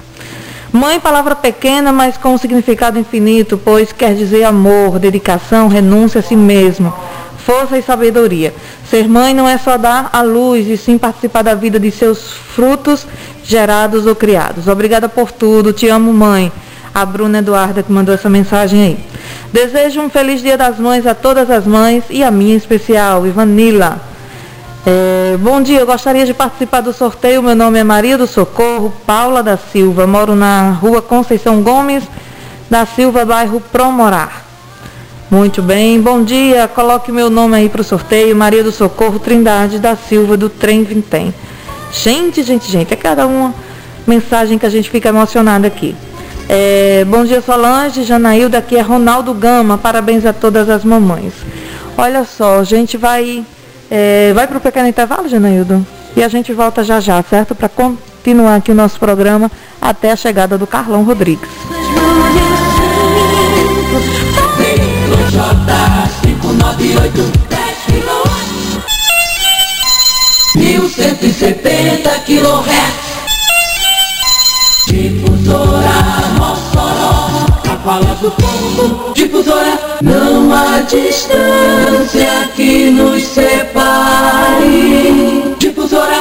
Mãe, 0.77 1.01
palavra 1.01 1.35
pequena, 1.35 1.91
mas 1.91 2.19
com 2.19 2.35
um 2.35 2.39
significado 2.39 2.99
infinito, 2.99 3.57
pois 3.57 3.93
quer 3.93 4.15
dizer 4.15 4.45
amor, 4.45 4.99
dedicação, 4.99 5.69
renúncia 5.69 6.19
a 6.19 6.23
si 6.23 6.37
mesmo, 6.37 6.93
força 7.39 7.79
e 7.79 7.83
sabedoria. 7.83 8.55
Ser 8.91 9.09
mãe 9.09 9.33
não 9.33 9.49
é 9.49 9.57
só 9.57 9.79
dar 9.79 10.11
a 10.13 10.21
luz, 10.21 10.69
e 10.69 10.77
sim 10.77 10.99
participar 10.99 11.41
da 11.41 11.55
vida 11.55 11.81
de 11.81 11.91
seus 11.91 12.31
frutos 12.31 13.07
gerados 13.43 14.05
ou 14.05 14.15
criados. 14.15 14.69
Obrigada 14.69 15.09
por 15.09 15.33
tudo, 15.33 15.73
te 15.73 15.89
amo, 15.89 16.13
mãe. 16.13 16.53
A 16.95 17.07
Bruna 17.07 17.39
Eduarda 17.39 17.83
que 17.83 17.91
mandou 17.91 18.15
essa 18.15 18.29
mensagem 18.29 18.83
aí. 18.83 18.99
Desejo 19.51 20.03
um 20.03 20.11
feliz 20.11 20.43
Dia 20.43 20.59
das 20.59 20.79
Mães 20.79 21.07
a 21.07 21.15
todas 21.15 21.51
as 21.51 21.67
mães 21.67 22.05
e 22.11 22.23
a 22.23 22.31
minha 22.31 22.55
especial, 22.55 23.27
Ivanila. 23.27 23.99
É, 24.89 25.37
bom 25.39 25.61
dia, 25.61 25.81
eu 25.81 25.87
gostaria 25.87 26.25
de 26.25 26.33
participar 26.33 26.81
do 26.81 26.93
sorteio. 26.93 27.43
Meu 27.43 27.57
nome 27.57 27.77
é 27.77 27.83
Maria 27.83 28.17
do 28.17 28.25
Socorro 28.25 28.95
Paula 29.05 29.43
da 29.43 29.57
Silva. 29.57 30.07
Moro 30.07 30.37
na 30.37 30.71
rua 30.71 31.03
Conceição 31.03 31.61
Gomes 31.61 32.05
da 32.71 32.87
Silva, 32.87 33.25
bairro 33.25 33.61
Promorar. 33.61 34.47
Muito 35.29 35.61
bem, 35.61 36.01
bom 36.01 36.23
dia. 36.23 36.69
Coloque 36.69 37.11
meu 37.11 37.29
nome 37.29 37.57
aí 37.57 37.69
para 37.69 37.81
o 37.81 37.85
sorteio. 37.85 38.37
Maria 38.37 38.63
do 38.63 38.71
Socorro 38.71 39.19
Trindade 39.19 39.81
da 39.81 39.97
Silva, 39.97 40.37
do 40.37 40.49
Trem 40.49 40.85
Vintém. 40.85 41.35
Gente, 41.93 42.45
gente, 42.45 42.71
gente, 42.71 42.95
é 42.95 42.97
cada 42.97 43.27
uma 43.27 43.53
mensagem 44.07 44.57
que 44.57 44.67
a 44.67 44.71
gente 44.71 44.89
fica 44.89 45.09
emocionada 45.09 45.67
aqui. 45.67 45.97
É, 46.49 47.05
bom 47.09 47.25
dia, 47.25 47.41
Solange, 47.41 48.05
Janailda, 48.05 48.59
aqui 48.59 48.77
é 48.77 48.83
Ronaldo 48.83 49.35
Gama. 49.35 49.77
Parabéns 49.77 50.25
a 50.25 50.33
todas 50.33 50.71
as 50.71 50.85
mamães. 50.85 51.33
Olha 51.99 52.25
só, 52.25 52.61
a 52.61 52.65
gente 52.65 52.97
vai 52.97 53.45
é, 53.91 54.33
vai 54.35 54.47
para 54.47 54.59
o 54.59 54.61
pequeno 54.61 54.89
intervalo, 54.89 55.29
Genaildo? 55.29 55.87
E 56.17 56.23
a 56.23 56.29
gente 56.29 56.53
volta 56.53 56.83
já 56.83 57.01
já, 57.01 57.23
certo? 57.23 57.55
Para 57.55 57.69
continuar 57.69 58.57
aqui 58.57 58.71
o 58.71 58.75
nosso 58.75 58.99
programa 58.99 59.51
até 59.81 60.13
a 60.13 60.17
chegada 60.17 60.57
do 60.57 60.67
Carlão 60.67 61.05
Rodrigues. 61.05 61.49
Difusora 74.87 76.33
Mossoró 76.39 77.06
A 77.06 77.06
fala 77.87 78.17
do 78.17 78.31
povo 78.33 79.13
Difusora 79.15 79.79
Não 80.03 80.53
há 80.53 80.81
distância 80.81 82.51
que 82.57 82.91
nos 82.91 83.23
separe. 83.23 84.75
Difusora 85.57 86.17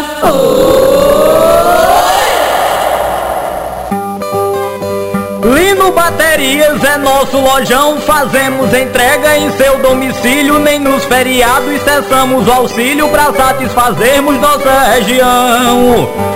Lino 5.44 5.92
Baterias 5.92 6.84
é 6.84 6.98
nosso 6.98 7.38
lojão, 7.40 8.00
fazemos 8.02 8.72
entrega 8.74 9.38
em 9.38 9.52
seu 9.58 9.80
domicílio, 9.80 10.60
nem 10.60 10.80
nos 10.80 11.04
feriados 11.06 11.82
cessamos 11.82 12.48
o 12.48 12.52
auxílio 12.52 13.10
para 13.10 13.34
satisfazermos 13.34 14.40
nossa 14.40 14.82
região. 14.94 16.35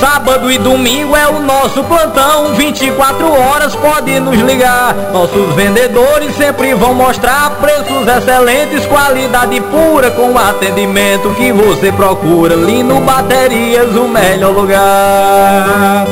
Sábado 0.00 0.48
e 0.48 0.58
domingo 0.58 1.16
é 1.16 1.26
o 1.26 1.40
nosso 1.40 1.82
plantão, 1.82 2.54
24 2.54 3.32
horas 3.32 3.74
pode 3.74 4.20
nos 4.20 4.38
ligar. 4.38 4.94
Nossos 5.12 5.52
vendedores 5.56 6.36
sempre 6.36 6.72
vão 6.74 6.94
mostrar 6.94 7.50
preços 7.56 8.06
excelentes, 8.06 8.86
qualidade 8.86 9.60
pura 9.60 10.12
com 10.12 10.38
atendimento 10.38 11.34
que 11.34 11.50
você 11.50 11.90
procura. 11.90 12.54
Lino 12.54 13.00
Baterias, 13.00 13.96
o 13.96 14.06
melhor 14.06 14.52
lugar. 14.52 16.06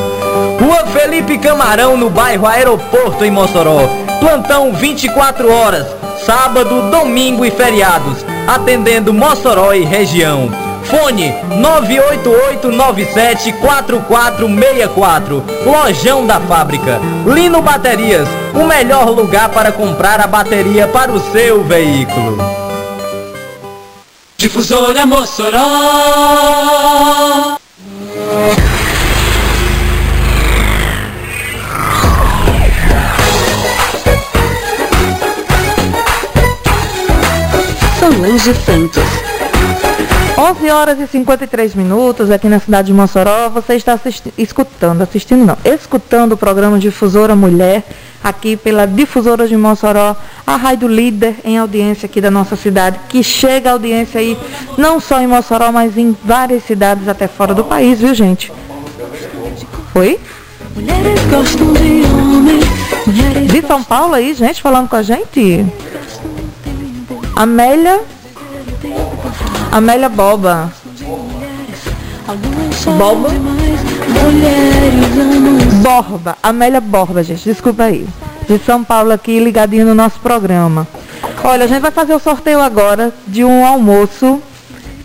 Rua 0.61 0.85
Felipe 0.87 1.39
Camarão, 1.39 1.97
no 1.97 2.11
bairro 2.11 2.45
Aeroporto, 2.45 3.25
em 3.25 3.31
Mossoró. 3.31 3.89
Plantão 4.19 4.73
24 4.73 5.49
horas, 5.49 5.87
sábado, 6.25 6.91
domingo 6.91 7.45
e 7.45 7.53
feriados. 7.53 8.25
Atendendo 8.49 9.15
Mossoró 9.15 9.73
e 9.73 9.85
região. 9.85 10.66
Fone 10.89 11.35
988974464. 12.63 15.43
Lojão 15.65 16.27
da 16.27 16.41
Fábrica. 16.41 17.01
Lino 17.27 17.61
Baterias, 17.61 18.27
o 18.55 18.65
melhor 18.65 19.11
lugar 19.11 19.51
para 19.51 19.71
comprar 19.73 20.21
a 20.21 20.27
bateria 20.27 20.89
para 20.89 21.13
o 21.13 21.21
seu 21.33 21.63
veículo. 21.65 22.39
Difusora 24.39 25.05
Mossoró 25.07 25.59
Solange 37.99 38.55
Santos. 38.55 39.36
11 40.39 40.69
horas 40.69 41.01
e 41.01 41.07
53 41.07 41.75
minutos 41.75 42.31
aqui 42.31 42.47
na 42.47 42.59
cidade 42.59 42.89
de 42.89 42.93
Mossoró. 42.93 43.49
Você 43.49 43.75
está 43.75 43.95
assisti 43.95 44.31
escutando, 44.37 45.01
assistindo 45.01 45.47
não, 45.47 45.57
escutando 45.65 46.33
o 46.33 46.37
programa 46.37 46.79
Difusora 46.79 47.35
Mulher, 47.35 47.83
aqui 48.23 48.55
pela 48.55 48.87
Difusora 48.87 49.49
de 49.49 49.57
Mossoró, 49.57 50.15
a 50.47 50.57
rádio 50.57 50.89
líder 50.89 51.37
em 51.43 51.57
audiência 51.57 52.05
aqui 52.05 52.21
da 52.21 52.31
nossa 52.31 52.55
cidade, 52.55 53.01
que 53.09 53.23
chega 53.23 53.71
a 53.71 53.73
audiência 53.73 54.21
aí 54.21 54.37
não 54.77 55.01
só 55.01 55.23
em 55.23 55.27
Mossoró, 55.27 55.73
mas 55.73 55.97
em 55.97 56.15
várias 56.23 56.65
cidades 56.65 57.09
até 57.09 57.27
fora 57.27 57.55
do 57.55 57.65
país, 57.65 57.99
viu 57.99 58.15
gente? 58.15 58.53
Oi? 59.95 60.21
Mulheres 60.75 61.21
gostam 61.31 61.73
de 61.73 62.07
mulheres 62.07 63.51
De 63.51 63.67
São 63.67 63.83
Paulo 63.83 64.13
aí, 64.13 64.35
gente, 64.35 64.61
falando 64.61 64.87
com 64.87 64.97
a 64.97 65.03
gente. 65.03 65.65
Amélia. 67.35 68.03
Amélia 69.77 70.09
Boba. 70.09 70.73
Boba? 72.97 73.29
Borba. 75.83 76.39
Amélia 76.43 76.81
Borba, 76.81 77.23
gente. 77.23 77.45
Desculpa 77.45 77.83
aí. 77.83 78.09
De 78.49 78.59
São 78.61 78.83
Paulo 78.83 79.13
aqui, 79.13 79.39
ligadinho 79.39 79.85
no 79.85 79.95
nosso 79.95 80.19
programa. 80.21 80.89
Olha, 81.45 81.65
a 81.65 81.67
gente 81.67 81.83
vai 81.83 81.91
fazer 81.91 82.15
o 82.15 82.19
sorteio 82.19 82.59
agora 82.59 83.13
de 83.27 83.45
um 83.45 83.67
almoço 83.67 84.41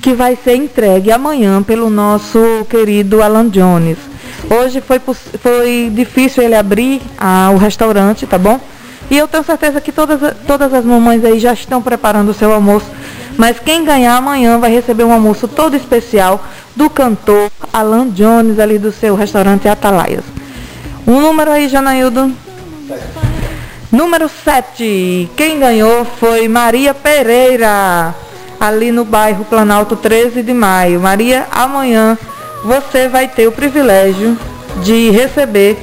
que 0.02 0.14
vai 0.14 0.38
ser 0.38 0.56
entregue 0.56 1.12
amanhã 1.12 1.62
pelo 1.62 1.90
nosso 1.90 2.40
querido 2.70 3.22
Alan 3.22 3.50
Jones. 3.50 3.98
Hoje 4.50 4.80
foi, 4.80 5.02
foi 5.02 5.92
difícil 5.94 6.44
ele 6.44 6.56
abrir 6.56 7.02
ah, 7.18 7.52
o 7.54 7.58
restaurante, 7.58 8.26
tá 8.26 8.38
bom? 8.38 8.58
E 9.10 9.18
eu 9.18 9.28
tenho 9.28 9.44
certeza 9.44 9.82
que 9.82 9.92
todas, 9.92 10.34
todas 10.48 10.74
as 10.74 10.86
mamães 10.86 11.26
aí 11.26 11.40
já 11.40 11.52
estão 11.52 11.82
preparando 11.82 12.30
o 12.30 12.34
seu 12.34 12.54
almoço. 12.54 12.86
Mas 13.38 13.60
quem 13.60 13.84
ganhar 13.84 14.18
amanhã 14.18 14.60
vai 14.60 14.72
receber 14.72 15.04
um 15.04 15.14
almoço 15.14 15.48
todo 15.48 15.76
especial 15.76 16.44
do 16.76 16.90
cantor 16.90 17.50
Alan 17.72 18.10
Jones, 18.10 18.60
ali 18.60 18.78
do 18.78 18.92
seu 18.92 19.16
restaurante 19.16 19.68
Atalaias. 19.68 20.24
Um 21.08 21.20
número 21.20 21.52
aí, 21.52 21.68
Janaildo? 21.68 22.32
Número 23.92 24.30
7. 24.30 25.30
Quem 25.36 25.60
ganhou 25.60 26.06
foi 26.06 26.48
Maria 26.48 26.94
Pereira, 26.94 28.16
ali 28.60 28.92
no 28.92 29.04
bairro 29.04 29.44
Planalto 29.44 29.96
13 29.96 30.44
de 30.44 30.54
maio. 30.54 31.00
Maria, 31.00 31.48
amanhã 31.52 32.18
você 32.64 33.10
vai 33.10 33.28
ter 33.28 33.48
o 33.48 33.52
privilégio 33.52 34.38
de 34.84 35.10
receber 35.10 35.78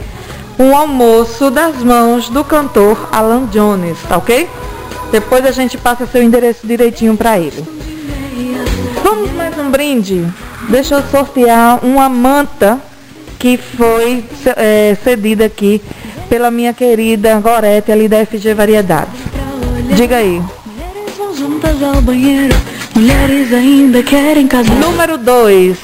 um 0.59 0.77
almoço 0.77 1.51
das 1.51 1.77
mãos 1.83 2.29
do 2.29 2.43
cantor 2.43 3.09
Alan 3.13 3.47
Jones, 3.47 3.99
tá 4.09 4.17
ok? 4.17 4.49
Depois 5.11 5.45
a 5.47 5.51
gente 5.51 5.79
passa 5.79 6.07
seu 6.07 6.23
endereço 6.23 6.67
direitinho 6.67 7.17
para 7.17 7.39
ele. 7.39 7.65
Vamos 9.03 9.33
mais 9.33 9.57
um 9.59 9.71
brinde? 9.71 10.27
Deixa 10.69 10.97
eu 10.97 11.03
sortear 11.11 11.85
uma 11.85 12.09
manta 12.09 12.79
que 13.39 13.57
foi 13.57 14.25
é, 14.57 14.97
cedida 15.03 15.47
aqui 15.47 15.81
pela 16.29 16.51
minha 16.51 16.75
querida 16.75 17.41
Gorete 17.41 17.91
ali 17.91 18.09
da 18.09 18.25
FG 18.27 18.55
Variedades. 18.55 19.15
Diga 19.97 20.17
aí. 20.17 20.43
juntas 21.37 21.83
ao 21.83 22.03
banheiro, 22.03 22.55
mulheres 22.95 23.53
ainda 23.53 24.03
querem 24.03 24.47
casar. 24.47 24.75
Número 24.75 25.17
2. 25.17 25.79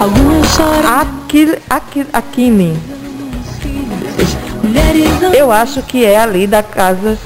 Algumas 0.00 0.46
choram. 0.54 0.88
Aqui, 1.68 2.06
Aquine. 2.12 2.76
Eu 5.34 5.50
acho 5.50 5.82
que 5.82 6.04
é 6.04 6.18
ali 6.18 6.46
da 6.46 6.62
casa. 6.62 7.18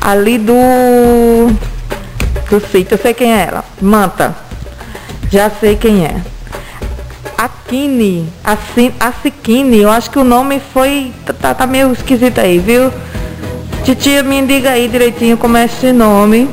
Ali 0.00 0.38
do. 0.38 0.54
Do 2.50 2.60
sítio. 2.60 2.94
Eu 2.94 2.98
sei 2.98 3.14
quem 3.14 3.32
é 3.32 3.46
ela. 3.48 3.64
Manta. 3.80 4.34
Já 5.30 5.50
sei 5.50 5.76
quem 5.76 6.04
é. 6.04 6.16
Akine, 7.36 8.28
a 8.42 9.12
Siquine, 9.12 9.78
eu 9.78 9.90
acho 9.90 10.10
que 10.10 10.18
o 10.18 10.24
nome 10.24 10.60
foi. 10.72 11.12
Tá, 11.40 11.54
tá 11.54 11.66
meio 11.66 11.92
esquisito 11.92 12.40
aí, 12.40 12.58
viu? 12.58 12.90
Titia, 13.84 14.24
me 14.24 14.44
diga 14.44 14.70
aí 14.70 14.88
direitinho 14.88 15.36
como 15.36 15.56
é 15.56 15.66
esse 15.66 15.92
nome. 15.92 16.50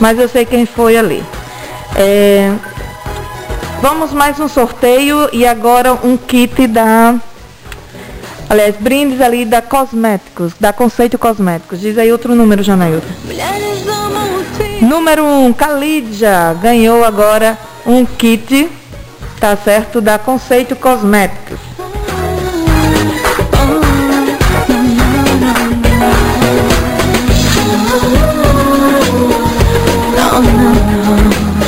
Mas 0.00 0.18
eu 0.18 0.28
sei 0.28 0.44
quem 0.44 0.66
foi 0.66 0.96
ali. 0.96 1.22
É, 1.94 2.52
vamos 3.80 4.12
mais 4.12 4.40
um 4.40 4.48
sorteio 4.48 5.28
e 5.32 5.46
agora 5.46 5.92
um 5.92 6.16
kit 6.16 6.66
da. 6.66 7.14
Aliás, 8.50 8.76
brindes 8.76 9.20
ali 9.20 9.44
da 9.44 9.60
Cosméticos, 9.60 10.54
da 10.58 10.72
Conceito 10.72 11.18
Cosméticos. 11.18 11.80
Diz 11.80 11.98
aí 11.98 12.10
outro 12.10 12.34
número, 12.34 12.62
Janailton. 12.62 13.06
Número 14.80 15.24
1, 15.24 15.46
um, 15.46 15.52
Calidia 15.52 16.56
ganhou 16.60 17.04
agora 17.04 17.58
um 17.84 18.04
kit 18.06 18.70
tá 19.38 19.56
certo? 19.56 20.00
Da 20.00 20.18
Conceito 20.18 20.74
Cosméticos. 20.76 21.58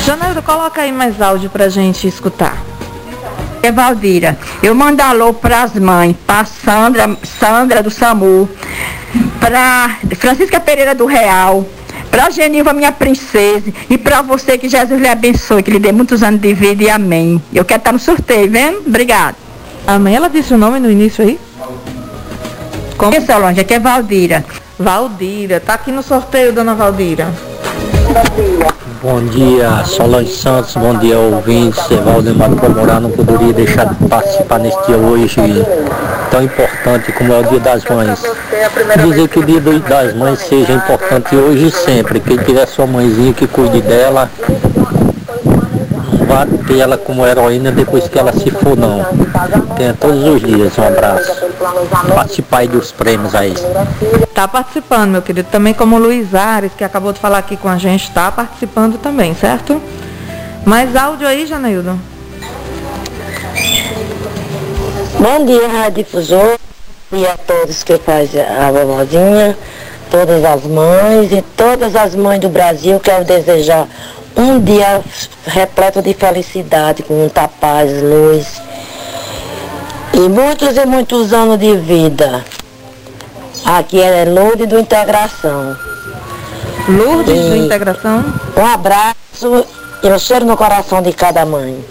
Janeiro, 0.04 0.42
coloca 0.42 0.82
aí 0.82 0.92
mais 0.92 1.20
áudio 1.20 1.48
pra 1.50 1.68
gente 1.68 2.06
escutar. 2.06 2.69
É 3.62 3.70
Valdira, 3.70 4.38
eu 4.62 4.74
mando 4.74 5.02
alô 5.02 5.34
para 5.34 5.62
as 5.62 5.74
mães, 5.74 6.16
para 6.26 6.46
Sandra, 6.46 7.16
Sandra 7.22 7.82
do 7.82 7.90
SAMU, 7.90 8.48
para 9.38 9.98
Francisca 10.16 10.58
Pereira 10.58 10.94
do 10.94 11.04
Real, 11.04 11.66
para 12.10 12.30
Geniva, 12.30 12.72
minha 12.72 12.90
princesa, 12.90 13.70
e 13.88 13.98
para 13.98 14.22
você 14.22 14.56
que 14.56 14.68
Jesus 14.68 14.98
lhe 14.98 15.08
abençoe, 15.08 15.62
que 15.62 15.70
lhe 15.70 15.78
dê 15.78 15.92
muitos 15.92 16.22
anos 16.22 16.40
de 16.40 16.54
vida 16.54 16.84
e 16.84 16.90
amém. 16.90 17.40
Eu 17.52 17.64
quero 17.64 17.80
estar 17.80 17.92
no 17.92 17.98
sorteio, 17.98 18.50
vendo? 18.50 18.78
Obrigada. 18.86 19.36
Amém. 19.86 20.14
Ela 20.14 20.28
disse 20.28 20.54
o 20.54 20.58
nome 20.58 20.80
no 20.80 20.90
início 20.90 21.22
aí? 21.22 21.38
Como? 22.96 23.14
É, 23.14 23.20
Solange, 23.20 23.60
aqui 23.60 23.74
é 23.74 23.78
Valdira. 23.78 24.44
Valdira, 24.78 25.60
tá 25.60 25.74
aqui 25.74 25.92
no 25.92 26.02
sorteio, 26.02 26.52
dona 26.52 26.74
Valdira. 26.74 27.30
Bom 29.02 29.24
dia, 29.26 29.84
Solange 29.84 30.32
Santos, 30.32 30.74
bom 30.74 30.94
dia, 30.98 31.18
ouvintes. 31.18 31.82
Valdemar 32.04 32.50
Pomorá 32.50 33.00
não 33.00 33.10
poderia 33.10 33.52
deixar 33.52 33.86
de 33.86 34.08
participar 34.08 34.58
neste 34.58 34.86
dia 34.86 34.96
hoje 34.96 35.36
tão 36.30 36.42
importante 36.42 37.12
como 37.12 37.32
é 37.32 37.40
o 37.40 37.42
Dia 37.42 37.60
das 37.60 37.84
Mães. 37.84 38.22
Dizer 39.04 39.28
que 39.28 39.38
o 39.38 39.44
Dia 39.44 39.60
das 39.60 40.14
Mães 40.14 40.38
seja 40.40 40.72
importante 40.72 41.34
hoje 41.34 41.66
e 41.66 41.70
sempre. 41.70 42.20
Quem 42.20 42.36
tiver 42.38 42.66
sua 42.66 42.86
mãezinha 42.86 43.32
que 43.32 43.46
cuide 43.46 43.80
dela, 43.80 44.30
vá 46.30 46.46
ter 46.66 46.78
ela 46.78 46.96
como 46.96 47.26
heroína 47.26 47.72
depois 47.72 48.08
que 48.08 48.16
ela 48.16 48.32
se 48.32 48.50
for 48.52 48.76
não. 48.76 49.04
Tenha 49.76 49.92
todos 49.92 50.22
os 50.24 50.40
dias 50.40 50.78
um 50.78 50.84
abraço. 50.84 51.32
Participar 52.14 52.66
dos 52.68 52.92
prêmios 52.92 53.34
aí. 53.34 53.52
Tá 54.32 54.46
participando, 54.46 55.10
meu 55.10 55.22
querido. 55.22 55.48
Também 55.50 55.74
como 55.74 55.96
o 55.96 55.98
Luiz 55.98 56.32
Ares, 56.34 56.72
que 56.76 56.84
acabou 56.84 57.12
de 57.12 57.18
falar 57.18 57.38
aqui 57.38 57.56
com 57.56 57.68
a 57.68 57.76
gente, 57.76 58.04
está 58.04 58.30
participando 58.30 58.96
também, 58.98 59.34
certo? 59.34 59.82
Mais 60.64 60.94
áudio 60.94 61.26
aí, 61.26 61.46
Janaildo? 61.46 61.98
Bom 65.18 65.44
dia, 65.44 65.68
Rádio 65.68 66.04
Difusor. 66.04 66.58
Bom 67.10 67.18
dia 67.18 67.32
a 67.32 67.36
todos 67.36 67.82
que 67.82 67.98
fazem 67.98 68.40
a 68.40 68.70
vovozinha, 68.70 69.58
todas 70.10 70.44
as 70.44 70.62
mães 70.62 71.32
e 71.32 71.42
todas 71.56 71.96
as 71.96 72.14
mães 72.14 72.40
do 72.40 72.48
Brasil. 72.48 73.00
Quero 73.00 73.24
desejar 73.24 73.88
um 74.40 74.58
dia 74.58 75.02
repleto 75.46 76.00
de 76.00 76.14
felicidade, 76.14 77.02
com 77.02 77.14
muita 77.14 77.46
paz, 77.46 77.90
luz 78.02 78.60
e 80.14 80.28
muitos 80.28 80.76
e 80.76 80.86
muitos 80.86 81.32
anos 81.32 81.58
de 81.58 81.76
vida. 81.76 82.44
Aqui 83.64 84.00
é 84.00 84.24
Lourdes 84.24 84.66
do 84.66 84.78
Integração. 84.78 85.76
Lourdes 86.88 87.38
e 87.38 87.50
do 87.50 87.56
Integração? 87.56 88.24
Um 88.56 88.66
abraço 88.66 89.66
e 90.02 90.06
um 90.08 90.18
cheiro 90.18 90.46
no 90.46 90.56
coração 90.56 91.02
de 91.02 91.12
cada 91.12 91.44
mãe. 91.44 91.84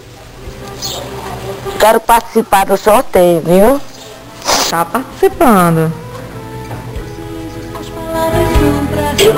Quero 1.78 2.00
participar 2.00 2.66
do 2.66 2.76
sorteio, 2.76 3.40
viu? 3.40 3.80
Tá 4.68 4.84
participando. 4.84 5.92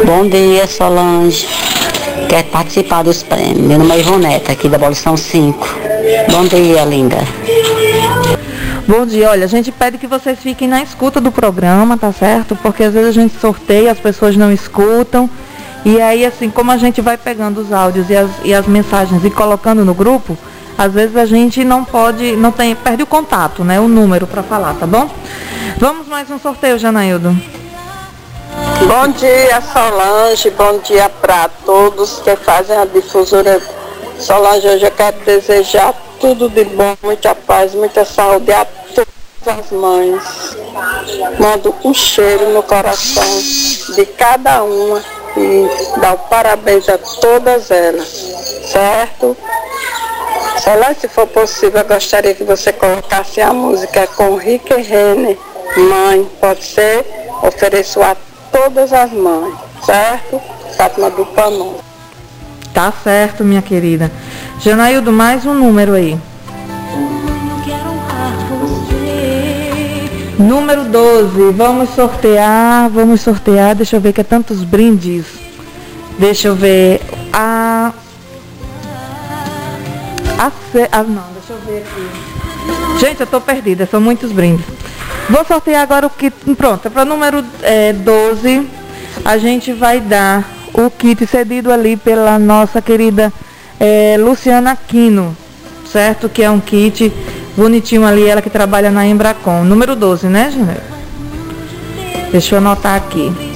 Bom 0.04 0.28
dia, 0.28 0.66
Solange. 0.66 1.46
Quer 2.28 2.44
participar 2.44 3.02
dos 3.02 3.22
prêmios. 3.22 3.58
Meu 3.58 3.78
nome 3.78 3.94
é 3.94 4.00
Ivoneta, 4.00 4.52
aqui 4.52 4.68
da 4.68 4.76
Abolição 4.76 5.16
5. 5.16 5.68
Bom 6.30 6.44
dia, 6.44 6.84
linda. 6.84 7.16
Bom 8.86 9.06
dia, 9.06 9.30
olha, 9.30 9.44
a 9.44 9.48
gente 9.48 9.70
pede 9.70 9.96
que 9.96 10.06
vocês 10.06 10.38
fiquem 10.38 10.66
na 10.66 10.82
escuta 10.82 11.20
do 11.20 11.30
programa, 11.30 11.96
tá 11.96 12.12
certo? 12.12 12.56
Porque 12.56 12.84
às 12.84 12.92
vezes 12.92 13.10
a 13.10 13.12
gente 13.12 13.38
sorteia, 13.38 13.92
as 13.92 13.98
pessoas 13.98 14.36
não 14.36 14.52
escutam. 14.52 15.30
E 15.84 16.00
aí, 16.00 16.24
assim, 16.24 16.50
como 16.50 16.70
a 16.70 16.76
gente 16.76 17.00
vai 17.00 17.16
pegando 17.16 17.60
os 17.60 17.72
áudios 17.72 18.08
e 18.10 18.16
as, 18.16 18.30
e 18.44 18.54
as 18.54 18.66
mensagens 18.66 19.24
e 19.24 19.30
colocando 19.30 19.84
no 19.84 19.94
grupo, 19.94 20.36
às 20.76 20.92
vezes 20.92 21.16
a 21.16 21.26
gente 21.26 21.64
não 21.64 21.84
pode, 21.84 22.36
não 22.36 22.52
tem, 22.52 22.74
perde 22.74 23.02
o 23.02 23.06
contato, 23.06 23.62
né? 23.64 23.80
O 23.80 23.88
número 23.88 24.26
para 24.26 24.42
falar, 24.42 24.74
tá 24.74 24.86
bom? 24.86 25.08
Vamos 25.78 26.08
mais 26.08 26.30
um 26.30 26.38
sorteio, 26.38 26.78
Janaildo. 26.78 27.36
Bom 28.86 29.08
dia, 29.12 29.60
Solange. 29.60 30.50
Bom 30.50 30.78
dia 30.78 31.08
para 31.08 31.48
todos 31.64 32.18
que 32.20 32.34
fazem 32.36 32.76
a 32.76 32.84
difusora. 32.84 33.60
Solange, 34.18 34.68
hoje 34.68 34.84
eu 34.84 34.90
quero 34.90 35.16
desejar 35.20 35.94
tudo 36.20 36.48
de 36.48 36.64
bom, 36.64 36.96
muita 37.02 37.34
paz, 37.34 37.74
muita 37.74 38.04
saúde 38.04 38.52
a 38.52 38.64
todas 38.64 39.58
as 39.58 39.70
mães. 39.70 40.22
Mando 41.38 41.74
um 41.84 41.94
cheiro 41.94 42.50
no 42.50 42.62
coração 42.62 43.94
de 43.94 44.04
cada 44.06 44.64
uma 44.64 45.02
e 45.36 46.00
dar 46.00 46.16
parabéns 46.16 46.88
a 46.88 46.98
todas 46.98 47.70
elas, 47.70 48.08
certo? 48.70 49.36
Solange, 50.62 51.00
se 51.00 51.08
for 51.08 51.26
possível, 51.28 51.80
eu 51.80 51.86
gostaria 51.86 52.34
que 52.34 52.44
você 52.44 52.72
colocasse 52.72 53.40
a 53.40 53.52
música 53.52 54.08
com 54.08 54.36
Rick 54.36 54.74
Renner, 54.74 55.38
mãe, 55.76 56.28
pode 56.40 56.64
ser? 56.64 57.04
Ofereço 57.42 58.02
a 58.02 58.16
todas 58.52 58.92
as 58.92 59.10
mães, 59.12 59.54
certo? 59.84 60.40
Fátima 60.76 61.10
do 61.10 61.24
Panon. 61.26 61.74
Tá 62.72 62.92
certo, 63.02 63.42
minha 63.42 63.62
querida. 63.62 64.12
Janaildo, 64.60 65.10
mais 65.10 65.44
um 65.46 65.54
número 65.54 65.94
aí. 65.94 66.18
Número 70.38 70.84
12, 70.84 71.52
vamos 71.52 71.90
sortear, 71.90 72.90
vamos 72.90 73.20
sortear, 73.20 73.74
deixa 73.74 73.96
eu 73.96 74.00
ver 74.00 74.12
que 74.12 74.20
é 74.20 74.24
tantos 74.24 74.62
brindes. 74.64 75.24
Deixa 76.18 76.48
eu 76.48 76.54
ver. 76.54 77.00
A 77.32 77.92
a, 80.38 80.50
ah, 80.90 81.02
não, 81.04 81.22
deixa 81.34 81.52
eu 81.52 81.58
ver 81.60 81.82
aqui. 81.82 82.31
Gente, 82.98 83.20
eu 83.20 83.26
tô 83.26 83.40
perdida, 83.40 83.86
são 83.86 84.00
muitos 84.00 84.32
brindes. 84.32 84.64
Vou 85.28 85.44
sortear 85.44 85.82
agora 85.82 86.06
o 86.06 86.10
kit. 86.10 86.34
Pronto, 86.56 86.90
para 86.90 87.02
o 87.02 87.04
número 87.04 87.44
é, 87.62 87.92
12, 87.92 88.68
a 89.24 89.38
gente 89.38 89.72
vai 89.72 90.00
dar 90.00 90.48
o 90.72 90.90
kit 90.90 91.26
cedido 91.26 91.72
ali 91.72 91.96
pela 91.96 92.38
nossa 92.38 92.80
querida 92.80 93.32
é, 93.78 94.16
Luciana 94.18 94.72
Aquino, 94.72 95.36
certo? 95.90 96.28
Que 96.28 96.42
é 96.42 96.50
um 96.50 96.60
kit 96.60 97.12
bonitinho 97.56 98.06
ali, 98.06 98.26
ela 98.26 98.40
que 98.40 98.50
trabalha 98.50 98.90
na 98.90 99.06
Embracon. 99.06 99.64
Número 99.64 99.94
12, 99.96 100.28
né, 100.28 100.50
Janeiro? 100.50 100.82
Deixa 102.30 102.54
eu 102.54 102.58
anotar 102.58 102.96
aqui. 102.96 103.51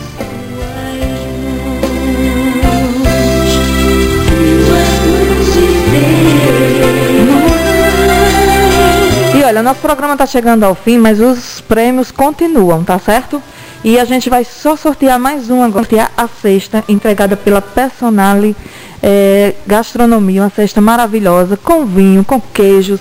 Olha, 9.46 9.62
nosso 9.62 9.80
programa 9.80 10.14
está 10.14 10.26
chegando 10.26 10.64
ao 10.64 10.74
fim, 10.74 10.98
mas 10.98 11.20
os 11.20 11.60
prêmios 11.60 12.10
continuam, 12.10 12.82
tá 12.82 12.98
certo? 12.98 13.40
E 13.84 13.96
a 13.96 14.04
gente 14.04 14.28
vai 14.28 14.44
só 14.44 14.74
sortear 14.74 15.20
mais 15.20 15.48
um 15.50 15.62
agora, 15.62 15.84
sortear 15.84 16.10
a 16.16 16.26
cesta 16.26 16.82
entregada 16.88 17.36
pela 17.36 17.62
Personale 17.62 18.56
é, 19.00 19.54
Gastronomia, 19.64 20.42
uma 20.42 20.50
cesta 20.50 20.80
maravilhosa, 20.80 21.56
com 21.56 21.86
vinho, 21.86 22.24
com 22.24 22.40
queijos. 22.40 22.98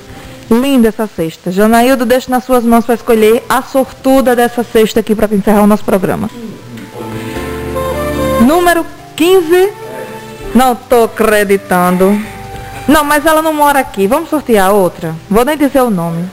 Linda 0.51 0.89
essa 0.89 1.07
cesta. 1.07 1.51
Janaildo, 1.51 2.05
deixo 2.05 2.29
nas 2.29 2.43
suas 2.43 2.63
mãos 2.63 2.85
para 2.85 2.93
escolher 2.93 3.43
a 3.49 3.63
sortuda 3.63 4.35
dessa 4.35 4.63
cesta 4.63 4.99
aqui 4.99 5.15
para 5.15 5.33
encerrar 5.33 5.63
o 5.63 5.67
nosso 5.67 5.83
programa. 5.83 6.29
Número 8.45 8.85
15. 9.15 9.73
Não 10.53 10.75
tô 10.75 11.05
acreditando. 11.05 12.34
Não, 12.87 13.03
mas 13.03 13.25
ela 13.25 13.41
não 13.41 13.53
mora 13.53 13.79
aqui. 13.79 14.07
Vamos 14.07 14.29
sortear 14.29 14.71
outra. 14.71 15.15
Vou 15.29 15.43
nem 15.43 15.57
dizer 15.57 15.81
o 15.81 15.89
nome. 15.89 16.29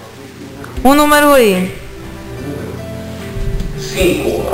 Um 0.85 0.95
número 0.95 1.33
aí. 1.33 1.75
Cinco. 3.79 4.45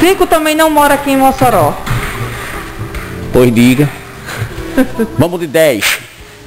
Cinco 0.00 0.26
também 0.26 0.54
não 0.54 0.70
mora 0.70 0.94
aqui 0.94 1.10
em 1.10 1.16
Mossoró. 1.16 1.74
Pois 3.32 3.54
diga. 3.54 3.88
Vamos 5.18 5.40
de 5.40 5.46
10. 5.46 5.98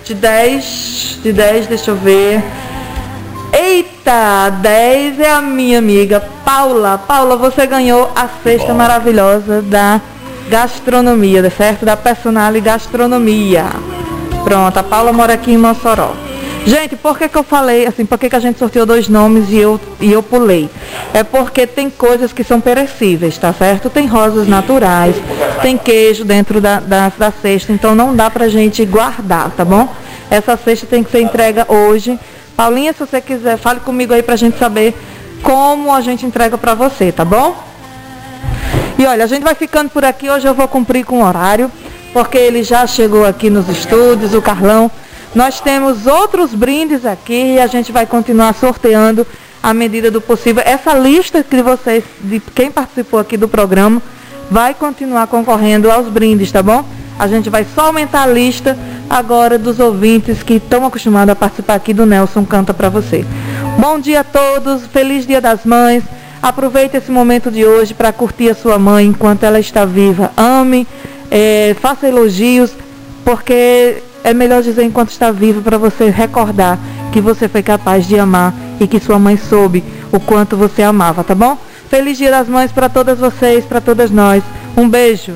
De 0.05 0.13
10, 0.13 1.19
de 1.23 1.31
10, 1.31 1.67
deixa 1.67 1.91
eu 1.91 1.95
ver. 1.95 2.43
Eita, 3.53 4.49
10 4.49 5.19
é 5.19 5.31
a 5.31 5.41
minha 5.41 5.79
amiga 5.79 6.19
Paula. 6.43 6.97
Paula, 6.97 7.37
você 7.37 7.65
ganhou 7.65 8.11
a 8.15 8.27
cesta 8.43 8.73
maravilhosa 8.73 9.61
da 9.61 10.01
gastronomia, 10.53 11.49
certo? 11.49 11.83
Da 11.83 11.97
Personale 11.97 12.61
Gastronomia. 12.61 13.65
Pronto, 14.43 14.77
a 14.77 14.83
Paula 14.83 15.11
mora 15.11 15.33
aqui 15.33 15.51
em 15.51 15.57
Mossoró. 15.57 16.13
Gente, 16.63 16.95
por 16.95 17.17
que, 17.17 17.27
que 17.27 17.35
eu 17.35 17.43
falei 17.43 17.87
assim, 17.87 18.05
por 18.05 18.19
que, 18.19 18.29
que 18.29 18.35
a 18.35 18.39
gente 18.39 18.59
sorteou 18.59 18.85
dois 18.85 19.07
nomes 19.09 19.49
e 19.49 19.57
eu, 19.57 19.81
e 19.99 20.11
eu 20.11 20.21
pulei? 20.21 20.69
É 21.11 21.23
porque 21.23 21.65
tem 21.65 21.89
coisas 21.89 22.31
que 22.31 22.43
são 22.43 22.61
perecíveis, 22.61 23.35
tá 23.35 23.51
certo? 23.51 23.89
Tem 23.89 24.05
rosas 24.05 24.47
naturais, 24.47 25.15
tem 25.63 25.75
queijo 25.75 26.23
dentro 26.23 26.61
da, 26.61 26.79
da, 26.79 27.11
da 27.17 27.31
cesta, 27.31 27.73
então 27.73 27.95
não 27.95 28.15
dá 28.15 28.29
pra 28.29 28.47
gente 28.47 28.85
guardar, 28.85 29.49
tá 29.57 29.65
bom? 29.65 29.89
Essa 30.29 30.55
cesta 30.55 30.85
tem 30.85 31.03
que 31.03 31.09
ser 31.09 31.21
entrega 31.21 31.65
hoje. 31.67 32.19
Paulinha, 32.55 32.93
se 32.93 32.99
você 32.99 33.19
quiser, 33.19 33.57
fale 33.57 33.79
comigo 33.79 34.13
aí 34.13 34.21
pra 34.21 34.35
gente 34.35 34.59
saber 34.59 34.95
como 35.41 35.91
a 35.91 35.99
gente 35.99 36.27
entrega 36.27 36.59
pra 36.59 36.75
você, 36.75 37.11
tá 37.11 37.25
bom? 37.25 37.55
E 38.97 39.05
olha, 39.05 39.23
a 39.23 39.27
gente 39.27 39.43
vai 39.43 39.55
ficando 39.55 39.89
por 39.89 40.05
aqui, 40.05 40.29
hoje 40.29 40.47
eu 40.47 40.53
vou 40.53 40.67
cumprir 40.67 41.03
com 41.03 41.21
o 41.21 41.25
horário, 41.25 41.71
porque 42.13 42.37
ele 42.37 42.63
já 42.63 42.85
chegou 42.85 43.25
aqui 43.25 43.49
nos 43.49 43.67
estúdios, 43.67 44.33
o 44.33 44.41
Carlão. 44.41 44.89
Nós 45.33 45.59
temos 45.59 46.05
outros 46.05 46.53
brindes 46.53 47.05
aqui 47.05 47.55
e 47.55 47.59
a 47.59 47.65
gente 47.65 47.91
vai 47.91 48.05
continuar 48.05 48.53
sorteando 48.53 49.25
à 49.63 49.73
medida 49.73 50.11
do 50.11 50.21
possível. 50.21 50.61
Essa 50.65 50.93
lista 50.93 51.43
que 51.43 51.61
vocês, 51.63 52.03
de 52.21 52.39
quem 52.39 52.69
participou 52.69 53.19
aqui 53.19 53.35
do 53.35 53.47
programa, 53.47 54.01
vai 54.51 54.75
continuar 54.75 55.25
concorrendo 55.25 55.89
aos 55.89 56.07
brindes, 56.07 56.51
tá 56.51 56.61
bom? 56.61 56.85
A 57.17 57.27
gente 57.27 57.49
vai 57.49 57.65
só 57.73 57.87
aumentar 57.87 58.23
a 58.23 58.27
lista 58.27 58.77
agora 59.09 59.57
dos 59.57 59.79
ouvintes 59.79 60.43
que 60.43 60.55
estão 60.55 60.85
acostumados 60.85 61.31
a 61.31 61.35
participar 61.35 61.75
aqui 61.75 61.93
do 61.93 62.05
Nelson 62.05 62.45
Canta 62.45 62.73
para 62.73 62.89
você. 62.89 63.25
Bom 63.79 63.99
dia 63.99 64.19
a 64.19 64.23
todos, 64.23 64.85
feliz 64.85 65.25
Dia 65.25 65.41
das 65.41 65.65
Mães. 65.65 66.03
Aproveite 66.43 66.97
esse 66.97 67.09
momento 67.09 67.49
de 67.49 67.65
hoje 67.65 67.93
para 67.93 68.11
curtir 68.11 68.49
a 68.49 68.53
sua 68.53 68.77
mãe 68.77 69.05
enquanto 69.05 69.45
ela 69.45 69.61
está 69.61 69.85
viva. 69.85 70.29
Ame, 70.35 70.85
é, 71.31 71.73
faça 71.79 72.05
elogios, 72.05 72.71
porque 73.23 74.03
é 74.25 74.33
melhor 74.33 74.61
dizer 74.61 74.83
enquanto 74.83 75.11
está 75.11 75.31
vivo 75.31 75.61
para 75.61 75.77
você 75.77 76.09
recordar 76.09 76.77
que 77.13 77.21
você 77.21 77.47
foi 77.47 77.63
capaz 77.63 78.05
de 78.05 78.19
amar 78.19 78.53
e 78.77 78.85
que 78.85 78.99
sua 78.99 79.17
mãe 79.17 79.37
soube 79.37 79.81
o 80.11 80.19
quanto 80.19 80.57
você 80.57 80.83
amava, 80.83 81.23
tá 81.23 81.33
bom? 81.33 81.57
Feliz 81.89 82.17
Dia 82.17 82.31
das 82.31 82.49
Mães 82.49 82.73
para 82.73 82.89
todas 82.89 83.19
vocês, 83.19 83.63
para 83.63 83.79
todas 83.79 84.11
nós. 84.11 84.43
Um 84.75 84.89
beijo. 84.89 85.35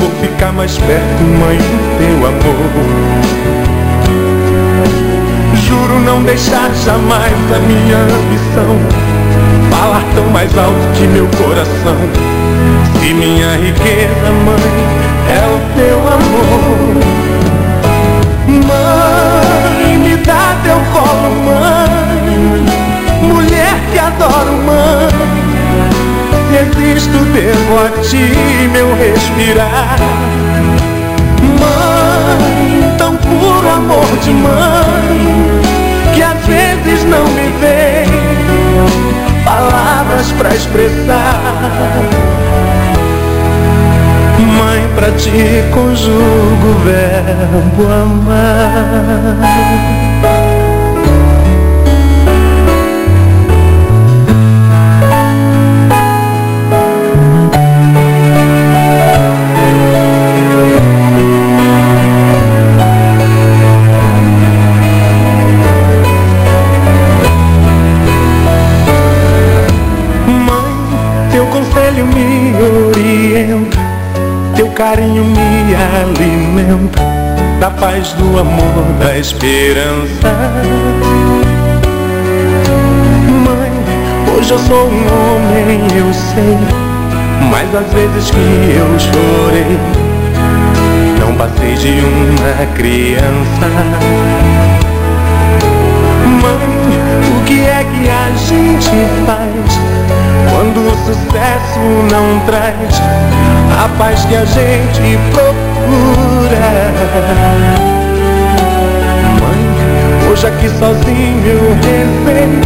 vou 0.00 0.10
ficar 0.20 0.52
mais 0.52 0.76
perto, 0.78 1.22
mãe, 1.38 1.58
do 1.58 1.98
teu 1.98 2.26
amor 2.26 3.30
juro 5.70 6.00
não 6.00 6.22
deixar 6.24 6.68
jamais 6.84 7.32
a 7.54 7.58
minha 7.60 7.98
ambição 7.98 9.10
falar 9.70 10.02
tão 10.14 10.24
mais 10.30 10.56
alto 10.58 10.98
que 10.98 11.06
meu 11.06 11.26
coração. 11.38 11.96
Se 13.00 13.14
minha 13.14 13.56
riqueza, 13.56 14.30
mãe, 14.44 14.60
é 15.28 15.42
o 15.46 15.60
teu 15.76 15.98
amor. 16.08 17.00
Mãe, 18.66 19.98
me 19.98 20.16
dá 20.16 20.56
teu 20.64 20.80
colo, 20.92 21.30
mãe. 21.44 22.66
Mulher 23.22 23.74
que 23.92 23.98
adoro, 23.98 24.52
mãe. 24.66 25.19
Se 26.60 26.66
existo, 26.66 27.18
devo 27.32 27.78
a 27.78 27.88
ti 28.02 28.68
meu 28.70 28.94
respirar. 28.96 29.96
Mãe, 31.58 32.96
tão 32.98 33.16
puro 33.16 33.70
amor 33.70 34.04
de 34.22 34.30
mãe 34.30 35.62
que 36.14 36.22
às 36.22 36.44
vezes 36.44 37.04
não 37.04 37.24
me 37.28 37.48
vem 37.60 38.06
palavras 39.42 40.30
para 40.32 40.54
expressar. 40.54 41.40
Mãe, 44.38 44.86
pra 44.96 45.12
ti 45.12 45.64
conjugo 45.72 46.66
o 46.66 46.74
verbo 46.84 47.90
amar. 47.90 49.40
Paz, 77.80 78.12
do 78.12 78.38
amor, 78.38 78.84
da 78.98 79.16
esperança. 79.16 80.28
Mãe, 83.44 83.72
hoje 84.36 84.50
eu 84.50 84.58
sou 84.58 84.86
um 84.86 85.06
homem, 85.08 85.80
eu 85.96 86.12
sei, 86.12 86.58
mas 87.50 87.74
às 87.74 87.90
vezes 87.94 88.30
que 88.30 88.36
eu 88.36 88.98
chorei, 88.98 89.78
não 91.18 91.34
passei 91.36 91.74
de 91.74 92.02
uma 92.04 92.66
criança. 92.76 93.66
Mãe, 96.42 96.68
o 97.40 97.44
que 97.46 97.60
é 97.62 97.82
que 97.82 98.10
a 98.10 98.30
gente 98.36 98.90
faz 99.24 99.39
o 100.86 100.96
sucesso 101.04 101.80
não 102.10 102.40
traz 102.46 102.74
a 103.82 103.88
paz 103.98 104.24
que 104.24 104.34
a 104.34 104.44
gente 104.44 105.18
procura? 105.32 106.90
Mãe, 109.40 110.30
hoje 110.30 110.46
aqui 110.46 110.68
sozinho 110.68 111.46
eu 111.46 111.74
rezei, 111.74 112.60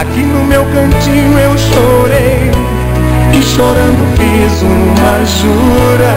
aqui 0.00 0.22
no 0.22 0.44
meu 0.44 0.64
cantinho 0.66 1.38
eu 1.38 1.56
chorei 1.58 2.50
e 3.32 3.42
chorando 3.42 4.16
fiz 4.16 4.62
uma 4.62 5.24
jura. 5.24 6.14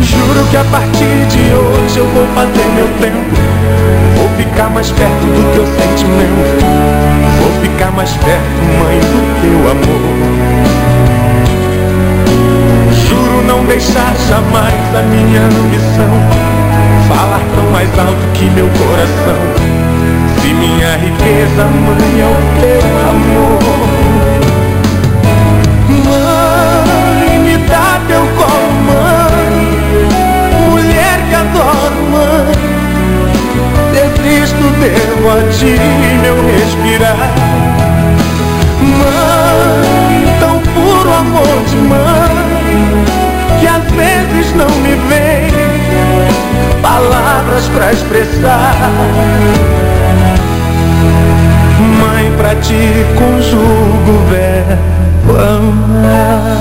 Juro 0.00 0.46
que 0.50 0.56
a 0.56 0.64
partir 0.64 1.26
de 1.28 1.54
hoje 1.54 1.98
eu 1.98 2.06
vou 2.08 2.26
fazer 2.34 2.64
meu 2.74 2.88
tempo. 3.00 3.55
Ficar 4.56 4.70
mais 4.70 4.90
perto 4.90 5.20
do 5.20 5.52
teu 5.52 5.66
sentimento. 5.66 6.64
Vou 7.42 7.52
ficar 7.60 7.90
mais 7.92 8.10
perto, 8.12 8.62
mãe, 8.80 8.98
do 9.00 9.20
teu 9.42 9.70
amor. 9.70 10.00
Juro 13.06 13.42
não 13.46 13.66
deixar 13.66 14.16
jamais 14.26 14.94
a 14.94 15.02
minha 15.02 15.42
ambição 15.42 16.08
falar 17.06 17.42
tão 17.54 17.70
mais 17.70 17.98
alto 17.98 18.26
que 18.32 18.46
meu 18.46 18.66
coração. 18.68 19.42
Se 20.40 20.48
minha 20.54 20.96
riqueza, 20.96 21.64
mãe, 21.66 22.22
é 22.22 22.24
o 22.24 22.36
teu 22.58 22.80
amor. 23.10 23.60
Mãe, 26.02 27.38
me 27.40 27.58
dá 27.68 28.00
teu 28.08 28.24
colo, 28.38 28.65
Tudo 34.66 34.80
devo 34.80 35.30
a 35.30 35.38
ti, 35.52 35.78
meu 36.22 36.36
respirar. 36.50 37.16
Mãe, 38.82 40.36
tão 40.40 40.58
puro 40.58 41.12
amor 41.12 41.62
de 41.68 41.76
mãe, 41.76 43.04
que 43.60 43.66
às 43.68 43.84
vezes 43.92 44.52
não 44.56 44.68
me 44.80 44.96
vem 45.08 45.52
palavras 46.82 47.68
para 47.68 47.92
expressar. 47.92 48.90
Mãe, 52.00 52.32
pra 52.36 52.56
ti 52.56 53.06
conjugo 53.16 54.10
o 54.10 54.18
verbo 54.28 55.38
amar. 55.38 56.56